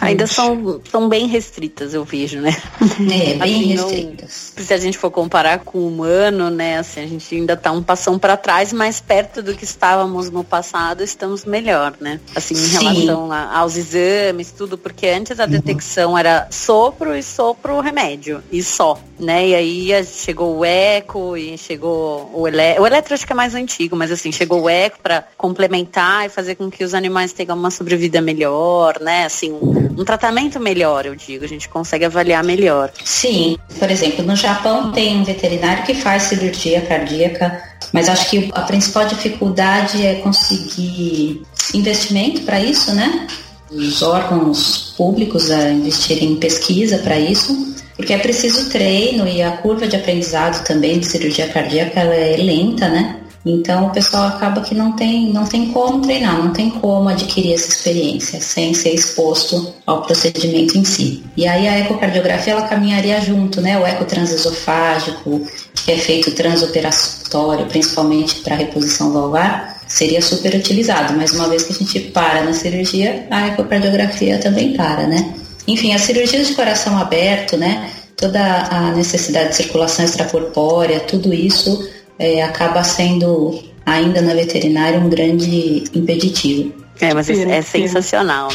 Ainda 0.00 0.26
são, 0.26 0.80
são 0.90 1.08
bem 1.08 1.26
restritas, 1.26 1.94
eu 1.94 2.04
vejo, 2.04 2.40
né? 2.40 2.56
É, 2.80 3.34
bem 3.34 3.38
assim, 3.38 3.66
restritas. 3.66 4.52
Não, 4.56 4.64
se 4.64 4.74
a 4.74 4.78
gente 4.78 4.98
for 4.98 5.10
comparar 5.10 5.60
com 5.60 5.78
o 5.78 5.88
humano, 5.88 6.50
né, 6.50 6.78
assim, 6.78 7.00
a 7.00 7.06
gente 7.06 7.34
ainda 7.34 7.52
está 7.52 7.70
um 7.70 7.82
passão 7.82 8.18
para 8.18 8.36
trás, 8.36 8.72
mais 8.72 9.00
perto 9.00 9.42
do 9.42 9.54
que 9.54 9.64
estávamos 9.64 10.30
no 10.30 10.42
passado, 10.42 11.02
estamos 11.02 11.44
melhor, 11.44 11.94
né? 12.00 12.20
Assim, 12.34 12.54
em 12.54 12.56
Sim. 12.56 12.78
relação 12.78 13.28
lá, 13.28 13.56
aos 13.56 13.76
exames, 13.76 14.50
tudo, 14.50 14.76
porque 14.76 15.06
antes 15.06 15.38
a 15.38 15.44
uhum. 15.44 15.50
detecção 15.50 16.18
era 16.18 16.48
sopro 16.50 17.16
e 17.16 17.22
sopro 17.22 17.80
remédio, 17.80 18.42
e 18.50 18.62
só, 18.62 18.98
né? 19.18 19.48
E 19.48 19.54
aí 19.54 20.04
chegou 20.04 20.58
o 20.58 20.64
eco 20.64 21.36
e 21.36 21.56
chegou 21.58 22.30
o 22.34 22.48
eletro, 22.48 22.82
o 22.82 22.86
eletro 22.86 23.14
acho 23.14 23.26
que 23.26 23.32
é 23.32 23.36
mais 23.36 23.54
antigo, 23.54 23.96
mas 23.96 24.10
assim, 24.10 24.32
chegou 24.32 24.62
o 24.62 24.68
eco 24.68 24.98
para 25.02 25.24
complementar 25.36 26.26
e 26.26 26.28
fazer 26.28 26.54
com 26.54 26.70
que 26.70 26.84
os 26.84 26.94
animais 26.94 27.32
tenham 27.32 27.59
uma 27.60 27.70
sobrevida 27.70 28.20
melhor, 28.20 28.98
né? 29.00 29.24
Assim, 29.24 29.52
um, 29.52 30.00
um, 30.00 30.04
tratamento 30.04 30.58
melhor, 30.58 31.06
eu 31.06 31.14
digo. 31.14 31.44
A 31.44 31.48
gente 31.48 31.68
consegue 31.68 32.04
avaliar 32.04 32.42
melhor. 32.42 32.90
Sim, 33.04 33.56
por 33.78 33.90
exemplo, 33.90 34.24
no 34.24 34.34
Japão 34.34 34.90
tem 34.90 35.18
um 35.18 35.24
veterinário 35.24 35.84
que 35.84 35.94
faz 35.94 36.24
cirurgia 36.24 36.80
cardíaca, 36.80 37.62
mas 37.92 38.08
acho 38.08 38.28
que 38.30 38.50
a 38.52 38.62
principal 38.62 39.06
dificuldade 39.06 40.04
é 40.04 40.16
conseguir 40.16 41.42
investimento 41.74 42.42
para 42.42 42.60
isso, 42.60 42.92
né? 42.94 43.26
Os 43.70 44.02
órgãos 44.02 44.94
públicos 44.96 45.50
a 45.50 45.70
investirem 45.70 46.32
em 46.32 46.36
pesquisa 46.36 46.98
para 46.98 47.18
isso, 47.18 47.74
porque 47.96 48.12
é 48.12 48.18
preciso 48.18 48.68
treino 48.70 49.28
e 49.28 49.42
a 49.42 49.52
curva 49.58 49.86
de 49.86 49.94
aprendizado 49.94 50.64
também 50.64 50.98
de 50.98 51.06
cirurgia 51.06 51.46
cardíaca 51.48 52.00
ela 52.00 52.14
é 52.14 52.36
lenta, 52.36 52.88
né? 52.88 53.20
Então 53.44 53.86
o 53.86 53.90
pessoal 53.90 54.28
acaba 54.28 54.60
que 54.60 54.74
não 54.74 54.92
tem, 54.92 55.32
não 55.32 55.46
tem 55.46 55.72
como 55.72 56.02
treinar, 56.02 56.38
não 56.38 56.52
tem 56.52 56.70
como 56.70 57.08
adquirir 57.08 57.54
essa 57.54 57.68
experiência 57.68 58.40
sem 58.40 58.74
ser 58.74 58.90
exposto 58.90 59.74
ao 59.86 60.02
procedimento 60.02 60.76
em 60.76 60.84
si. 60.84 61.24
E 61.36 61.46
aí 61.46 61.66
a 61.66 61.78
ecocardiografia 61.80 62.52
ela 62.52 62.68
caminharia 62.68 63.20
junto, 63.20 63.60
né? 63.60 63.78
O 63.78 63.86
eco 63.86 64.04
transesofágico, 64.04 65.40
que 65.74 65.92
é 65.92 65.96
feito 65.96 66.32
transoperatório, 66.32 67.66
principalmente 67.66 68.40
para 68.40 68.56
reposição 68.56 69.12
valvar, 69.12 69.80
seria 69.88 70.20
super 70.20 70.54
utilizado, 70.54 71.14
mas 71.14 71.32
uma 71.32 71.48
vez 71.48 71.64
que 71.64 71.72
a 71.72 71.76
gente 71.76 72.00
para 72.10 72.44
na 72.44 72.52
cirurgia, 72.52 73.26
a 73.30 73.48
ecocardiografia 73.48 74.38
também 74.38 74.74
para, 74.74 75.06
né? 75.06 75.34
Enfim, 75.66 75.94
as 75.94 76.02
cirurgias 76.02 76.46
de 76.46 76.54
coração 76.54 76.98
aberto, 76.98 77.56
né? 77.56 77.90
Toda 78.16 78.40
a 78.70 78.92
necessidade 78.92 79.50
de 79.50 79.56
circulação 79.56 80.04
extracorpórea, 80.04 81.00
tudo 81.00 81.32
isso 81.32 81.88
é, 82.20 82.42
acaba 82.42 82.84
sendo 82.84 83.58
ainda 83.86 84.20
na 84.20 84.34
veterinária 84.34 85.00
um 85.00 85.08
grande 85.08 85.84
impeditivo. 85.94 86.72
É, 87.00 87.14
mas 87.14 87.26
pira, 87.28 87.50
é, 87.50 87.62
sensacional. 87.62 88.50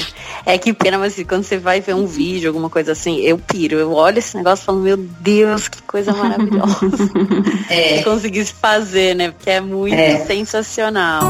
É 0.45 0.55
que 0.55 0.71
pena, 0.71 0.99
mas 0.99 1.15
quando 1.27 1.43
você 1.43 1.57
vai 1.57 1.81
ver 1.81 1.95
um 1.95 2.05
vídeo, 2.05 2.47
alguma 2.47 2.69
coisa 2.69 2.91
assim, 2.91 3.19
eu 3.21 3.39
piro. 3.39 3.75
Eu 3.75 3.91
olho 3.91 4.19
esse 4.19 4.37
negócio 4.37 4.61
e 4.61 4.65
falo, 4.67 4.79
meu 4.81 4.97
Deus, 4.97 5.67
que 5.67 5.81
coisa 5.81 6.13
maravilhosa. 6.13 7.09
é. 7.71 7.97
Se 7.97 8.03
conseguisse 8.03 8.53
fazer, 8.53 9.15
né? 9.15 9.31
Porque 9.31 9.49
é 9.49 9.59
muito 9.59 9.95
é. 9.95 10.19
sensacional. 10.19 11.23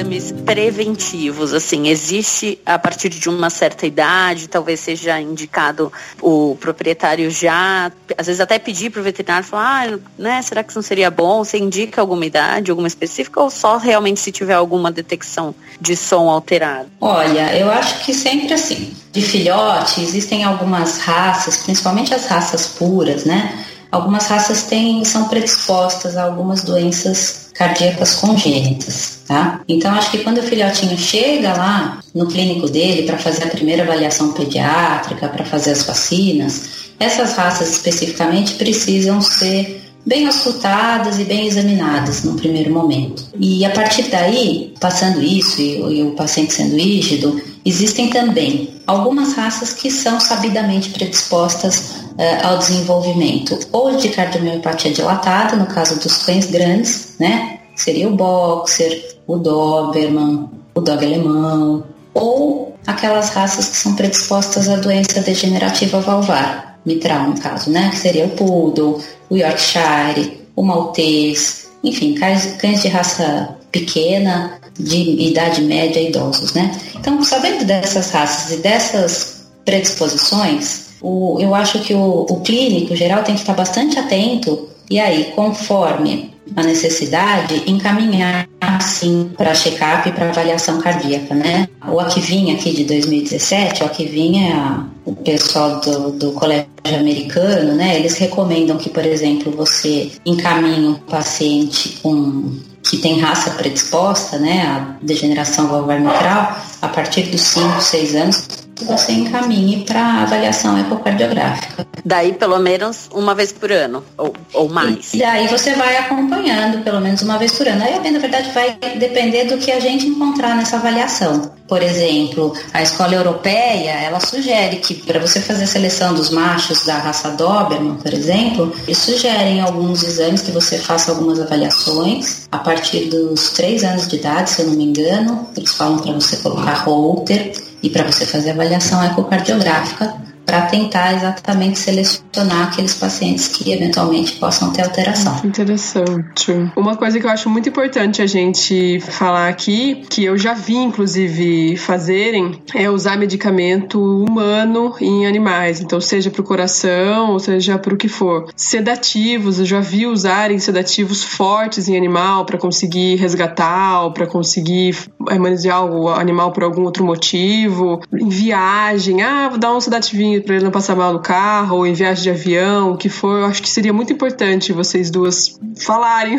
Exames 0.00 0.32
preventivos, 0.32 1.52
assim, 1.52 1.88
existe 1.88 2.58
a 2.64 2.78
partir 2.78 3.08
de 3.10 3.28
uma 3.28 3.50
certa 3.50 3.86
idade, 3.86 4.48
talvez 4.48 4.80
seja 4.80 5.20
indicado 5.20 5.92
o 6.20 6.56
proprietário 6.58 7.30
já, 7.30 7.92
às 8.16 8.26
vezes 8.26 8.40
até 8.40 8.58
pedir 8.58 8.90
para 8.90 9.00
o 9.00 9.04
veterinário 9.04 9.46
falar, 9.46 9.88
ah, 9.88 9.98
né, 10.18 10.42
será 10.42 10.62
que 10.62 10.70
isso 10.70 10.78
não 10.78 10.82
seria 10.82 11.10
bom? 11.10 11.44
Você 11.44 11.58
indica 11.58 12.00
alguma 12.00 12.24
idade, 12.24 12.70
alguma 12.70 12.88
específica, 12.88 13.40
ou 13.40 13.50
só 13.50 13.76
realmente 13.76 14.20
se 14.20 14.32
tiver 14.32 14.54
alguma 14.54 14.90
detecção 14.90 15.54
de 15.80 15.96
som 15.96 16.28
alterado? 16.28 16.88
Olha, 17.00 17.56
eu 17.56 17.70
acho 17.70 18.04
que 18.04 18.14
sempre 18.14 18.54
assim. 18.54 18.94
De 19.12 19.22
filhote, 19.22 20.00
existem 20.00 20.44
algumas 20.44 20.98
raças, 20.98 21.58
principalmente 21.58 22.14
as 22.14 22.26
raças 22.26 22.66
puras, 22.66 23.24
né? 23.24 23.66
Algumas 23.90 24.26
raças 24.28 24.64
têm, 24.64 25.04
são 25.04 25.28
predispostas 25.28 26.16
a 26.16 26.24
algumas 26.24 26.62
doenças 26.62 27.50
cardíacas 27.54 28.14
congênitas, 28.14 29.18
tá? 29.26 29.60
Então 29.68 29.92
acho 29.92 30.10
que 30.10 30.18
quando 30.18 30.38
o 30.38 30.42
filhotinho 30.42 30.96
chega 30.96 31.52
lá 31.52 32.00
no 32.14 32.26
clínico 32.26 32.68
dele 32.68 33.02
para 33.02 33.18
fazer 33.18 33.44
a 33.44 33.48
primeira 33.48 33.82
avaliação 33.82 34.32
pediátrica, 34.32 35.28
para 35.28 35.44
fazer 35.44 35.72
as 35.72 35.82
vacinas, 35.82 36.70
essas 36.98 37.36
raças 37.36 37.70
especificamente 37.70 38.54
precisam 38.54 39.20
ser 39.20 39.80
bem 40.06 40.26
auscultadas 40.26 41.18
e 41.18 41.24
bem 41.24 41.46
examinadas 41.46 42.24
no 42.24 42.34
primeiro 42.34 42.72
momento. 42.72 43.26
E 43.38 43.64
a 43.64 43.70
partir 43.70 44.04
daí, 44.04 44.74
passando 44.80 45.22
isso 45.22 45.60
e, 45.60 45.98
e 45.98 46.02
o 46.02 46.12
paciente 46.12 46.52
sendo 46.52 46.76
rígido, 46.76 47.40
Existem 47.64 48.08
também 48.08 48.74
algumas 48.86 49.34
raças 49.34 49.72
que 49.72 49.90
são 49.90 50.18
sabidamente 50.18 50.90
predispostas 50.90 52.04
uh, 52.12 52.46
ao 52.46 52.58
desenvolvimento 52.58 53.58
ou 53.70 53.96
de 53.96 54.08
cardiomiopatia 54.08 54.92
dilatada, 54.92 55.56
no 55.56 55.66
caso 55.66 56.00
dos 56.00 56.18
cães 56.18 56.46
grandes, 56.46 57.14
né? 57.18 57.58
Seria 57.76 58.08
o 58.08 58.16
boxer, 58.16 59.16
o 59.26 59.36
doberman, 59.36 60.48
o 60.74 60.80
dog 60.80 61.04
alemão, 61.04 61.84
ou 62.14 62.74
aquelas 62.86 63.30
raças 63.30 63.68
que 63.68 63.76
são 63.76 63.94
predispostas 63.94 64.68
à 64.68 64.76
doença 64.76 65.20
degenerativa 65.20 66.00
valvar, 66.00 66.80
mitral 66.84 67.28
no 67.28 67.38
caso, 67.38 67.70
né? 67.70 67.90
Que 67.90 67.96
seria 67.96 68.26
o 68.26 68.30
poodle, 68.30 69.00
o 69.28 69.36
yorkshire, 69.36 70.40
o 70.56 70.62
maltês, 70.62 71.68
enfim, 71.84 72.14
cães, 72.14 72.56
cães 72.56 72.82
de 72.82 72.88
raça 72.88 73.56
pequena, 73.70 74.59
de 74.80 75.28
idade 75.28 75.62
média, 75.62 76.00
idosos, 76.00 76.52
né? 76.52 76.72
Então, 76.98 77.22
sabendo 77.22 77.64
dessas 77.64 78.10
raças 78.10 78.52
e 78.52 78.56
dessas 78.58 79.46
predisposições, 79.64 80.90
o, 81.00 81.38
eu 81.40 81.54
acho 81.54 81.80
que 81.80 81.94
o, 81.94 82.26
o 82.28 82.40
clínico 82.40 82.94
geral 82.94 83.22
tem 83.22 83.34
que 83.34 83.40
estar 83.40 83.54
bastante 83.54 83.98
atento 83.98 84.68
e 84.90 84.98
aí, 84.98 85.32
conforme 85.36 86.34
a 86.56 86.64
necessidade, 86.64 87.62
encaminhar 87.70 88.48
sim 88.80 89.30
para 89.36 89.54
check-up 89.54 90.08
e 90.08 90.12
para 90.12 90.30
avaliação 90.30 90.80
cardíaca, 90.80 91.34
né? 91.34 91.68
O 91.88 92.00
Aquivinha 92.00 92.54
aqui 92.54 92.72
de 92.72 92.84
2017, 92.84 93.82
o 93.82 93.86
Aquivinha 93.86 94.88
é 95.06 95.10
o 95.10 95.14
pessoal 95.14 95.80
do, 95.80 96.10
do 96.10 96.32
colégio 96.32 96.66
americano, 96.84 97.74
né? 97.74 97.96
Eles 97.96 98.16
recomendam 98.16 98.76
que, 98.78 98.88
por 98.88 99.04
exemplo, 99.04 99.52
você 99.52 100.10
encaminhe 100.26 100.88
um 100.88 100.94
paciente 100.94 102.00
com 102.02 102.52
que 102.82 102.98
tem 102.98 103.20
raça 103.20 103.50
predisposta, 103.50 104.38
né, 104.38 104.62
a 104.62 104.96
degeneração 105.04 105.68
valvar 105.68 106.00
mitral, 106.00 106.56
a 106.80 106.88
partir 106.88 107.24
dos 107.24 107.40
5, 107.40 107.80
6 107.80 108.14
anos, 108.14 108.48
que 108.80 108.84
você 108.86 109.12
encaminhe 109.12 109.84
para 109.84 110.22
avaliação 110.22 110.78
ecocardiográfica. 110.78 111.86
Daí, 112.04 112.32
pelo 112.32 112.58
menos 112.58 113.10
uma 113.12 113.34
vez 113.34 113.52
por 113.52 113.70
ano, 113.70 114.02
ou, 114.16 114.32
ou 114.54 114.68
mais. 114.68 115.12
E 115.12 115.18
daí 115.18 115.46
você 115.48 115.74
vai 115.74 115.98
acompanhando, 115.98 116.82
pelo 116.82 117.00
menos 117.00 117.20
uma 117.20 117.36
vez 117.38 117.52
por 117.52 117.68
ano. 117.68 117.84
Aí, 117.84 118.10
na 118.10 118.18
verdade, 118.18 118.50
vai 118.52 118.78
depender 118.96 119.44
do 119.44 119.58
que 119.58 119.70
a 119.70 119.78
gente 119.78 120.06
encontrar 120.06 120.56
nessa 120.56 120.76
avaliação. 120.76 121.52
Por 121.68 121.82
exemplo, 121.82 122.52
a 122.72 122.82
escola 122.82 123.14
europeia, 123.14 123.90
ela 123.90 124.18
sugere 124.18 124.76
que 124.76 124.94
para 124.94 125.20
você 125.20 125.40
fazer 125.40 125.64
a 125.64 125.66
seleção 125.68 126.14
dos 126.14 126.30
machos 126.30 126.84
da 126.84 126.98
raça 126.98 127.30
Doberman, 127.30 127.94
por 127.94 128.12
exemplo, 128.12 128.74
eles 128.86 128.98
sugerem 128.98 129.60
alguns 129.60 130.02
exames 130.02 130.42
que 130.42 130.50
você 130.50 130.78
faça 130.78 131.12
algumas 131.12 131.38
avaliações 131.38 132.48
a 132.50 132.58
partir 132.58 133.08
dos 133.08 133.50
3 133.50 133.84
anos 133.84 134.08
de 134.08 134.16
idade, 134.16 134.50
se 134.50 134.62
eu 134.62 134.66
não 134.66 134.74
me 134.74 134.84
engano. 134.84 135.48
Eles 135.56 135.74
falam 135.74 135.98
para 135.98 136.12
você 136.12 136.38
colocar 136.38 136.74
holter 136.84 137.52
e 137.82 137.90
para 137.90 138.04
você 138.04 138.26
fazer 138.26 138.50
avaliação 138.50 139.02
ecocardiográfica 139.04 140.14
para 140.50 140.62
tentar 140.62 141.14
exatamente 141.14 141.78
selecionar 141.78 142.66
aqueles 142.66 142.94
pacientes 142.94 143.46
que 143.46 143.70
eventualmente 143.70 144.32
possam 144.32 144.72
ter 144.72 144.82
alteração. 144.82 145.40
Interessante. 145.44 146.50
Uma 146.76 146.96
coisa 146.96 147.20
que 147.20 147.24
eu 147.24 147.30
acho 147.30 147.48
muito 147.48 147.68
importante 147.68 148.20
a 148.20 148.26
gente 148.26 148.98
falar 148.98 149.48
aqui, 149.48 150.02
que 150.10 150.24
eu 150.24 150.36
já 150.36 150.52
vi 150.52 150.74
inclusive 150.74 151.76
fazerem, 151.76 152.60
é 152.74 152.90
usar 152.90 153.16
medicamento 153.16 154.02
humano 154.02 154.92
em 155.00 155.24
animais. 155.24 155.80
Então, 155.80 156.00
seja 156.00 156.32
para 156.32 156.40
o 156.40 156.44
coração, 156.44 157.38
seja 157.38 157.78
para 157.78 157.94
o 157.94 157.96
que 157.96 158.08
for. 158.08 158.48
Sedativos, 158.56 159.60
eu 159.60 159.66
já 159.66 159.78
vi 159.78 160.04
usarem 160.04 160.58
sedativos 160.58 161.22
fortes 161.22 161.88
em 161.88 161.96
animal 161.96 162.44
para 162.44 162.58
conseguir 162.58 163.14
resgatar 163.14 164.02
ou 164.02 164.12
para 164.12 164.26
conseguir 164.26 164.96
é, 165.28 165.38
manusear 165.38 165.84
o 165.84 166.08
animal 166.08 166.50
por 166.50 166.64
algum 166.64 166.82
outro 166.82 167.04
motivo. 167.04 168.00
Em 168.12 168.28
viagem, 168.28 169.22
ah, 169.22 169.48
vou 169.48 169.58
dar 169.58 169.72
um 169.72 169.80
sedativinho 169.80 170.39
para 170.40 170.56
ele 170.56 170.64
não 170.64 170.70
passar 170.70 170.96
mal 170.96 171.12
no 171.12 171.20
carro, 171.20 171.78
ou 171.78 171.86
em 171.86 171.92
viagem 171.92 172.22
de 172.22 172.30
avião, 172.30 172.92
o 172.92 172.96
que 172.96 173.08
for, 173.08 173.40
eu 173.40 173.46
acho 173.46 173.62
que 173.62 173.68
seria 173.68 173.92
muito 173.92 174.12
importante 174.12 174.72
vocês 174.72 175.10
duas 175.10 175.58
falarem. 175.84 176.38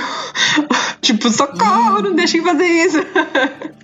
tipo, 1.02 1.30
socorro, 1.30 2.02
não 2.02 2.14
deixem 2.14 2.42
fazer 2.42 2.66
isso. 2.66 3.00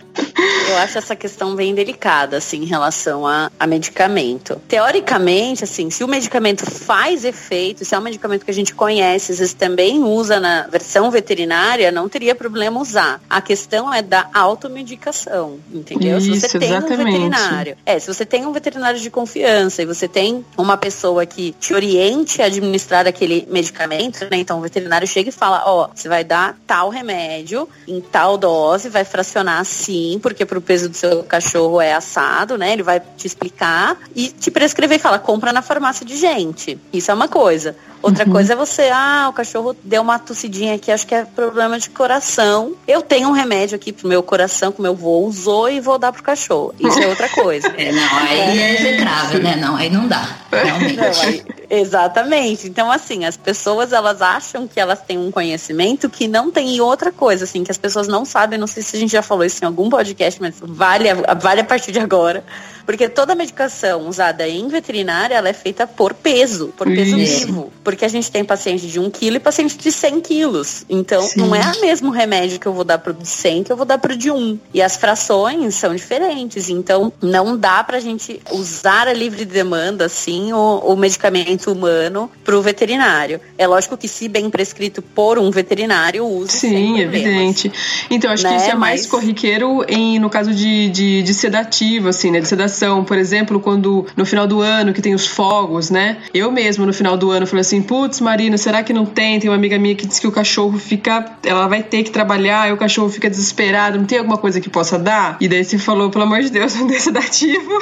Eu 0.70 0.78
acho 0.78 0.98
essa 0.98 1.16
questão 1.16 1.56
bem 1.56 1.74
delicada, 1.74 2.38
assim, 2.38 2.64
em 2.64 2.66
relação 2.66 3.26
a, 3.26 3.52
a, 3.60 3.66
medicamento. 3.66 4.62
Teoricamente, 4.68 5.64
assim, 5.64 5.90
se 5.90 6.04
o 6.04 6.08
medicamento 6.08 6.70
faz 6.70 7.24
efeito, 7.26 7.86
se 7.86 7.96
é 7.96 8.00
um 8.00 8.02
medicamento 8.02 8.44
que 8.46 8.52
a 8.52 8.54
gente 8.54 8.74
conhece, 8.74 9.32
às 9.32 9.40
vezes 9.40 9.54
também 9.54 10.04
usa 10.04 10.40
na 10.40 10.68
versão 10.68 11.10
veterinária, 11.10 11.92
não 11.92 12.10
teria 12.10 12.36
problema 12.36 12.80
usar. 12.80 13.22
A 13.30 13.42
questão 13.42 13.94
é 13.94 14.02
da 14.02 14.30
automedicação, 14.34 15.60
entendeu? 15.74 16.18
Isso, 16.18 16.34
se 16.34 16.42
você 16.42 16.60
tem 16.60 16.70
exatamente. 16.70 17.02
um 17.02 17.06
veterinário. 17.06 17.78
É, 17.86 18.00
se 18.00 18.14
você 18.14 18.26
tem 18.26 18.46
um 18.46 18.52
veterinário 18.52 19.00
de 19.00 19.10
confiança 19.10 19.82
e 19.82 19.86
você 19.86 20.08
tem 20.08 20.46
uma 20.58 20.78
pessoa 20.78 21.26
que 21.26 21.54
te 21.60 21.74
oriente 21.74 22.42
a 22.42 22.46
administrar 22.46 23.08
aquele 23.08 23.48
medicamento, 23.50 24.22
né? 24.30 24.38
Então 24.38 24.60
o 24.60 24.62
veterinário 24.62 25.08
chega 25.08 25.30
e 25.30 25.32
fala, 25.32 25.64
ó, 25.66 25.86
oh, 25.86 25.90
você 25.94 26.08
vai 26.08 26.24
dar 26.24 26.58
tal 26.66 26.90
remédio 26.90 27.68
em 27.88 28.02
tal 28.02 28.38
dose, 28.38 28.90
vai 28.90 29.04
fracionar 29.04 29.60
assim, 29.60 30.07
porque 30.20 30.46
pro 30.46 30.62
peso 30.62 30.90
do 30.90 30.96
seu 30.96 31.24
cachorro 31.24 31.82
é 31.82 31.94
assado, 31.94 32.58
né? 32.58 32.72
Ele 32.72 32.84
vai 32.84 33.00
te 33.00 33.26
explicar 33.26 33.98
e 34.16 34.30
te 34.30 34.52
prescrever 34.52 34.98
e 34.98 35.02
fala, 35.02 35.20
compra 35.20 35.52
na 35.52 35.62
farmácia 35.62 36.06
de 36.06 36.16
gente. 36.16 36.80
Isso 36.94 37.10
é 37.10 37.14
uma 37.14 37.28
coisa. 37.28 37.76
Outra 38.08 38.26
uhum. 38.26 38.32
coisa 38.32 38.54
é 38.54 38.56
você, 38.56 38.90
ah, 38.94 39.28
o 39.30 39.34
cachorro 39.34 39.76
deu 39.84 40.02
uma 40.02 40.18
tossidinha 40.18 40.76
aqui, 40.76 40.94
acho 40.94 41.06
que 41.06 41.14
é 41.14 41.26
problema 41.26 41.78
de 41.78 41.90
coração. 41.90 42.74
Eu 42.88 43.02
tenho 43.02 43.28
um 43.28 43.34
remédio 43.34 43.76
aqui 43.76 43.92
pro 43.92 44.08
meu 44.08 44.24
coração 44.24 44.72
que 44.72 44.80
o 44.80 44.82
meu 44.82 44.96
vô 44.96 45.20
usou 45.26 45.70
e 45.70 45.82
vou 45.82 46.00
dar 46.00 46.14
pro 46.14 46.24
cachorro. 46.24 46.74
Isso 46.80 46.98
é 47.00 47.08
outra 47.08 47.28
coisa. 47.30 47.68
É, 47.78 47.92
não, 47.92 48.18
aí 48.18 48.40
é, 48.40 48.58
é 48.58 48.80
execrável, 48.80 49.44
né? 49.44 49.56
Não, 49.56 49.76
aí 49.76 49.90
não 49.90 50.08
dá. 50.08 50.38
Realmente. 50.52 50.96
Não, 50.96 51.22
aí, 51.22 51.44
exatamente. 51.70 52.68
Então, 52.68 52.92
assim, 52.92 53.24
as 53.24 53.38
pessoas, 53.38 53.94
elas 53.94 54.22
acham 54.22 54.68
que 54.68 54.80
elas 54.80 55.02
têm 55.02 55.18
um 55.18 55.30
conhecimento 55.30 56.10
que 56.10 56.28
não 56.28 56.50
tem 56.50 56.76
e 56.76 56.82
outra 56.82 57.12
coisa, 57.12 57.44
assim, 57.44 57.64
que 57.64 57.72
as 57.72 57.78
pessoas 57.78 58.08
não 58.08 58.26
sabem, 58.26 58.58
não 58.58 58.68
sei 58.68 58.82
se 58.82 58.96
a 58.96 59.00
gente 59.00 59.12
já 59.12 59.22
falou 59.22 59.44
isso 59.44 59.64
em 59.64 59.68
algum 59.68 59.90
podcast, 59.90 60.42
mas 60.42 60.56
vale, 60.60 61.10
vale 61.40 61.62
a 61.62 61.64
partir 61.66 61.92
de 61.92 62.00
agora 62.00 62.44
porque 62.88 63.10
toda 63.10 63.36
medicação 63.36 64.08
usada 64.08 64.48
em 64.48 64.66
veterinária, 64.70 65.36
ela 65.36 65.50
é 65.50 65.54
feita 65.54 65.86
por 65.86 66.14
peso, 66.14 66.70
por 66.78 66.88
peso 66.88 67.20
Isso. 67.20 67.46
vivo. 67.46 67.74
Porque 67.84 67.97
a 68.06 68.08
gente 68.08 68.32
tem 68.32 68.44
paciente 68.44 68.88
de 68.88 69.00
1 69.00 69.10
kg 69.10 69.36
e 69.36 69.40
paciente 69.40 69.78
de 69.78 69.92
100 69.92 70.22
quilos. 70.22 70.86
Então, 70.90 71.22
Sim. 71.22 71.42
não 71.42 71.56
é 71.56 71.62
o 71.62 71.82
mesmo 71.82 72.12
remédio 72.12 72.60
que 72.60 72.68
eu 72.68 72.74
vou 72.74 72.84
dar 72.84 72.98
pro 72.98 73.14
de 73.14 73.28
100 73.28 73.64
que 73.64 73.72
eu 73.72 73.78
vou 73.78 73.86
dar 73.86 73.98
pro 73.98 74.16
de 74.16 74.30
1. 74.30 74.60
E 74.74 74.82
as 74.82 74.98
frações 74.98 75.76
são 75.76 75.96
diferentes. 75.96 76.70
Então, 76.70 77.12
não 77.22 77.58
dá 77.58 77.84
pra 77.84 78.00
gente 78.00 78.42
usar 78.52 79.08
a 79.08 79.14
livre 79.14 79.46
demanda, 79.46 80.06
assim, 80.06 80.54
o, 80.54 80.80
o 80.80 80.96
medicamento 80.96 81.72
humano 81.72 82.30
pro 82.44 82.62
veterinário. 82.62 83.42
É 83.58 83.66
lógico 83.66 83.98
que 83.98 84.08
se 84.08 84.28
bem 84.28 84.50
prescrito 84.50 85.02
por 85.02 85.40
um 85.40 85.50
veterinário, 85.50 86.26
use 86.26 86.60
Sim, 86.60 87.00
evidente. 87.00 87.72
Então, 88.10 88.32
acho 88.32 88.44
né? 88.44 88.52
que 88.52 88.56
isso 88.58 88.72
é 88.72 88.76
mais 88.76 89.02
Mas... 89.02 89.10
corriqueiro 89.10 89.84
em, 89.88 90.20
no 90.20 90.30
caso 90.30 90.54
de, 90.54 90.90
de, 90.90 91.24
de 91.24 91.34
sedativo, 91.34 92.10
assim, 92.10 92.32
né? 92.32 92.40
De 92.40 92.48
sedação 92.48 92.98
por 93.08 93.18
exemplo, 93.18 93.60
quando 93.60 94.06
no 94.16 94.26
final 94.26 94.46
do 94.46 94.62
ano 94.62 94.94
que 94.94 95.02
tem 95.02 95.16
os 95.16 95.26
fogos, 95.26 95.90
né? 95.90 96.18
Eu 96.34 96.52
mesmo 96.52 96.86
no 96.86 96.94
final 96.94 97.18
do 97.18 97.32
ano 97.32 97.48
falei 97.48 97.62
assim, 97.62 97.77
putz, 97.82 98.22
Marina, 98.22 98.58
será 98.58 98.84
que 98.84 98.94
não 98.94 99.06
tem? 99.06 99.40
Tem 99.40 99.50
uma 99.50 99.56
amiga 99.56 99.78
minha 99.78 99.96
que 99.96 100.06
diz 100.06 100.20
que 100.20 100.28
o 100.28 100.32
cachorro 100.32 100.78
fica, 100.78 101.38
ela 101.44 101.68
vai 101.68 101.84
ter 101.84 102.04
que 102.04 102.12
trabalhar 102.12 102.70
e 102.70 102.74
o 102.74 102.78
cachorro 102.78 103.10
fica 103.10 103.30
desesperado, 103.30 103.98
não 103.98 104.06
tem 104.06 104.20
alguma 104.20 104.38
coisa 104.38 104.60
que 104.62 104.70
possa 104.70 104.98
dar? 104.98 105.38
E 105.40 105.48
daí 105.48 105.64
você 105.64 105.78
falou, 105.78 106.10
pelo 106.10 106.24
amor 106.24 106.42
de 106.42 106.50
Deus, 106.50 106.76
um 106.80 106.90
sedativo. 106.90 107.82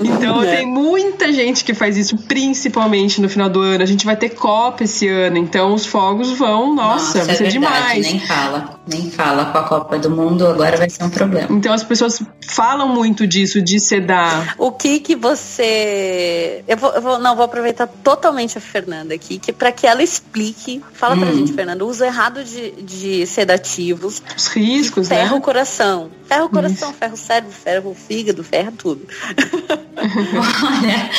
então 0.00 0.42
é. 0.42 0.56
tem 0.56 0.66
muita 0.66 1.32
gente 1.32 1.64
que 1.64 1.74
faz 1.74 1.96
isso, 1.96 2.16
principalmente 2.16 3.20
no 3.20 3.28
final 3.28 3.48
do 3.48 3.60
ano. 3.60 3.82
A 3.82 3.86
gente 3.86 4.04
vai 4.04 4.16
ter 4.16 4.30
Copa 4.30 4.84
esse 4.84 5.08
ano, 5.08 5.36
então 5.38 5.74
os 5.74 5.86
fogos 5.86 6.32
vão, 6.32 6.74
nossa, 6.74 7.18
nossa 7.18 7.24
vai 7.24 7.34
é 7.34 7.38
ser 7.38 7.44
verdade, 7.44 7.52
demais. 7.52 8.06
Nem 8.06 8.20
fala, 8.20 8.80
nem 8.86 9.10
fala 9.10 9.44
com 9.46 9.58
a 9.58 9.62
Copa 9.62 9.98
do 9.98 10.10
Mundo, 10.10 10.46
agora 10.46 10.76
vai 10.76 10.90
ser 10.90 11.04
um 11.04 11.10
problema. 11.10 11.48
Então 11.50 11.72
as 11.72 11.82
pessoas 11.82 12.22
falam 12.48 12.88
muito 12.88 13.26
disso, 13.26 13.60
de 13.62 13.78
ser 13.80 14.00
dar. 14.00 14.54
O 14.58 14.72
que 14.72 15.00
que 15.00 15.14
você. 15.14 16.62
Eu 16.66 16.76
vou, 16.76 16.92
eu 16.92 17.02
vou 17.02 17.18
não, 17.18 17.36
vou 17.36 17.44
aproveitar 17.44 17.86
totalmente 17.86 18.58
a 18.58 18.60
Fernanda 18.60 19.03
aqui, 19.12 19.38
que 19.38 19.52
para 19.52 19.72
que 19.72 19.86
ela 19.86 20.02
explique. 20.02 20.82
Fala 20.92 21.14
hum. 21.14 21.20
pra 21.20 21.32
gente, 21.32 21.52
Fernanda, 21.52 21.84
o 21.84 21.88
uso 21.88 22.04
errado 22.04 22.44
de, 22.44 22.70
de 22.82 23.26
sedativos. 23.26 24.22
Os 24.36 24.46
riscos, 24.48 25.08
ferro 25.08 25.20
né? 25.20 25.28
Ferro 25.28 25.38
o 25.38 25.42
coração. 25.42 26.10
Ferro 26.26 26.46
o 26.46 26.48
coração, 26.48 26.90
Isso. 26.90 26.98
ferro 26.98 27.14
o 27.14 27.16
cérebro, 27.16 27.52
ferro 27.52 27.90
o 27.90 27.94
fígado, 27.94 28.42
ferro 28.42 28.72
tudo. 28.72 29.06
Olha, 29.96 31.10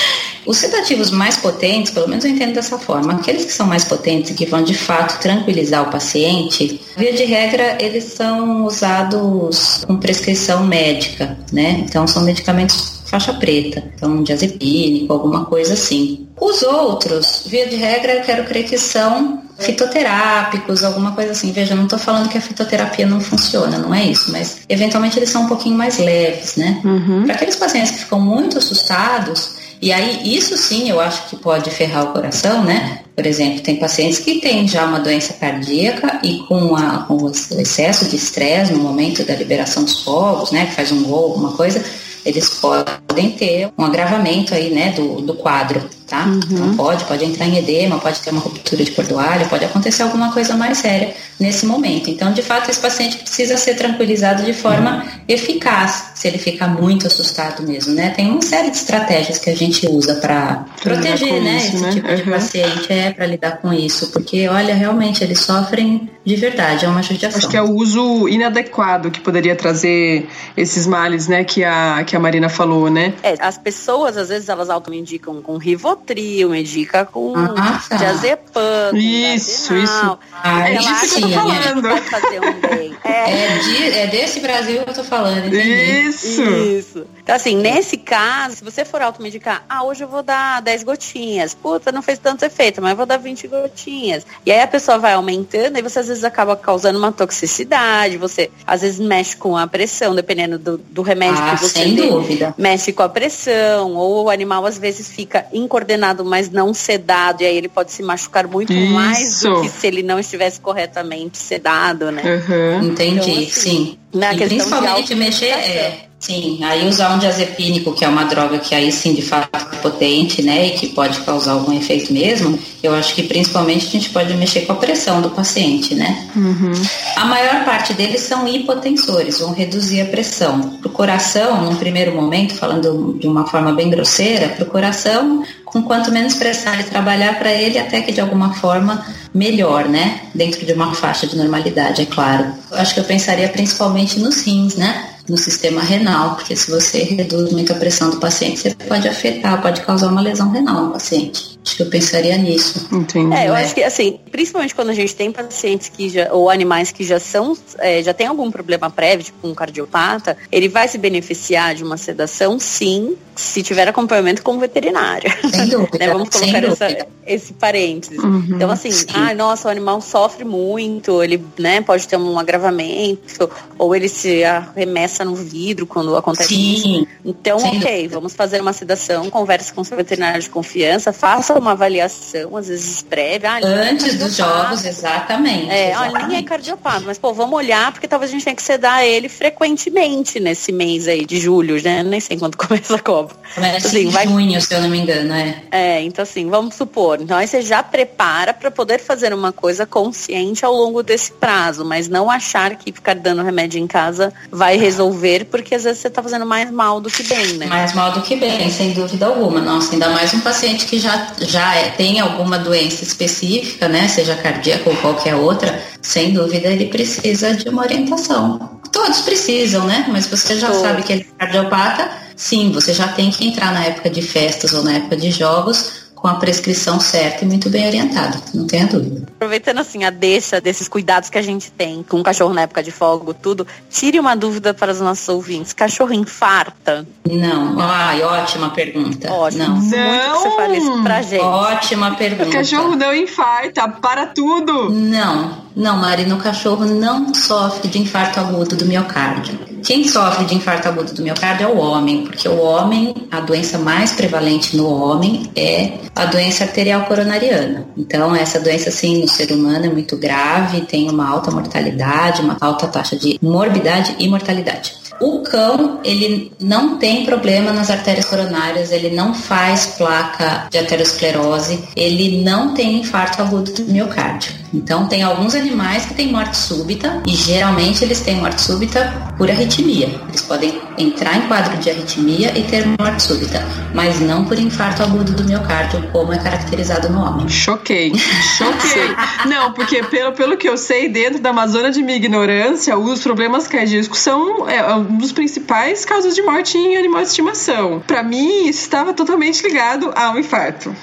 os 0.46 0.58
sedativos 0.58 1.12
mais 1.12 1.38
potentes, 1.38 1.92
pelo 1.92 2.08
menos 2.08 2.26
eu 2.26 2.32
entendo 2.32 2.54
dessa 2.54 2.78
forma, 2.78 3.14
aqueles 3.14 3.46
que 3.46 3.54
são 3.54 3.68
mais 3.68 3.84
potentes 3.84 4.32
e 4.32 4.34
que 4.34 4.46
vão 4.46 4.64
de 4.64 4.74
fato 4.74 5.20
tranquilizar 5.20 5.88
o 5.88 5.92
paciente, 5.92 6.82
via 6.98 7.14
de 7.14 7.24
regra, 7.24 7.78
eles 7.80 8.04
são 8.06 8.66
usados 8.66 9.84
com 9.86 9.98
prescrição 9.98 10.66
médica, 10.66 11.38
né? 11.52 11.84
Então 11.86 12.08
são 12.08 12.24
medicamentos 12.24 12.95
faixa 13.16 13.34
preta, 13.34 13.82
então 13.96 14.22
diazepínico, 14.24 15.12
alguma 15.14 15.46
coisa 15.46 15.74
assim. 15.74 16.28
Os 16.40 16.62
outros, 16.64 17.44
via 17.46 17.66
de 17.68 17.78
regra, 17.78 18.14
eu 18.14 18.22
quero 18.22 18.44
crer 18.44 18.66
que 18.66 18.78
são 18.78 19.42
fitoterápicos, 19.58 20.84
alguma 20.84 21.14
coisa 21.14 21.32
assim. 21.32 21.52
Veja, 21.54 21.74
eu 21.74 21.78
não 21.78 21.86
estou 21.86 21.98
falando 21.98 22.28
que 22.28 22.38
a 22.38 22.42
fitoterapia 22.42 23.06
não 23.06 23.22
funciona, 23.22 23.78
não 23.78 23.94
é 23.94 24.04
isso, 24.04 24.32
mas 24.32 24.60
eventualmente 24.68 25.18
eles 25.18 25.30
são 25.30 25.44
um 25.44 25.48
pouquinho 25.48 25.78
mais 25.78 25.98
leves, 25.98 26.58
né? 26.58 26.82
Uhum. 26.84 27.24
Para 27.24 27.36
aqueles 27.36 27.56
pacientes 27.56 27.92
que 27.92 28.00
ficam 28.00 28.20
muito 28.20 28.58
assustados, 28.58 29.56
e 29.82 29.94
aí 29.94 30.36
isso 30.36 30.58
sim 30.58 30.90
eu 30.90 31.00
acho 31.00 31.30
que 31.30 31.38
pode 31.38 31.70
ferrar 31.70 32.04
o 32.04 32.14
coração, 32.14 32.66
né? 32.66 33.00
Por 33.16 33.26
exemplo, 33.26 33.62
tem 33.62 33.78
pacientes 33.78 34.20
que 34.20 34.42
têm 34.42 34.68
já 34.68 34.86
uma 34.86 35.00
doença 35.00 35.34
cardíaca 35.34 36.20
e 36.22 36.40
com, 36.50 36.76
a, 36.76 37.06
com 37.08 37.16
o 37.16 37.32
excesso 37.32 38.10
de 38.10 38.18
estresse 38.18 38.74
no 38.74 38.80
momento 38.80 39.24
da 39.24 39.36
liberação 39.36 39.86
dos 39.86 40.04
fogos, 40.04 40.52
né? 40.52 40.66
Que 40.66 40.74
faz 40.74 40.92
um 40.92 41.04
gol, 41.04 41.32
alguma 41.32 41.54
coisa, 41.54 41.82
eles 42.26 42.50
podem 42.50 43.05
ter 43.32 43.70
um 43.78 43.84
agravamento 43.84 44.54
aí, 44.54 44.74
né, 44.74 44.92
do, 44.92 45.22
do 45.22 45.34
quadro, 45.34 45.82
tá? 46.08 46.26
Uhum. 46.26 46.40
Então 46.50 46.76
pode, 46.76 47.04
pode 47.06 47.26
entrar 47.26 47.46
em 47.48 47.58
edema, 47.58 48.00
pode 48.00 48.20
ter 48.20 48.30
uma 48.30 48.42
ruptura 48.42 48.84
de 48.84 48.92
cordoalho, 48.92 49.48
pode 49.48 49.66
acontecer 49.66 50.04
alguma 50.04 50.32
coisa 50.32 50.56
mais 50.56 50.78
séria 50.78 51.14
nesse 51.40 51.66
momento. 51.66 52.10
Então, 52.10 52.32
de 52.32 52.42
fato, 52.42 52.70
esse 52.70 52.80
paciente 52.80 53.18
precisa 53.18 53.58
ser 53.58 53.76
tranquilizado 53.76 54.44
de 54.44 54.54
forma 54.54 55.04
uhum. 55.04 55.22
eficaz, 55.28 56.12
se 56.16 56.28
ele 56.28 56.38
ficar 56.38 56.68
muito 56.68 57.08
assustado 57.08 57.64
mesmo, 57.64 57.94
né? 57.94 58.10
Tem 58.12 58.30
uma 58.30 58.42
série 58.42 58.70
de 58.70 58.78
estratégias 58.78 59.38
que 59.38 59.50
a 59.50 59.56
gente 59.56 59.88
usa 59.88 60.16
para 60.16 60.66
proteger, 60.82 61.42
né, 61.42 61.58
isso, 61.58 61.76
esse 61.76 61.84
né? 61.84 61.92
tipo 61.92 62.08
uhum. 62.08 62.16
de 62.16 62.24
paciente, 62.24 62.94
é 62.94 63.12
para 63.12 63.26
lidar 63.26 63.58
com 63.58 63.74
isso, 63.74 64.12
porque 64.12 64.48
olha, 64.48 64.74
realmente 64.76 65.24
eles 65.24 65.40
sofrem 65.40 66.10
de 66.26 66.36
verdade, 66.36 66.86
é 66.86 66.90
uma 66.90 67.04
judiação. 67.04 67.38
Acho 67.38 67.48
que 67.48 67.56
é 67.56 67.62
o 67.62 67.72
uso 67.72 68.28
inadequado 68.28 69.12
que 69.12 69.20
poderia 69.20 69.56
trazer 69.56 70.28
esses 70.58 70.88
males, 70.88 71.28
né, 71.28 71.44
que 71.44 71.64
a 71.64 72.04
que 72.04 72.16
a 72.16 72.20
Marina 72.20 72.50
falou, 72.50 72.90
né? 72.90 73.05
É, 73.24 73.36
as 73.40 73.58
pessoas 73.58 74.18
às 74.18 74.30
vezes 74.30 74.50
elas 74.50 74.70
auto-indicam 74.70 75.42
com 75.42 75.58
Rivotril, 75.58 76.56
indica 76.56 77.06
com 77.06 77.34
ah, 77.36 77.82
tá. 77.88 77.96
diazepam, 77.96 78.92
com 78.92 78.98
Isso, 78.98 79.76
isso. 79.76 80.20
Ah, 80.32 80.70
é 80.70 80.78
disso 80.78 81.16
que 81.16 81.24
eu 81.24 81.30
tô 81.30 81.36
falando. 81.36 82.02
fazer 82.04 82.40
um 82.40 82.60
bem. 82.62 82.96
É. 83.06 83.26
É, 83.26 83.58
de, 83.60 83.84
é, 83.84 84.08
desse 84.08 84.40
Brasil 84.40 84.84
que 84.84 84.90
eu 84.90 84.94
tô 84.94 85.04
falando, 85.04 85.48
entendi. 85.48 86.08
Isso. 86.08 86.42
Isso. 86.42 87.08
Então, 87.22 87.36
assim, 87.36 87.56
nesse 87.56 87.98
caso, 87.98 88.58
se 88.58 88.64
você 88.64 88.84
for 88.84 89.02
automedicar, 89.02 89.64
ah, 89.70 89.84
hoje 89.84 90.04
eu 90.04 90.08
vou 90.08 90.24
dar 90.24 90.62
10 90.62 90.84
gotinhas. 90.84 91.54
Puta, 91.54 91.92
não 91.92 92.02
fez 92.02 92.20
tanto 92.20 92.44
efeito, 92.46 92.82
mas 92.82 92.92
eu 92.92 92.98
vou 92.98 93.06
dar 93.06 93.18
20 93.18 93.48
gotinhas. 93.48 94.26
E 94.46 94.52
aí 94.52 94.62
a 94.62 94.68
pessoa 94.68 94.98
vai 94.98 95.14
aumentando 95.14 95.78
e 95.78 95.82
você 95.82 96.00
às 96.00 96.08
vezes 96.08 96.24
acaba 96.24 96.56
causando 96.56 96.98
uma 96.98 97.12
toxicidade, 97.12 98.18
você 98.18 98.52
às 98.66 98.82
vezes 98.82 99.00
mexe 99.00 99.36
com 99.36 99.56
a 99.58 99.68
pressão, 99.68 100.16
dependendo 100.16 100.58
do, 100.58 100.78
do 100.78 101.02
remédio 101.02 101.44
ah, 101.44 101.56
que 101.56 101.62
você 101.62 101.80
sem 101.80 101.96
dê, 101.96 102.08
dúvida. 102.08 102.54
mexe 102.58 102.92
com 102.96 103.04
a 103.04 103.10
pressão, 103.10 103.94
ou 103.94 104.26
o 104.26 104.30
animal 104.30 104.66
às 104.66 104.78
vezes 104.78 105.10
fica 105.10 105.46
incoordenado, 105.54 106.26
mas 106.26 106.50
não 106.50 106.74
sedado, 106.74 107.44
e 107.44 107.46
aí 107.46 107.56
ele 107.56 107.68
pode 107.68 107.92
se 107.92 108.02
machucar 108.02 108.48
muito 108.48 108.74
Isso. 108.74 108.94
mais 108.94 109.42
do 109.42 109.62
que 109.62 109.70
se 109.70 109.86
ele 109.86 110.02
não 110.02 110.18
estivesse 110.18 110.60
corretamente 110.60 111.38
sedado, 111.38 112.12
né? 112.12 112.24
Uhum. 112.24 112.88
Entendi, 112.88 113.30
então, 113.30 113.44
assim, 113.44 113.50
sim. 113.50 114.00
Na 114.14 114.34
e 114.34 114.38
principalmente 114.38 115.14
mexer, 115.14 115.50
é, 115.50 116.05
sim, 116.20 116.64
aí 116.64 116.88
usar 116.88 117.14
um 117.14 117.20
diazepínico, 117.20 117.94
que 117.94 118.04
é 118.04 118.08
uma 118.08 118.24
droga 118.24 118.60
que 118.60 118.74
aí 118.74 118.92
sim 118.92 119.14
de 119.14 119.22
fato 119.22 119.50
é 119.54 119.76
potente, 119.78 120.42
né, 120.42 120.68
e 120.68 120.72
que 120.72 120.88
pode 120.88 121.20
causar 121.20 121.54
algum 121.54 121.72
efeito 121.72 122.12
mesmo, 122.12 122.58
eu 122.82 122.94
acho 122.94 123.14
que 123.14 123.24
principalmente 123.24 123.88
a 123.88 123.90
gente 123.90 124.10
pode 124.10 124.34
mexer 124.34 124.62
com 124.62 124.74
a 124.74 124.76
pressão 124.76 125.22
do 125.22 125.30
paciente, 125.30 125.94
né. 125.94 126.28
Uhum. 126.36 126.74
A 127.16 127.26
maior 127.26 127.64
parte 127.64 127.94
deles 127.94 128.22
são 128.22 128.48
hipotensores, 128.48 129.40
vão 129.40 129.54
reduzir 129.54 130.02
a 130.02 130.06
pressão. 130.06 130.78
Pro 130.82 130.90
coração, 130.90 131.64
num 131.64 131.76
primeiro 131.76 132.16
momento, 132.16 132.56
falando 132.56 133.18
de 133.20 133.28
uma 133.28 133.48
forma 133.48 133.74
bem 133.74 133.90
grosseira, 133.90 134.50
pro 134.50 134.66
coração, 134.66 135.44
com 135.64 135.84
quanto 135.84 136.12
menos 136.12 136.36
pressão 136.36 136.74
ele 136.74 136.84
trabalhar 136.84 137.38
para 137.38 137.52
ele, 137.52 137.78
até 137.78 138.02
que 138.02 138.12
de 138.12 138.22
alguma 138.22 138.54
forma 138.54 139.06
melhor, 139.34 139.88
né? 139.88 140.22
Dentro 140.34 140.66
de 140.66 140.74
uma 140.74 140.94
faixa 140.94 141.28
de 141.28 141.36
normalidade, 141.36 142.02
é 142.02 142.06
claro. 142.06 142.54
Eu 142.72 142.78
acho 142.78 142.94
que 142.94 143.00
eu 143.00 143.04
pensaria 143.04 143.50
principalmente 143.50 144.20
nos 144.20 144.42
rins, 144.42 144.76
né? 144.76 145.15
No 145.28 145.38
sistema 145.38 145.82
renal, 145.82 146.36
porque 146.36 146.56
se 146.56 146.70
você 146.70 147.04
reduz 147.04 147.52
muito 147.52 147.74
a 147.74 147.76
pressão 147.76 148.12
do 148.12 148.20
paciente, 148.20 148.60
você 148.60 148.76
pode 148.76 149.08
afetar, 149.08 149.62
pode 149.62 149.82
causar 149.82 150.08
uma 150.08 150.22
lesão 150.22 150.52
renal 150.52 150.86
no 150.86 150.92
paciente. 150.92 151.55
Acho 151.66 151.78
que 151.78 151.84
eu 151.84 151.90
pensaria 151.90 152.38
nisso. 152.38 152.88
Entendi. 152.92 153.36
É, 153.36 153.50
eu 153.50 153.56
acho 153.56 153.74
que 153.74 153.82
assim, 153.82 154.20
principalmente 154.32 154.76
quando 154.76 154.92
a 154.92 154.94
gente 154.94 155.16
tem 155.16 155.32
pacientes 155.32 155.90
que 155.90 156.10
já, 156.10 156.32
ou 156.32 156.48
animais 156.48 156.92
que 156.92 157.04
já 157.04 157.20
são, 157.20 157.58
é, 157.80 158.04
já 158.04 158.14
tem 158.14 158.28
algum 158.28 158.52
problema 158.52 158.88
prévio, 158.92 159.26
tipo 159.26 159.48
um 159.48 159.56
cardiopata, 159.56 160.38
ele 160.52 160.70
vai 160.70 160.88
se 160.88 161.00
beneficiar 161.00 161.74
de 161.74 161.84
uma 161.84 161.98
sedação, 161.98 162.60
sim, 162.60 163.18
se 163.36 163.64
tiver 163.64 163.88
acompanhamento 163.88 164.44
com 164.44 164.56
o 164.56 164.60
veterinário. 164.60 165.30
Sem 165.50 165.68
dúvida. 165.68 165.98
né? 166.06 166.08
Vamos 166.10 166.30
colocar 166.30 166.64
essa, 166.64 167.08
esse 167.26 167.54
parênteses. 167.54 168.20
Uhum, 168.20 168.46
então, 168.52 168.70
assim, 168.70 168.90
ah, 169.14 169.34
nossa, 169.34 169.68
o 169.68 169.72
animal 169.72 170.00
sofre 170.02 170.46
muito, 170.46 171.24
ele 171.24 171.44
né, 171.58 171.82
pode 171.82 172.08
ter 172.08 172.18
um 172.18 172.38
agravamento, 172.38 173.50
ou 173.78 173.96
ele 173.96 174.08
se 174.08 174.44
arremessa 174.44 175.26
no 175.26 175.34
vidro 175.36 175.88
quando 175.88 176.16
acontece 176.16 176.50
sim. 176.50 177.02
isso. 177.02 177.08
Então, 177.26 177.58
Sem 177.58 177.78
ok, 177.78 177.96
dúvida. 177.96 178.16
vamos 178.16 178.34
fazer 178.34 178.62
uma 178.62 178.74
sedação, 178.74 179.30
converse 179.32 179.74
com 179.74 179.82
o 179.82 179.86
seu 179.86 179.98
veterinário 179.98 180.42
de 180.42 180.50
confiança, 180.50 181.12
faça 181.12 181.55
uma 181.60 181.72
avaliação, 181.72 182.56
às 182.58 182.68
vezes 182.68 183.02
prévia. 183.02 183.52
Ah, 183.52 183.90
Antes 183.90 184.18
dos 184.18 184.36
jogos, 184.36 184.86
exatamente. 184.86 185.70
É, 185.70 185.92
exatamente. 185.92 186.16
olha, 186.16 186.28
nem 186.28 186.38
é 186.38 186.44
cardiopata, 186.44 187.04
mas 187.06 187.18
pô, 187.18 187.34
vamos 187.34 187.56
olhar, 187.56 187.92
porque 187.92 188.08
talvez 188.08 188.32
a 188.32 188.34
gente 188.34 188.44
tenha 188.44 188.56
que 188.56 188.62
sedar 188.62 189.04
ele 189.04 189.30
frequentemente 189.30 190.40
nesse 190.40 190.72
mês 190.72 191.08
aí 191.08 191.26
de 191.26 191.40
julho, 191.40 191.82
né? 191.84 192.04
Nem 192.04 192.20
sei 192.20 192.38
quando 192.38 192.56
começa 192.58 192.96
a 192.96 193.00
Copa. 193.00 193.36
Começa 193.54 193.88
assim, 193.88 194.08
em 194.08 194.10
vai... 194.10 194.28
junho, 194.28 194.62
se 194.62 194.74
eu 194.74 194.82
não 194.82 194.90
me 194.90 195.00
engano, 195.00 195.34
é. 195.34 195.64
É, 195.72 196.02
então 196.02 196.24
assim, 196.24 196.50
vamos 196.50 196.76
supor. 196.76 197.22
Então 197.22 197.38
aí 197.38 197.48
você 197.48 197.62
já 197.62 197.82
prepara 197.84 198.54
para 198.54 198.72
poder 198.72 199.00
fazer 199.00 199.34
uma 199.34 199.52
coisa 199.52 199.86
consciente 199.86 200.66
ao 200.66 200.74
longo 200.74 201.04
desse 201.04 201.32
prazo, 201.32 201.86
mas 201.86 202.08
não 202.08 202.30
achar 202.30 202.76
que 202.76 202.92
ficar 202.92 203.16
dando 203.16 203.44
remédio 203.44 203.80
em 203.80 203.88
casa 203.88 204.34
vai 204.52 204.78
resolver, 204.78 205.46
porque 205.46 205.76
às 205.76 205.84
vezes 205.84 206.00
você 206.00 206.10
tá 206.10 206.22
fazendo 206.22 206.46
mais 206.46 206.70
mal 206.72 207.00
do 207.00 207.10
que 207.10 207.24
bem, 207.24 207.54
né? 207.54 207.66
Mais 207.68 207.94
mal 207.94 208.12
do 208.12 208.22
que 208.22 208.36
bem, 208.36 208.70
sem 208.70 208.92
dúvida 208.92 209.26
alguma. 209.26 209.62
Nossa, 209.62 209.94
ainda 209.94 210.10
mais 210.10 210.34
um 210.34 210.40
paciente 210.42 210.86
que 210.86 211.00
já, 211.00 211.34
já 211.46 211.76
é, 211.76 211.90
tem 211.90 212.20
alguma 212.20 212.58
doença 212.58 213.04
específica, 213.04 213.88
né? 213.88 214.08
Seja 214.08 214.36
cardíaca 214.36 214.90
ou 214.90 214.96
qualquer 214.98 215.36
outra, 215.36 215.82
sem 216.02 216.34
dúvida 216.34 216.68
ele 216.68 216.86
precisa 216.86 217.56
de 217.56 217.70
uma 217.70 217.84
orientação. 217.84 218.80
Todos 218.92 219.22
precisam, 219.22 219.86
né? 219.86 220.06
Mas 220.10 220.28
você 220.28 220.58
já 220.58 220.68
Todos. 220.68 220.82
sabe 220.82 221.04
que 221.04 221.14
ele 221.14 221.28
é 221.40 221.46
cardiopata, 221.46 222.10
sim, 222.36 222.72
você 222.72 222.94
já 222.94 223.08
tem 223.10 223.32
que 223.32 223.48
entrar 223.48 223.74
na 223.74 223.84
época 223.86 224.10
de 224.10 224.22
festas 224.22 224.74
ou 224.74 224.84
na 224.84 224.94
época 224.94 225.18
de 225.18 225.32
jogos 225.32 226.05
com 226.26 226.30
a 226.30 226.36
prescrição 226.38 227.00
certa 227.00 227.46
e 227.46 227.48
muito 227.48 227.70
bem 227.70 227.86
orientada, 227.86 228.42
não 228.52 228.66
tenha 228.66 228.88
dúvida. 228.88 229.28
Aproveitando 229.36 229.78
assim 229.78 230.06
a 230.06 230.10
deixa 230.10 230.60
desses 230.60 230.88
cuidados 230.88 231.30
que 231.30 231.38
a 231.38 231.42
gente 231.44 231.72
tem 231.72 232.02
com 232.02 232.20
o 232.20 232.24
cachorro 232.24 232.52
na 232.52 232.62
época 232.62 232.82
de 232.82 232.90
fogo, 232.90 233.32
tudo, 233.32 233.68
tire 233.92 234.20
uma 234.20 234.36
dúvida 234.36 234.74
para 234.74 234.92
os 234.92 235.00
nossos 235.00 235.30
ouvintes. 235.30 235.72
Cachorro 235.72 236.14
infarta? 236.14 237.06
Não. 237.30 237.80
Ai, 237.80 238.24
ótima 238.24 238.72
pergunta. 238.72 239.32
Ótimo. 239.32 239.66
Não. 239.66 239.76
Muito 239.76 239.92
que 239.92 240.30
você 240.30 240.56
fale 240.56 240.78
isso 240.80 241.04
pra 241.04 241.22
gente. 241.22 241.44
Ótima 241.44 242.16
pergunta. 242.16 242.50
O 242.50 242.52
cachorro 242.52 242.96
não 242.96 243.14
infarta, 243.14 243.88
para 243.88 244.26
tudo. 244.26 244.90
Não. 244.90 245.64
Não, 245.76 245.98
Mari, 245.98 246.26
no 246.26 246.38
cachorro 246.38 246.86
não 246.86 247.34
sofre 247.34 247.90
de 247.90 248.00
infarto 248.00 248.40
agudo 248.40 248.76
do 248.78 248.86
miocárdio. 248.86 249.60
Quem 249.84 250.08
sofre 250.08 250.46
de 250.46 250.56
infarto 250.56 250.88
agudo 250.88 251.14
do 251.14 251.22
miocárdio 251.22 251.68
é 251.68 251.70
o 251.70 251.78
homem, 251.78 252.24
porque 252.24 252.48
o 252.48 252.60
homem, 252.60 253.14
a 253.30 253.42
doença 253.42 253.78
mais 253.78 254.14
prevalente 254.14 254.76
no 254.76 254.90
homem 254.90 255.52
é 255.56 256.00
a 256.16 256.26
doença 256.26 256.64
arterial 256.64 257.04
coronariana. 257.06 257.86
Então, 257.98 258.34
essa 258.34 258.60
doença, 258.60 258.90
sim, 258.90 259.22
no 259.22 259.28
ser 259.28 259.52
humano 259.52 259.86
é 259.86 259.90
muito 259.90 260.16
grave, 260.16 260.82
tem 260.82 261.10
uma 261.10 261.28
alta 261.28 261.52
mortalidade, 261.52 262.42
uma 262.42 262.58
alta 262.62 262.88
taxa 262.88 263.18
de 263.18 263.38
morbidade 263.42 264.16
e 264.18 264.28
mortalidade. 264.30 265.05
O 265.20 265.40
cão, 265.42 266.00
ele 266.04 266.52
não 266.60 266.98
tem 266.98 267.26
problema 267.26 267.72
nas 267.72 267.90
artérias 267.90 268.26
coronárias, 268.26 268.92
ele 268.92 269.16
não 269.16 269.34
faz 269.34 269.88
placa 269.98 270.68
de 270.70 270.78
aterosclerose, 270.78 271.80
ele 271.96 272.44
não 272.44 272.74
tem 272.74 273.00
infarto 273.00 273.42
agudo 273.42 273.72
do 273.72 273.86
miocárdio. 273.86 274.54
Então, 274.74 275.08
tem 275.08 275.24
alguns 275.24 275.56
animais 275.56 276.06
que 276.06 276.14
têm 276.14 276.32
morte 276.32 276.58
súbita 276.58 277.22
e 277.26 277.34
geralmente 277.34 278.04
eles 278.04 278.20
têm 278.20 278.36
morte 278.36 278.62
súbita 278.62 279.34
por 279.38 279.50
arritmia. 279.50 280.10
Eles 280.28 280.42
podem 280.42 280.82
entrar 280.98 281.38
em 281.38 281.48
quadro 281.48 281.78
de 281.78 281.90
arritmia 281.90 282.58
e 282.58 282.64
ter 282.64 282.86
morte 283.00 283.24
súbita, 283.24 283.64
mas 283.94 284.20
não 284.20 284.44
por 284.44 284.60
infarto 284.60 285.02
agudo 285.02 285.32
do 285.32 285.46
miocárdio, 285.46 286.06
como 286.12 286.34
é 286.34 286.38
caracterizado 286.38 287.10
no 287.10 287.22
homem. 287.22 287.48
Choquei, 287.48 288.12
choquei. 288.58 289.16
não, 289.46 289.72
porque 289.72 290.04
pelo, 290.04 290.34
pelo 290.34 290.58
que 290.58 290.68
eu 290.68 290.78
sei, 290.78 291.08
dentro 291.08 291.42
da 291.42 291.52
Amazônia 291.52 291.92
de 291.92 292.02
minha 292.02 292.18
ignorância, 292.18 292.98
os 292.98 293.22
problemas 293.22 293.68
cardíacos 293.68 294.20
são 294.20 294.68
é, 294.70 295.05
um 295.10 295.18
dos 295.18 295.32
principais 295.32 296.06
causas 296.06 296.36
de 296.36 296.42
morte 296.42 296.78
em 296.78 296.98
animais 296.98 297.28
de 297.28 297.30
estimação. 297.32 298.04
Para 298.06 298.24
mim, 298.24 298.68
isso 298.68 298.82
estava 298.82 299.14
totalmente 299.14 299.62
ligado 299.64 300.12
ao 300.16 300.38
infarto. 300.38 300.96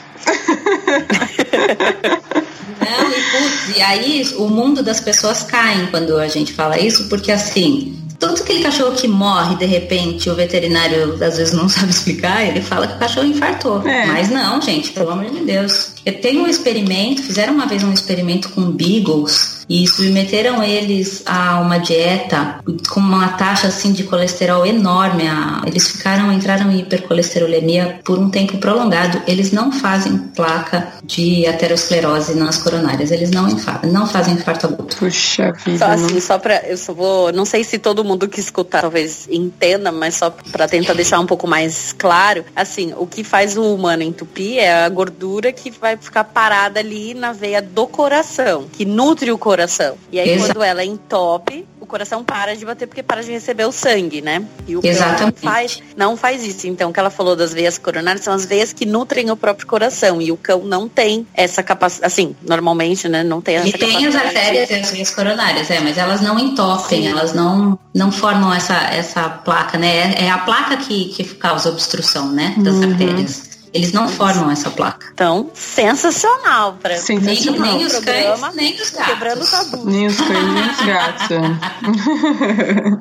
Não, 2.80 3.11
e, 3.11 3.22
putz, 3.30 3.76
e 3.76 3.82
aí 3.82 4.26
o 4.36 4.48
mundo 4.48 4.82
das 4.82 5.00
pessoas 5.00 5.42
cai 5.42 5.86
quando 5.90 6.18
a 6.18 6.28
gente 6.28 6.53
fala 6.53 6.78
isso, 6.78 7.09
porque 7.09 7.30
assim, 7.30 7.96
todo 8.18 8.40
aquele 8.40 8.62
cachorro 8.62 8.94
que 8.94 9.09
morre 9.09 9.57
de 9.57 9.66
repente, 9.66 10.30
o 10.30 10.34
veterinário 10.34 11.14
às 11.14 11.36
vezes 11.36 11.53
não 11.53 11.66
sabe 11.70 11.90
explicar, 11.90 12.44
ele 12.44 12.61
fala 12.61 12.86
que 12.86 12.94
o 12.94 12.98
cachorro 12.98 13.26
infartou. 13.26 13.86
É. 13.86 14.07
Mas 14.07 14.30
não, 14.30 14.61
gente, 14.61 14.92
pelo 14.92 15.11
amor 15.11 15.30
de 15.30 15.44
Deus. 15.44 15.92
Eu 16.05 16.20
tenho 16.20 16.42
um 16.42 16.46
experimento, 16.46 17.22
fizeram 17.22 17.55
uma 17.55 17.66
vez 17.66 17.82
um 17.82 17.92
experimento 17.92 18.48
com 18.50 18.70
beagles 18.70 19.61
e 19.68 19.86
submeteram 19.86 20.62
eles 20.62 21.22
a 21.26 21.60
uma 21.60 21.78
dieta 21.78 22.60
com 22.90 23.00
uma 23.00 23.28
taxa 23.28 23.68
assim 23.68 23.92
de 23.92 24.04
colesterol 24.04 24.66
enorme. 24.66 25.24
Eles 25.66 25.88
ficaram, 25.88 26.32
entraram 26.32 26.70
em 26.70 26.80
hipercolesterolemia 26.80 28.00
por 28.04 28.18
um 28.18 28.30
tempo 28.30 28.58
prolongado. 28.58 29.22
Eles 29.26 29.52
não 29.52 29.72
fazem 29.72 30.18
placa 30.18 30.92
de 31.04 31.46
aterosclerose 31.46 32.34
nas 32.34 32.58
coronárias. 32.58 33.10
Eles 33.10 33.30
não, 33.30 33.48
não 33.84 34.06
fazem 34.06 34.34
infarto 34.34 34.66
agudo. 34.66 34.94
Puxa 34.96 35.52
vida. 35.64 35.78
Só 35.78 35.86
assim, 35.86 36.20
só 36.20 36.38
para 36.38 36.62
eu 36.68 36.76
só 36.76 36.92
vou, 36.92 37.32
não 37.32 37.44
sei 37.44 37.64
se 37.64 37.78
todo 37.78 38.04
mundo 38.04 38.28
que 38.28 38.40
escutar 38.40 38.82
talvez 38.82 39.28
entenda, 39.30 39.90
mas 39.92 40.16
só 40.16 40.30
para 40.30 40.68
tentar 40.68 40.94
deixar 40.94 41.20
um 41.20 41.26
pouco 41.26 41.46
mais 41.46 41.92
claro, 41.92 42.44
assim, 42.54 42.92
o 42.96 43.06
que 43.06 43.22
faz 43.22 43.56
o 43.56 43.74
humano 43.74 44.02
entupir 44.02 44.58
é 44.58 44.84
a 44.84 44.88
gordura 44.88 45.52
que 45.52 45.70
vai 45.70 45.96
ficar 45.96 46.24
parada 46.24 46.80
ali 46.80 47.14
na 47.14 47.32
veia 47.32 47.62
do 47.62 47.86
coração, 47.86 48.66
que 48.72 48.84
nutre 48.84 49.30
o 49.30 49.38
coração 49.38 49.61
coração. 49.62 49.96
E 50.10 50.18
aí, 50.18 50.30
Exato. 50.30 50.54
quando 50.54 50.64
ela 50.64 50.84
entope, 50.84 51.66
o 51.80 51.86
coração 51.86 52.24
para 52.24 52.54
de 52.56 52.64
bater 52.64 52.86
porque 52.86 53.02
para 53.02 53.22
de 53.22 53.32
receber 53.32 53.64
o 53.64 53.72
sangue, 53.72 54.20
né? 54.20 54.44
E 54.66 54.76
o 54.76 54.80
Exatamente. 54.82 55.44
não 55.44 55.52
faz, 55.52 55.82
não 55.96 56.16
faz 56.16 56.44
isso. 56.44 56.66
Então, 56.66 56.90
o 56.90 56.92
que 56.92 57.00
ela 57.00 57.10
falou 57.10 57.36
das 57.36 57.52
veias 57.52 57.78
coronárias 57.78 58.24
são 58.24 58.32
as 58.32 58.44
veias 58.44 58.72
que 58.72 58.86
nutrem 58.86 59.30
o 59.30 59.36
próprio 59.36 59.66
coração. 59.66 60.20
E 60.20 60.30
o 60.30 60.36
cão 60.36 60.64
não 60.64 60.88
tem 60.88 61.26
essa 61.34 61.62
capacidade, 61.62 62.06
assim, 62.06 62.36
normalmente, 62.46 63.08
né? 63.08 63.22
Não 63.22 63.40
tem 63.40 63.56
essa 63.56 63.68
e 63.68 63.72
capacidade. 63.72 64.04
E 64.04 64.10
tem 64.10 64.20
as 64.20 64.26
artérias 64.26 64.70
e 64.70 64.74
as 64.74 64.90
veias 64.90 65.10
coronárias, 65.10 65.70
é, 65.70 65.80
mas 65.80 65.98
elas 65.98 66.20
não 66.20 66.38
entopem, 66.38 67.02
Sim. 67.02 67.08
elas 67.08 67.32
não, 67.32 67.78
não 67.94 68.10
formam 68.10 68.52
essa, 68.52 68.74
essa 68.74 69.28
placa, 69.28 69.78
né? 69.78 70.14
É, 70.14 70.24
é 70.24 70.30
a 70.30 70.38
placa 70.38 70.76
que, 70.76 71.06
que 71.06 71.24
causa 71.34 71.68
obstrução, 71.68 72.30
né? 72.30 72.54
Das 72.58 72.74
uhum. 72.74 72.90
artérias. 72.90 73.51
Eles 73.73 73.93
não 73.93 74.09
formam 74.09 74.51
essa 74.51 74.70
placa. 74.70 75.07
Então, 75.14 75.51
sensacional 75.55 76.79
para 76.81 76.97
nem, 77.09 77.18
nem 77.18 77.87
os 77.87 77.93
programa, 77.93 78.53
cães, 78.53 78.57
nem 78.57 78.75
os 78.75 78.91
gatos. 78.91 79.12
Quebrando 79.12 79.51
tabu. 79.51 79.91
Nem 79.91 80.07
os 80.07 80.20
cães, 80.20 80.53
nem 80.53 80.70
os 80.70 80.87
gatos. 80.87 81.29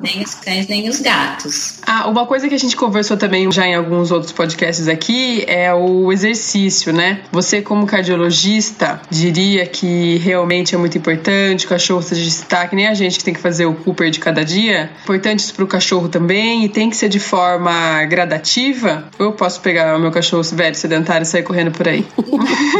nem 0.02 0.22
os 0.22 0.34
cães, 0.34 0.68
nem 0.68 0.88
os 0.88 1.00
gatos. 1.00 1.74
Ah, 1.86 2.08
uma 2.08 2.26
coisa 2.26 2.48
que 2.48 2.54
a 2.54 2.58
gente 2.58 2.74
conversou 2.76 3.16
também 3.16 3.50
já 3.52 3.66
em 3.66 3.74
alguns 3.74 4.10
outros 4.10 4.32
podcasts 4.32 4.88
aqui 4.88 5.44
é 5.46 5.72
o 5.74 6.10
exercício, 6.12 6.92
né? 6.92 7.22
Você 7.30 7.60
como 7.60 7.86
cardiologista 7.86 9.00
diria 9.10 9.66
que 9.66 10.16
realmente 10.18 10.74
é 10.74 10.78
muito 10.78 10.96
importante 10.96 11.66
o 11.66 11.68
cachorro 11.68 12.02
seja 12.02 12.22
destaque, 12.22 12.74
nem 12.74 12.86
a 12.86 12.94
gente 12.94 13.18
que 13.18 13.24
tem 13.24 13.34
que 13.34 13.40
fazer 13.40 13.66
o 13.66 13.74
Cooper 13.74 14.10
de 14.10 14.18
cada 14.18 14.44
dia. 14.44 14.90
Importante 15.02 15.40
isso 15.40 15.54
para 15.54 15.64
o 15.64 15.66
cachorro 15.66 16.08
também 16.08 16.64
e 16.64 16.68
tem 16.68 16.88
que 16.88 16.96
ser 16.96 17.08
de 17.08 17.20
forma 17.20 18.04
gradativa. 18.06 19.04
Ou 19.18 19.26
eu 19.26 19.32
posso 19.32 19.60
pegar 19.60 19.96
o 19.96 20.00
meu 20.00 20.10
cachorro 20.10 20.42
velho 20.62 20.76
sedentário 20.76 21.26
sair 21.26 21.42
correndo 21.42 21.72
por 21.72 21.88
aí. 21.88 22.06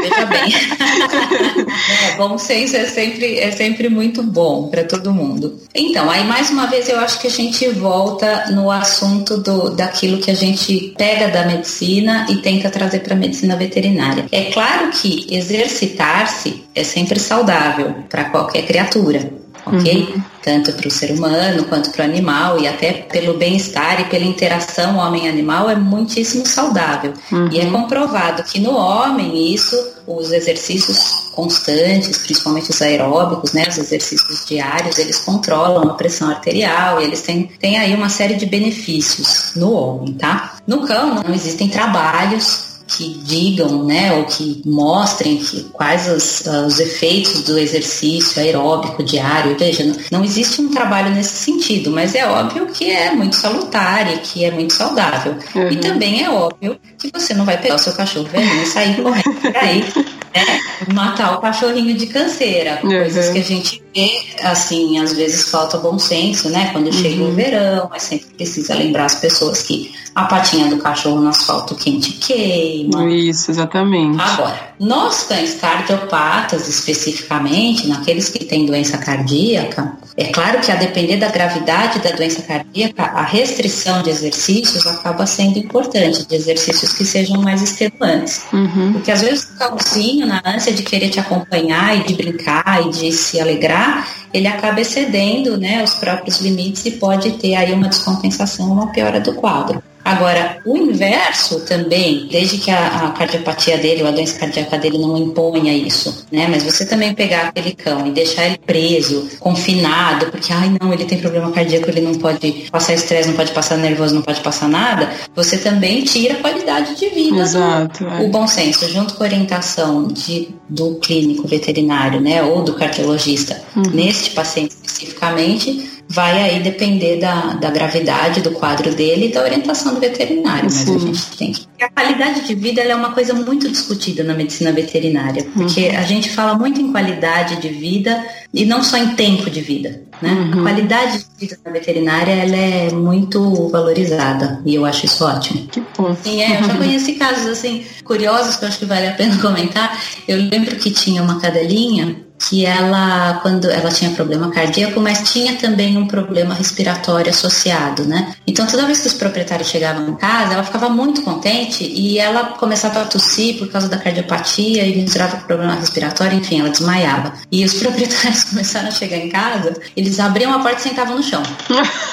Veja 0.01 0.27
bem. 0.27 0.55
é, 2.13 2.17
bom 2.17 2.39
senso 2.39 2.77
é 2.77 2.87
sempre, 2.87 3.39
é 3.39 3.51
sempre 3.51 3.89
muito 3.89 4.23
bom 4.23 4.69
para 4.69 4.85
todo 4.85 5.13
mundo. 5.13 5.61
Então, 5.75 6.09
aí 6.09 6.25
mais 6.25 6.51
uma 6.51 6.67
vez 6.67 6.89
eu 6.89 6.99
acho 7.01 7.21
que 7.21 7.27
a 7.27 7.31
gente 7.31 7.69
volta 7.71 8.51
no 8.53 8.71
assunto 8.71 9.39
do, 9.39 9.71
daquilo 9.71 10.19
que 10.19 10.31
a 10.31 10.35
gente 10.35 10.95
pega 10.97 11.29
da 11.29 11.45
medicina 11.45 12.27
e 12.31 12.37
tenta 12.37 12.71
trazer 12.71 13.01
para 13.01 13.15
a 13.15 13.19
medicina 13.19 13.57
veterinária. 13.57 14.27
É 14.31 14.45
claro 14.45 14.91
que 14.91 15.27
exercitar-se 15.31 16.65
é 16.75 16.85
sempre 16.85 17.19
saudável 17.19 17.95
para 18.09 18.25
qualquer 18.25 18.63
criatura 18.65 19.42
ok? 19.67 20.15
Uhum. 20.15 20.23
Tanto 20.43 20.73
para 20.73 20.89
o 20.89 20.91
ser 20.91 21.13
humano 21.13 21.65
quanto 21.65 21.91
para 21.91 22.05
o 22.05 22.09
animal 22.09 22.59
e 22.59 22.67
até 22.67 22.93
pelo 22.93 23.35
bem-estar 23.35 24.01
e 24.01 24.05
pela 24.05 24.25
interação 24.25 24.97
homem-animal 24.97 25.71
é 25.71 25.77
muitíssimo 25.77 26.45
saudável. 26.47 27.15
Uhum. 27.31 27.49
E 27.51 27.61
é 27.61 27.67
comprovado 27.67 28.43
que 28.43 28.61
no 28.61 28.75
homem 28.75 29.53
isso, 29.53 29.77
os 30.07 30.33
exercícios 30.33 31.31
constantes, 31.33 32.19
principalmente 32.19 32.71
os 32.71 32.83
aeróbicos, 32.83 33.53
né, 33.53 33.65
os 33.69 33.79
exercícios 33.79 34.45
diários, 34.45 34.99
eles 34.99 35.19
controlam 35.21 35.91
a 35.91 35.95
pressão 35.95 36.29
arterial 36.29 37.01
e 37.01 37.05
eles 37.05 37.23
têm, 37.23 37.45
têm 37.59 37.79
aí 37.79 37.95
uma 37.95 38.09
série 38.09 38.35
de 38.35 38.47
benefícios 38.47 39.53
no 39.57 39.73
homem, 39.73 40.13
tá? 40.15 40.57
No 40.67 40.87
cão 40.87 41.15
não 41.15 41.35
existem 41.35 41.69
trabalhos 41.69 42.72
que 42.97 43.15
digam, 43.25 43.85
né, 43.85 44.13
ou 44.13 44.25
que 44.25 44.63
mostrem 44.65 45.37
que, 45.37 45.63
quais 45.73 46.09
os, 46.09 46.41
uh, 46.47 46.67
os 46.67 46.79
efeitos 46.81 47.43
do 47.43 47.59
exercício 47.59 48.43
aeróbico 48.43 49.03
diário. 49.03 49.57
Veja, 49.59 49.85
não, 49.85 49.97
não, 50.11 50.25
existe 50.25 50.61
um 50.61 50.69
trabalho 50.69 51.11
nesse 51.11 51.37
sentido, 51.45 51.91
mas 51.91 52.15
é 52.15 52.27
óbvio 52.27 52.67
que 52.67 52.91
é 52.91 53.13
muito 53.13 53.37
salutar 53.37 54.13
e 54.13 54.19
que 54.19 54.45
é 54.45 54.51
muito 54.51 54.75
saudável. 54.75 55.37
Uhum. 55.55 55.71
E 55.71 55.77
também 55.77 56.25
é 56.25 56.31
óbvio 56.31 56.79
que 56.99 57.11
você 57.13 57.35
não 57.35 57.45
vai 57.45 57.59
pegar 57.59 57.77
o 57.77 57.79
seu 57.79 57.93
cachorro 57.93 58.27
velhinho 58.27 58.63
e 58.63 58.67
sair 58.67 59.03
correndo 59.03 59.41
por 59.41 59.57
aí 59.57 59.81
né, 60.35 60.61
matar 60.93 61.37
o 61.37 61.41
cachorrinho 61.41 61.95
de 61.95 62.07
canseira. 62.07 62.79
Coisas 62.79 63.27
uhum. 63.27 63.33
que 63.33 63.39
a 63.39 63.45
gente 63.45 63.83
vê, 63.95 64.11
assim, 64.43 64.99
às 64.99 65.13
vezes 65.13 65.49
falta 65.49 65.79
bom 65.79 65.99
senso, 65.99 66.49
né? 66.49 66.71
Quando 66.73 66.87
uhum. 66.87 66.93
chega 66.93 67.23
o 67.23 67.33
verão, 67.33 67.89
mas 67.91 68.03
sempre 68.03 68.27
precisa 68.35 68.75
lembrar 68.75 69.05
as 69.05 69.15
pessoas 69.17 69.63
que 69.63 69.93
a 70.15 70.25
patinha 70.25 70.69
do 70.69 70.77
cachorro 70.79 71.21
no 71.21 71.29
asfalto 71.29 71.75
quente 71.75 72.13
queima. 72.13 72.82
Isso, 73.09 73.51
exatamente. 73.51 74.21
Agora, 74.21 74.73
nós 74.79 75.25
cães 75.25 75.55
cardiopatas, 75.55 76.69
especificamente, 76.69 77.87
naqueles 77.87 78.29
que 78.29 78.45
têm 78.45 78.67
doença 78.67 78.99
cardíaca, 78.99 79.97
é 80.17 80.27
claro 80.27 80.61
que 80.61 80.71
a 80.71 80.77
depender 80.77 81.17
da 81.17 81.29
gravidade 81.29 81.99
da 82.01 82.11
doença 82.11 82.43
cardíaca, 82.43 83.03
a 83.03 83.23
restrição 83.23 84.03
de 84.03 84.11
exercícios 84.11 84.87
acaba 84.87 85.27
sendo 85.27 85.59
importante, 85.59 86.27
de 86.27 86.35
exercícios 86.35 86.93
que 86.93 87.05
sejam 87.05 87.41
mais 87.41 87.63
estimulantes. 87.63 88.43
Uhum. 88.53 88.93
Porque 88.93 89.11
às 89.11 89.23
vezes 89.23 89.45
o 89.45 89.59
cãozinho, 89.59 90.27
na 90.27 90.43
ânsia 90.45 90.73
de 90.73 90.83
querer 90.83 91.09
te 91.09 91.19
acompanhar 91.19 91.97
e 91.97 92.05
de 92.05 92.15
brincar 92.15 92.87
e 92.87 92.91
de 92.91 93.13
se 93.13 93.41
alegrar, 93.41 94.07
ele 94.33 94.49
acaba 94.49 94.81
excedendo 94.81 95.57
né, 95.59 95.83
os 95.83 95.95
próprios 95.95 96.41
limites 96.41 96.85
e 96.87 96.93
pode 96.93 97.33
ter 97.33 97.55
aí 97.55 97.73
uma 97.73 97.89
descompensação, 97.89 98.73
uma 98.73 98.89
piora 98.89 99.21
do 99.21 99.35
quadro. 99.35 99.83
Agora, 100.05 100.59
o 100.65 100.77
inverso 100.77 101.61
também, 101.61 102.27
desde 102.31 102.59
que 102.59 102.71
a, 102.71 103.07
a, 103.07 103.11
cardiopatia 103.11 103.79
dele 103.79 104.03
ou 104.03 104.09
a 104.09 104.11
doença 104.11 104.39
cardíaca 104.39 104.79
dele 104.79 104.99
não 104.99 105.17
imponha 105.17 105.73
isso, 105.73 106.27
né? 106.31 106.47
Mas 106.49 106.63
você 106.63 106.85
também 106.85 107.15
pegar 107.15 107.49
aquele 107.49 107.73
cão 107.73 108.07
e 108.07 108.11
deixar 108.11 108.47
ele 108.47 108.59
preso, 108.59 109.29
confinado, 109.39 110.27
porque, 110.27 110.53
ai 110.53 110.77
não, 110.81 110.93
ele 110.93 111.05
tem 111.05 111.19
problema 111.19 111.51
cardíaco, 111.53 111.89
ele 111.89 112.01
não 112.01 112.15
pode 112.15 112.69
passar 112.71 112.95
estresse, 112.95 113.29
não 113.29 113.37
pode 113.37 113.53
passar 113.53 113.77
nervoso, 113.77 114.15
não 114.15 114.23
pode 114.23 114.41
passar 114.41 114.69
nada, 114.69 115.11
você 115.35 115.57
também 115.57 116.03
tira 116.03 116.35
a 116.35 116.39
qualidade 116.39 116.97
de 116.97 117.09
vida. 117.09 117.41
Exato. 117.41 118.05
Do, 118.05 118.11
é. 118.11 118.21
O 118.23 118.29
bom 118.29 118.47
senso, 118.47 118.89
junto 118.89 119.15
com 119.15 119.23
a 119.23 119.27
orientação 119.27 120.09
de, 120.09 120.49
do 120.69 120.97
clínico 120.97 121.47
veterinário, 121.47 122.21
né? 122.21 122.43
Ou 122.43 122.63
do 122.63 122.75
cardiologista, 122.75 123.63
uhum. 123.77 123.83
neste 123.93 124.31
paciente 124.31 124.73
especificamente, 124.73 125.92
vai 126.09 126.43
aí 126.43 126.61
depender 126.61 127.19
da, 127.19 127.55
da 127.55 127.71
gravidade 127.71 128.41
do 128.41 128.51
quadro 128.51 128.95
dele 128.95 129.27
e 129.27 129.33
da 129.33 129.43
orientação 129.43 129.95
do 129.95 130.01
veterinário. 130.01 130.65
Mas 130.65 130.75
Sim. 130.75 130.97
a 130.97 130.99
gente 130.99 131.37
tem 131.37 131.53
que. 131.53 131.67
A 131.83 131.89
qualidade 131.89 132.47
de 132.47 132.55
vida 132.55 132.81
é 132.81 132.95
uma 132.95 133.13
coisa 133.13 133.35
muito 133.35 133.69
discutida 133.69 134.23
na 134.23 134.35
medicina 134.35 134.71
veterinária, 134.71 135.45
porque 135.53 135.89
uhum. 135.89 135.99
a 135.99 136.03
gente 136.03 136.31
fala 136.31 136.55
muito 136.55 136.81
em 136.81 136.93
qualidade 136.93 137.57
de 137.57 137.69
vida 137.69 138.25
e 138.55 138.65
não 138.65 138.85
só 138.85 138.97
em 138.97 139.15
tempo 139.17 139.51
de 139.51 139.61
vida. 139.61 140.03
Né? 140.21 140.31
Uhum. 140.31 140.61
A 140.61 140.63
qualidade 140.63 141.19
de 141.19 141.27
vida 141.41 141.59
na 141.65 141.73
veterinária 141.73 142.31
ela 142.31 142.57
é 142.57 142.91
muito 142.93 143.69
valorizada 143.69 144.61
e 144.65 144.77
eu 144.77 144.85
acho 144.85 145.07
isso 145.07 145.25
ótimo. 145.25 145.67
Que 145.67 145.83
bom. 145.97 146.15
Sim, 146.23 146.41
é, 146.41 146.61
eu 146.61 146.65
já 146.65 146.75
conheci 146.77 147.15
casos 147.15 147.47
assim 147.47 147.85
curiosos 148.05 148.57
que 148.57 148.65
eu 148.65 148.69
acho 148.69 148.79
que 148.79 148.85
vale 148.85 149.09
a 149.09 149.13
pena 149.13 149.37
comentar. 149.43 150.01
Eu 150.29 150.37
lembro 150.37 150.77
que 150.77 150.91
tinha 150.91 151.23
uma 151.23 151.41
cadelinha 151.41 152.22
que 152.49 152.67
ela, 152.67 153.39
quando 153.43 153.71
ela 153.71 153.91
tinha 153.91 154.11
problema 154.11 154.51
cardíaco, 154.51 155.01
mas 155.01 155.31
tinha 155.31 155.55
também 155.57 155.97
um 155.97 156.07
problema 156.07 156.55
respiratório 156.55 157.31
associado, 157.31 158.05
né? 158.05 158.35
Então, 158.47 158.67
toda 158.67 158.85
vez 158.85 159.01
que 159.01 159.07
os 159.07 159.15
proprietários 159.15 159.69
chegavam 159.69 160.09
em 160.09 160.15
casa, 160.17 160.55
ela 160.55 160.65
ficava 160.65 160.89
muito 160.89 161.23
contente 161.23 161.85
e 161.85 162.19
ela 162.19 162.45
começava 162.59 163.03
a 163.03 163.05
tossir 163.05 163.59
por 163.59 163.69
causa 163.69 163.89
da 163.89 163.97
cardiopatia 163.97 164.85
e 164.85 164.97
misturava 164.97 165.37
com 165.37 165.47
problema 165.47 165.75
respiratório, 165.75 166.37
enfim, 166.37 166.61
ela 166.61 166.71
desmaiava. 166.71 167.33
E 167.51 167.65
os 167.65 167.75
proprietários 167.81 168.45
começaram 168.45 168.89
a 168.89 168.93
chegar 168.93 169.19
em 169.19 169.29
casa, 169.29 169.75
eles 169.97 170.19
abriam 170.19 170.53
a 170.53 170.59
porta 170.59 170.81
e 170.81 170.83
sentavam 170.83 171.17
no 171.17 171.23
chão. 171.23 171.43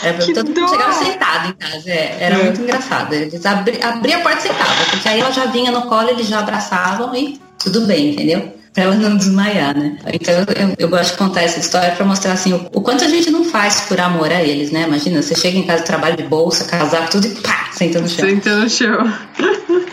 Era 0.04 0.18
todo 0.34 0.48
mundo 0.48 0.70
chegava 0.70 0.94
sentado 0.94 1.50
em 1.50 1.54
casa, 1.54 1.90
é, 1.90 2.18
era 2.20 2.38
é. 2.38 2.44
muito 2.44 2.62
engraçado. 2.62 3.14
Eles 3.14 3.46
abri, 3.46 3.80
abriam 3.82 4.20
a 4.20 4.24
porta 4.24 4.40
e 4.40 4.42
sentavam, 4.44 4.86
porque 4.92 5.10
aí 5.10 5.20
ela 5.20 5.32
já 5.32 5.46
vinha 5.46 5.72
no 5.72 5.84
colo, 5.84 6.10
eles 6.10 6.28
já 6.28 6.40
abraçavam 6.40 7.16
e 7.16 7.40
tudo 7.58 7.82
bem, 7.82 8.12
entendeu? 8.12 8.59
Para 8.80 8.86
ela 8.86 8.96
não 8.96 9.18
desmaiar, 9.18 9.78
né? 9.78 9.98
Então 10.14 10.34
eu, 10.34 10.76
eu 10.78 10.88
gosto 10.88 11.12
de 11.12 11.18
contar 11.18 11.42
essa 11.42 11.60
história 11.60 11.92
para 11.92 12.06
mostrar 12.06 12.32
assim 12.32 12.54
o, 12.54 12.66
o, 12.74 12.82
quanto 12.82 13.04
a 13.04 13.10
gente 13.10 13.30
não 13.30 13.44
faz 13.44 13.82
por 13.82 14.00
amor 14.00 14.32
a 14.32 14.42
eles, 14.42 14.72
né? 14.72 14.84
Imagina, 14.88 15.22
você 15.22 15.36
chega 15.36 15.58
em 15.58 15.64
casa, 15.64 15.84
trabalho 15.84 16.16
de 16.16 16.24
bolsa, 16.24 16.64
casaco, 16.64 17.12
tudo 17.12 17.28
e 17.28 17.32
pá, 17.42 17.68
senta 17.74 18.00
no 18.00 18.08
chão. 18.08 18.30
Senta 18.30 18.56
no 18.56 18.70
chão. 18.70 19.14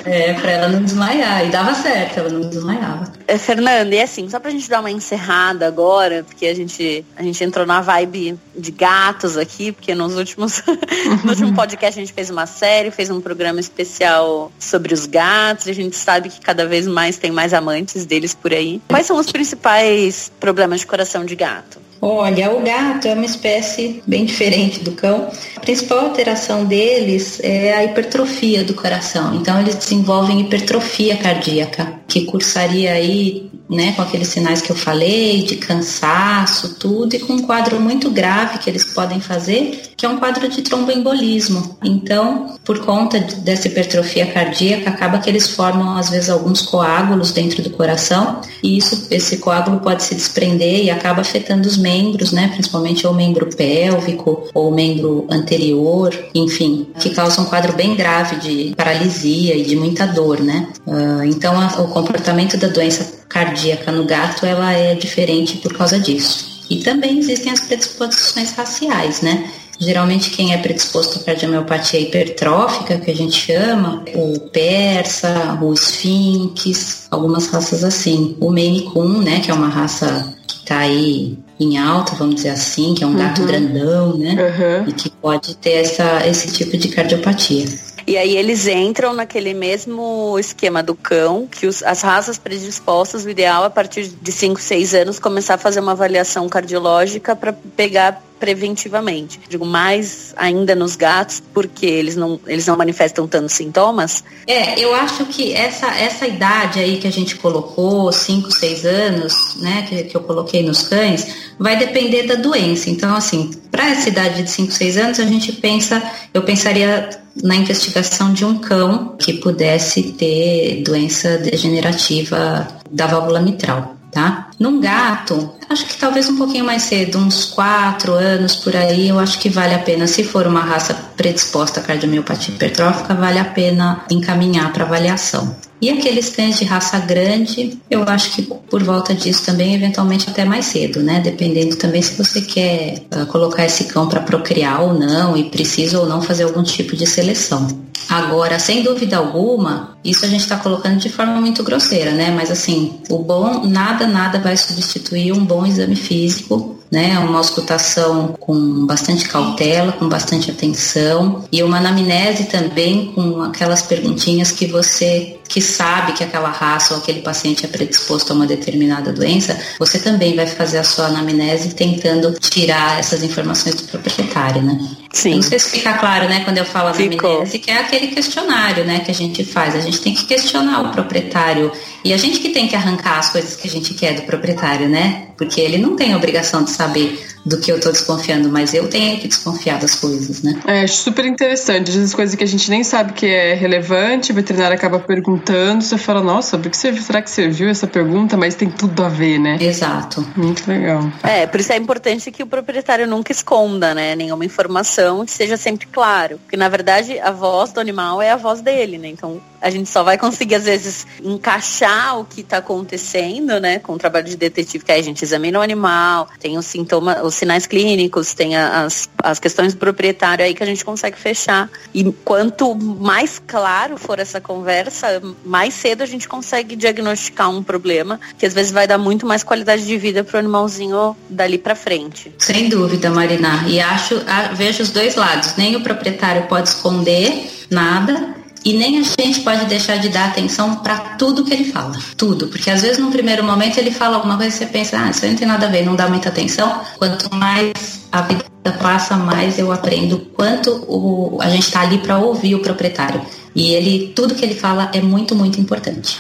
É, 0.07 0.32
pra 0.34 0.52
ela 0.52 0.68
não 0.68 0.82
desmaiar. 0.82 1.44
E 1.44 1.50
dava 1.50 1.74
certo, 1.74 2.18
ela 2.18 2.28
não 2.28 2.48
desmaiava. 2.48 3.12
É, 3.26 3.36
Fernanda, 3.36 3.92
e 3.92 4.00
assim, 4.00 4.28
só 4.30 4.38
pra 4.38 4.50
gente 4.52 4.68
dar 4.70 4.80
uma 4.80 4.90
encerrada 4.90 5.66
agora, 5.66 6.22
porque 6.22 6.46
a 6.46 6.54
gente, 6.54 7.04
a 7.16 7.22
gente 7.22 7.42
entrou 7.42 7.66
na 7.66 7.80
vibe 7.80 8.38
de 8.57 8.70
gatos 8.70 9.36
aqui, 9.36 9.72
porque 9.72 9.94
nos 9.94 10.16
últimos 10.16 10.62
no 11.24 11.30
último 11.30 11.52
podcast 11.54 11.98
a 11.98 12.02
gente 12.04 12.12
fez 12.14 12.30
uma 12.30 12.46
série, 12.46 12.92
fez 12.92 13.11
um 13.11 13.20
programa 13.20 13.59
especial 13.59 14.52
sobre 14.59 14.94
os 14.94 15.07
gatos, 15.07 15.66
e 15.66 15.70
a 15.70 15.74
gente 15.74 15.96
sabe 15.96 16.28
que 16.28 16.40
cada 16.40 16.66
vez 16.66 16.86
mais 16.86 17.18
tem 17.18 17.32
mais 17.32 17.52
amantes 17.52 18.07
deles 18.07 18.32
por 18.32 18.52
aí. 18.52 18.80
Quais 18.88 19.07
são 19.07 19.18
os 19.18 19.30
principais 19.30 20.30
problemas 20.38 20.80
de 20.80 20.86
coração 20.86 21.24
de 21.24 21.34
gato? 21.34 21.86
Olha, 22.01 22.53
o 22.53 22.62
gato 22.62 23.09
é 23.09 23.14
uma 23.14 23.24
espécie 23.24 24.03
bem 24.07 24.24
diferente 24.24 24.80
do 24.80 24.92
cão. 24.92 25.30
A 25.57 25.61
principal 25.61 26.01
alteração 26.01 26.64
deles 26.64 27.40
é 27.42 27.72
a 27.72 27.84
hipertrofia 27.84 28.64
do 28.64 28.74
coração. 28.74 29.34
Então, 29.34 29.59
eles 29.61 29.74
desenvolvem 29.74 30.40
hipertrofia 30.40 31.16
cardíaca, 31.16 32.01
que 32.09 32.24
cursaria 32.24 32.92
aí, 32.92 33.50
né, 33.68 33.92
com 33.92 34.02
aqueles 34.02 34.28
sinais 34.28 34.62
que 34.62 34.70
eu 34.70 34.76
falei, 34.76 35.42
de 35.42 35.57
cansaço, 35.57 36.76
tudo, 36.78 37.14
e 37.14 37.18
com 37.18 37.34
um 37.34 37.42
quadro 37.42 37.80
muito 37.80 38.11
grave 38.11 38.59
que 38.59 38.70
eles 38.70 38.84
podem 38.84 39.20
fazer, 39.20 39.82
que 39.96 40.07
é 40.07 40.09
um 40.09 40.18
quadro 40.18 40.48
de 40.48 40.62
tromboembolismo. 40.62 41.76
Então, 41.82 42.57
por 42.64 42.84
conta 42.84 43.18
dessa 43.18 43.66
hipertrofia 43.66 44.26
cardíaca, 44.26 44.90
acaba 44.90 45.18
que 45.18 45.28
eles 45.28 45.48
formam, 45.48 45.96
às 45.96 46.11
vezes, 46.11 46.30
alguns 46.30 46.62
coágulos 46.62 47.32
dentro 47.32 47.62
do 47.62 47.70
coração, 47.70 48.40
e 48.62 48.76
isso, 48.78 49.09
esse 49.11 49.38
coágulo 49.38 49.80
pode 49.80 50.02
se 50.04 50.14
desprender 50.14 50.84
e 50.84 50.90
acaba 50.90 51.22
afetando 51.22 51.66
os 51.66 51.76
membros, 51.76 52.30
né, 52.30 52.48
principalmente 52.48 53.07
o 53.07 53.12
membro 53.12 53.46
pélvico 53.54 54.48
ou 54.54 54.70
o 54.70 54.74
membro 54.74 55.26
anterior, 55.30 56.14
enfim, 56.34 56.86
que 57.00 57.11
causa 57.11 57.40
um 57.40 57.46
quadro 57.46 57.72
bem 57.72 57.96
grave 57.96 58.36
de 58.36 58.74
paralisia 58.76 59.57
e 59.57 59.64
de 59.64 59.74
muita 59.74 60.07
dor, 60.07 60.40
né. 60.40 60.68
Uh, 60.86 61.24
então, 61.24 61.59
a, 61.59 61.80
o 61.80 61.88
comportamento 61.97 62.59
da 62.59 62.68
doença 62.68 63.24
cardíaca 63.26 63.90
no 63.90 64.05
gato, 64.05 64.44
ela 64.44 64.70
é 64.70 64.94
diferente 64.94 65.57
por 65.57 65.72
causa 65.72 65.99
disso. 65.99 66.66
E 66.68 66.76
também 66.80 67.18
existem 67.18 67.51
as 67.51 67.61
predisposições 67.61 68.53
raciais, 68.53 69.22
né? 69.22 69.51
Geralmente 69.78 70.30
quem 70.30 70.53
é 70.53 70.59
predisposto 70.59 71.18
à 71.18 71.22
cardiomiopatia 71.22 72.01
hipertrófica, 72.01 72.99
que 72.99 73.11
a 73.11 73.14
gente 73.14 73.34
chama, 73.34 74.05
o 74.14 74.38
persa, 74.51 75.59
o 75.62 75.72
esfinx, 75.72 77.07
algumas 77.11 77.47
raças 77.49 77.82
assim. 77.82 78.36
O 78.40 78.51
Maine 78.51 78.82
Coon, 78.82 79.22
né, 79.22 79.40
que 79.40 79.51
é 79.51 79.55
uma 79.55 79.68
raça 79.68 80.34
que 80.47 80.57
está 80.57 80.78
aí 80.78 81.38
em 81.59 81.78
alta, 81.78 82.14
vamos 82.14 82.36
dizer 82.36 82.51
assim, 82.51 82.94
que 82.94 83.05
é 83.05 83.07
um 83.07 83.11
uhum. 83.11 83.16
gato 83.16 83.42
grandão, 83.44 84.16
né? 84.18 84.34
Uhum. 84.34 84.88
E 84.88 84.92
que 84.92 85.09
pode 85.09 85.57
ter 85.57 85.72
essa, 85.72 86.26
esse 86.26 86.53
tipo 86.53 86.76
de 86.76 86.88
cardiopatia. 86.88 87.66
E 88.07 88.16
aí 88.16 88.36
eles 88.36 88.68
entram 88.68 89.12
naquele 89.12 89.52
mesmo 89.52 90.38
esquema 90.38 90.80
do 90.80 90.94
cão, 90.94 91.46
que 91.46 91.66
os, 91.66 91.82
as 91.82 92.02
raças 92.02 92.38
predispostas, 92.38 93.24
o 93.24 93.30
ideal 93.30 93.64
a 93.64 93.70
partir 93.70 94.07
de 94.07 94.30
5, 94.30 94.61
6 94.61 94.94
anos 94.94 95.18
começar 95.18 95.54
a 95.54 95.59
fazer 95.59 95.80
uma 95.80 95.92
avaliação 95.92 96.48
cardiológica 96.48 97.34
para 97.34 97.52
pegar 97.52 98.22
preventivamente. 98.39 99.41
Digo 99.49 99.64
mais 99.64 100.34
ainda 100.37 100.74
nos 100.74 100.97
gatos, 100.97 101.43
porque 101.53 101.87
eles 101.87 102.16
não, 102.16 102.39
eles 102.47 102.66
não 102.66 102.76
manifestam 102.76 103.26
tantos 103.26 103.53
sintomas. 103.53 104.22
É, 104.47 104.78
eu 104.78 104.95
acho 104.95 105.24
que 105.26 105.53
essa, 105.53 105.87
essa 105.87 106.26
idade 106.26 106.78
aí 106.78 106.99
que 106.99 107.07
a 107.07 107.12
gente 107.12 107.37
colocou, 107.37 108.12
5, 108.12 108.51
6 108.51 108.84
anos, 108.87 109.57
né, 109.57 109.87
que, 109.89 110.05
que 110.05 110.16
eu 110.16 110.20
coloquei 110.20 110.62
nos 110.62 110.82
cães, 110.82 111.26
vai 111.59 111.76
depender 111.76 112.24
da 112.24 112.34
doença. 112.34 112.91
Então, 112.91 113.14
assim, 113.14 113.51
para 113.70 113.91
essa 113.91 114.09
idade 114.09 114.43
de 114.43 114.51
5, 114.51 114.72
6 114.72 114.97
anos, 114.99 115.20
a 115.20 115.24
gente 115.24 115.53
pensa, 115.53 116.03
eu 116.32 116.43
pensaria 116.43 117.09
na 117.43 117.57
investigação 117.57 118.32
de 118.32 118.45
um 118.45 118.59
cão 118.59 119.16
que 119.18 119.34
pudesse 119.34 120.03
ter 120.12 120.82
doença 120.82 121.37
degenerativa 121.39 122.66
da 122.91 123.07
válvula 123.07 123.41
mitral 123.41 123.97
tá? 124.16 124.49
Num 124.59 124.80
gato, 124.80 125.53
acho 125.68 125.86
que 125.86 125.96
talvez 125.96 126.28
um 126.28 126.36
pouquinho 126.36 126.64
mais 126.64 126.82
cedo, 126.82 127.18
uns 127.18 127.44
quatro 127.44 128.12
anos 128.12 128.56
por 128.56 128.74
aí, 128.76 129.08
eu 129.08 129.18
acho 129.18 129.38
que 129.38 129.48
vale 129.48 129.74
a 129.74 129.78
pena, 129.78 130.06
se 130.06 130.24
for 130.24 130.46
uma 130.46 130.60
raça 130.60 130.94
predisposta 131.16 131.80
à 131.80 131.82
cardiomiopatia 131.82 132.54
hipertrófica, 132.54 133.14
vale 133.14 133.38
a 133.38 133.44
pena 133.44 134.04
encaminhar 134.10 134.72
para 134.72 134.84
avaliação. 134.84 135.56
E 135.80 135.90
aqueles 135.90 136.30
cães 136.30 136.58
de 136.58 136.64
raça 136.64 136.98
grande, 136.98 137.78
eu 137.90 138.02
acho 138.04 138.30
que 138.30 138.42
por 138.42 138.82
volta 138.82 139.14
disso 139.14 139.44
também, 139.44 139.74
eventualmente 139.74 140.28
até 140.28 140.42
mais 140.42 140.64
cedo, 140.66 141.02
né? 141.02 141.20
Dependendo 141.20 141.76
também 141.76 142.00
se 142.00 142.16
você 142.16 142.40
quer 142.40 143.02
uh, 143.14 143.26
colocar 143.26 143.66
esse 143.66 143.84
cão 143.84 144.08
para 144.08 144.20
procriar 144.20 144.80
ou 144.80 144.94
não 144.94 145.36
e 145.36 145.44
precisa 145.44 146.00
ou 146.00 146.06
não 146.06 146.22
fazer 146.22 146.44
algum 146.44 146.62
tipo 146.62 146.96
de 146.96 147.06
seleção. 147.06 147.68
Agora, 148.08 148.58
sem 148.58 148.82
dúvida 148.82 149.16
alguma, 149.16 149.98
isso 150.04 150.24
a 150.24 150.28
gente 150.28 150.40
está 150.40 150.56
colocando 150.56 150.98
de 150.98 151.08
forma 151.08 151.40
muito 151.40 151.62
grosseira, 151.62 152.12
né? 152.12 152.30
Mas 152.30 152.50
assim, 152.50 153.00
o 153.10 153.18
bom, 153.18 153.66
nada, 153.66 154.06
nada 154.06 154.38
vai 154.38 154.56
substituir 154.56 155.32
um 155.32 155.44
bom 155.44 155.55
exame 155.64 155.96
físico 155.96 156.76
né? 156.91 157.18
Uma 157.18 157.39
auscultação 157.39 158.34
com 158.39 158.87
bastante 158.87 159.28
cautela, 159.28 159.93
com 159.93 160.09
bastante 160.09 160.51
atenção 160.51 161.45
e 161.51 161.62
uma 161.62 161.78
anamnese 161.78 162.45
também 162.45 163.12
com 163.14 163.43
aquelas 163.43 163.82
perguntinhas 163.82 164.53
que 164.53 164.66
você 164.66 165.37
que 165.49 165.61
sabe 165.61 166.12
que 166.12 166.24
aquela 166.24 166.49
raça 166.49 166.95
ou 166.95 167.01
aquele 167.01 167.20
paciente 167.20 167.64
é 167.64 167.68
predisposto 167.68 168.32
a 168.32 168.37
uma 168.37 168.47
determinada 168.47 169.12
doença, 169.12 169.59
você 169.78 169.99
também 169.99 170.34
vai 170.34 170.47
fazer 170.47 170.78
a 170.78 170.84
sua 170.84 171.07
anamnese 171.07 171.74
tentando 171.74 172.32
tirar 172.41 172.99
essas 172.99 173.22
informações 173.22 173.76
do 173.76 173.84
proprietário, 173.84 174.62
né? 174.62 174.78
Sim. 175.12 175.37
não 175.37 175.43
sei 175.43 175.59
se 175.59 175.70
fica 175.70 175.95
claro, 175.95 176.28
né, 176.28 176.41
quando 176.45 176.59
eu 176.59 176.64
falo 176.64 176.89
anamnese, 176.89 177.59
que 177.59 177.70
é 177.70 177.78
aquele 177.78 178.09
questionário, 178.09 178.84
né, 178.84 179.01
que 179.01 179.11
a 179.11 179.14
gente 179.14 179.45
faz. 179.45 179.74
A 179.74 179.80
gente 179.80 180.01
tem 180.01 180.12
que 180.12 180.24
questionar 180.24 180.82
o 180.82 180.91
proprietário 180.91 181.72
e 182.05 182.12
a 182.12 182.16
gente 182.16 182.39
que 182.39 182.51
tem 182.51 182.68
que 182.68 182.76
arrancar 182.76 183.18
as 183.18 183.30
coisas 183.30 183.57
que 183.57 183.66
a 183.66 183.70
gente 183.70 183.95
quer 183.95 184.14
do 184.14 184.22
proprietário, 184.22 184.89
né? 184.89 185.28
Porque 185.37 185.61
ele 185.61 185.78
não 185.78 185.97
tem 185.97 186.12
a 186.12 186.16
obrigação 186.16 186.62
de 186.62 186.70
saber 186.76 187.36
do 187.47 187.59
que 187.59 187.70
eu 187.70 187.80
tô 187.80 187.92
desconfiando, 187.92 188.49
mas 188.51 188.74
eu 188.74 188.88
tenho 188.88 189.20
que 189.20 189.28
desconfiar 189.28 189.78
das 189.78 189.94
coisas, 189.94 190.42
né? 190.42 190.61
É, 190.66 190.84
super 190.88 191.24
interessante. 191.24 191.90
Às 191.90 191.97
vezes 191.97 192.14
coisas 192.14 192.34
que 192.34 192.42
a 192.42 192.47
gente 192.47 192.68
nem 192.68 192.82
sabe 192.82 193.12
que 193.12 193.24
é 193.24 193.55
relevante, 193.55 194.32
o 194.32 194.34
veterinário 194.34 194.76
acaba 194.76 194.99
perguntando, 194.99 195.84
você 195.84 195.97
fala, 195.97 196.20
nossa, 196.20 196.59
por 196.59 196.68
que 196.68 196.76
serviu? 196.76 197.03
Será 197.03 197.22
que 197.22 197.30
serviu 197.30 197.68
essa 197.68 197.86
pergunta? 197.86 198.36
Mas 198.36 198.57
tem 198.57 198.68
tudo 198.68 199.05
a 199.05 199.09
ver, 199.09 199.38
né? 199.38 199.59
Exato. 199.61 200.26
Muito 200.36 200.68
legal. 200.68 201.09
É, 201.22 201.47
por 201.47 201.61
isso 201.61 201.72
é 201.72 201.76
importante 201.76 202.32
que 202.32 202.42
o 202.42 202.47
proprietário 202.47 203.07
nunca 203.07 203.30
esconda, 203.30 203.94
né? 203.94 204.16
Nenhuma 204.16 204.44
informação 204.44 205.24
que 205.24 205.30
seja 205.30 205.57
sempre 205.57 205.86
claro. 205.86 206.38
Porque, 206.38 206.57
na 206.57 206.68
verdade, 206.68 207.16
a 207.20 207.30
voz 207.30 207.72
do 207.72 207.78
animal 207.78 208.20
é 208.20 208.32
a 208.32 208.36
voz 208.36 208.61
dele, 208.61 208.99
né? 208.99 209.07
Então, 209.07 209.40
a 209.61 209.70
gente 209.70 209.88
só 209.88 210.03
vai 210.03 210.18
conseguir, 210.18 210.57
às 210.57 210.64
vezes, 210.64 211.07
encaixar 211.22 212.18
o 212.18 212.24
que 212.24 212.40
está 212.40 212.59
acontecendo, 212.59 213.61
né? 213.61 213.78
Com 213.78 213.92
o 213.92 213.99
trabalho 213.99 214.26
de 214.26 214.36
detetive, 214.36 214.84
que 214.84 214.90
aí 214.90 215.01
a 215.01 215.05
gente 215.05 215.22
examina 215.22 215.61
o 215.61 215.62
animal, 215.62 216.28
tem 216.40 216.59
os 216.59 216.66
sintomas, 216.66 217.22
os 217.22 217.36
sinais 217.37 217.66
clínicos, 217.66 218.34
tem 218.34 218.57
as, 218.57 219.09
as 219.22 219.39
questões 219.39 219.74
do 219.74 219.78
proprietário 219.78 220.45
aí 220.45 220.55
que 220.55 220.62
a 220.62 220.66
gente 220.66 220.84
consegue 220.84 221.18
fechar. 221.18 221.70
E 221.95 222.05
quanto 222.24 222.74
mais 222.74 223.41
claro 223.47 223.97
for 223.97 224.18
essa 224.18 224.41
conversa, 224.41 225.22
mais 225.45 225.74
cedo 225.74 226.03
a 226.03 226.07
gente 226.07 226.28
consegue 226.28 226.76
diagnosticar 226.76 227.51
um 227.51 227.62
problema, 227.62 228.20
que 228.39 228.47
às 228.47 228.55
vezes 228.55 228.72
vai 228.72 228.87
dar 228.87 228.99
muito 228.99 229.26
mais 229.26 229.43
qualidade 229.43 229.87
de 229.87 229.97
vida 229.97 230.24
para 230.24 230.37
o 230.37 230.39
animalzinho 230.39 231.16
dali 231.28 231.59
para 231.59 231.74
frente. 231.74 232.32
Sem 232.39 232.68
dúvida, 232.68 233.11
Marina. 233.11 233.64
E 233.66 233.80
acho, 233.80 234.20
vejo 234.55 234.82
os 234.82 234.91
dois 234.91 235.14
lados. 235.14 235.57
Nem 235.57 235.76
o 235.76 235.82
proprietário 235.82 236.47
pode 236.47 236.68
esconder 236.68 237.51
nada 237.70 238.45
e 238.66 238.72
nem 238.72 238.98
a 238.98 239.02
gente 239.22 239.42
pode 239.42 239.64
deixar 239.66 239.96
de 239.96 240.08
dar 240.08 240.26
atenção 240.26 240.74
para 240.74 240.98
tudo 241.16 241.44
que 241.44 241.54
ele 241.54 241.70
fala. 241.70 241.96
Tudo. 242.16 242.48
Porque 242.48 242.68
às 242.68 242.82
vezes, 242.82 242.98
num 242.98 243.12
primeiro 243.12 243.44
momento, 243.44 243.78
ele 243.78 243.92
fala 243.92 244.16
alguma 244.16 244.36
coisa 244.36 244.56
e 244.56 244.58
você 244.58 244.66
pensa, 244.66 244.98
ah, 244.98 245.08
isso 245.08 245.24
aí 245.24 245.30
não 245.30 245.38
tem 245.38 245.46
nada 245.46 245.66
a 245.66 245.70
ver, 245.70 245.86
não 245.86 245.94
dá 245.94 246.08
muita 246.08 246.30
atenção. 246.30 246.80
Quanto 246.98 247.32
mais 247.32 247.72
a 248.10 248.22
vida 248.22 248.44
passa, 248.82 249.16
mais 249.16 249.56
eu 249.60 249.70
aprendo 249.70 250.18
quanto 250.34 250.84
o, 250.88 251.38
a 251.40 251.48
gente 251.48 251.62
está 251.62 251.82
ali 251.82 251.98
para 251.98 252.18
ouvir 252.18 252.56
o 252.56 252.58
proprietário. 252.58 253.22
E 253.54 253.72
ele, 253.72 254.12
tudo 254.16 254.34
que 254.34 254.44
ele 254.44 254.56
fala 254.56 254.90
é 254.92 255.00
muito, 255.00 255.36
muito 255.36 255.60
importante. 255.60 256.18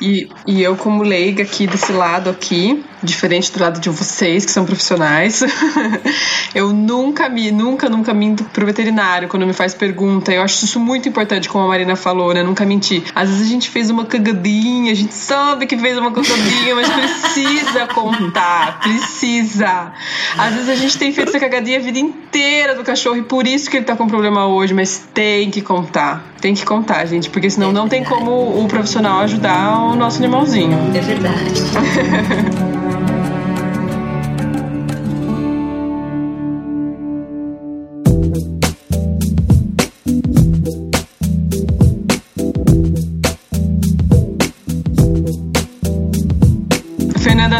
E, 0.00 0.28
e 0.46 0.62
eu, 0.62 0.76
como 0.76 1.02
leiga 1.02 1.42
aqui 1.42 1.66
desse 1.66 1.90
lado 1.90 2.28
aqui, 2.28 2.84
diferente 3.02 3.52
do 3.52 3.60
lado 3.60 3.80
de 3.80 3.88
vocês, 3.88 4.44
que 4.44 4.50
são 4.50 4.64
profissionais, 4.64 5.42
eu 6.54 6.72
nunca 6.72 7.28
me, 7.28 7.50
nunca, 7.50 7.88
nunca 7.88 8.12
minto 8.12 8.44
pro 8.44 8.66
veterinário 8.66 9.28
quando 9.28 9.46
me 9.46 9.52
faz 9.52 9.74
pergunta. 9.74 10.32
Eu 10.32 10.42
acho 10.42 10.64
isso 10.64 10.80
muito 10.80 11.08
importante, 11.08 11.48
como 11.48 11.64
a 11.64 11.68
Marina 11.68 11.96
falou, 11.96 12.34
né? 12.34 12.42
Nunca 12.42 12.64
mentir. 12.64 13.02
Às 13.14 13.28
vezes 13.28 13.46
a 13.46 13.50
gente 13.50 13.68
fez 13.70 13.90
uma 13.90 14.04
cagadinha, 14.04 14.92
a 14.92 14.94
gente 14.94 15.14
sabe 15.14 15.66
que 15.66 15.76
fez 15.76 15.96
uma 15.96 16.12
cagadinha, 16.12 16.74
mas 16.74 16.88
precisa 16.88 17.86
contar, 17.86 18.80
precisa. 18.80 19.92
Às 20.36 20.54
vezes 20.54 20.68
a 20.68 20.74
gente 20.74 20.98
tem 20.98 21.12
feito 21.12 21.28
essa 21.28 21.40
cagadinha 21.40 21.78
a 21.78 21.82
vida 21.82 21.98
inteira 21.98 22.74
do 22.74 22.82
cachorro 22.82 23.16
e 23.16 23.22
por 23.22 23.46
isso 23.46 23.70
que 23.70 23.76
ele 23.76 23.84
tá 23.84 23.96
com 23.96 24.06
problema 24.06 24.46
hoje, 24.46 24.74
mas 24.74 25.08
tem 25.12 25.50
que 25.50 25.62
contar. 25.62 26.24
Tem 26.40 26.54
que 26.54 26.64
contar, 26.64 27.04
gente, 27.06 27.30
porque 27.30 27.50
senão 27.50 27.70
é 27.70 27.72
não 27.72 27.88
tem 27.88 28.04
como 28.04 28.30
o 28.30 28.66
profissional 28.68 29.20
ajudar 29.20 29.78
o 29.80 29.96
nosso 29.96 30.18
animalzinho. 30.18 30.78
É 30.94 31.00
verdade. 31.00 31.52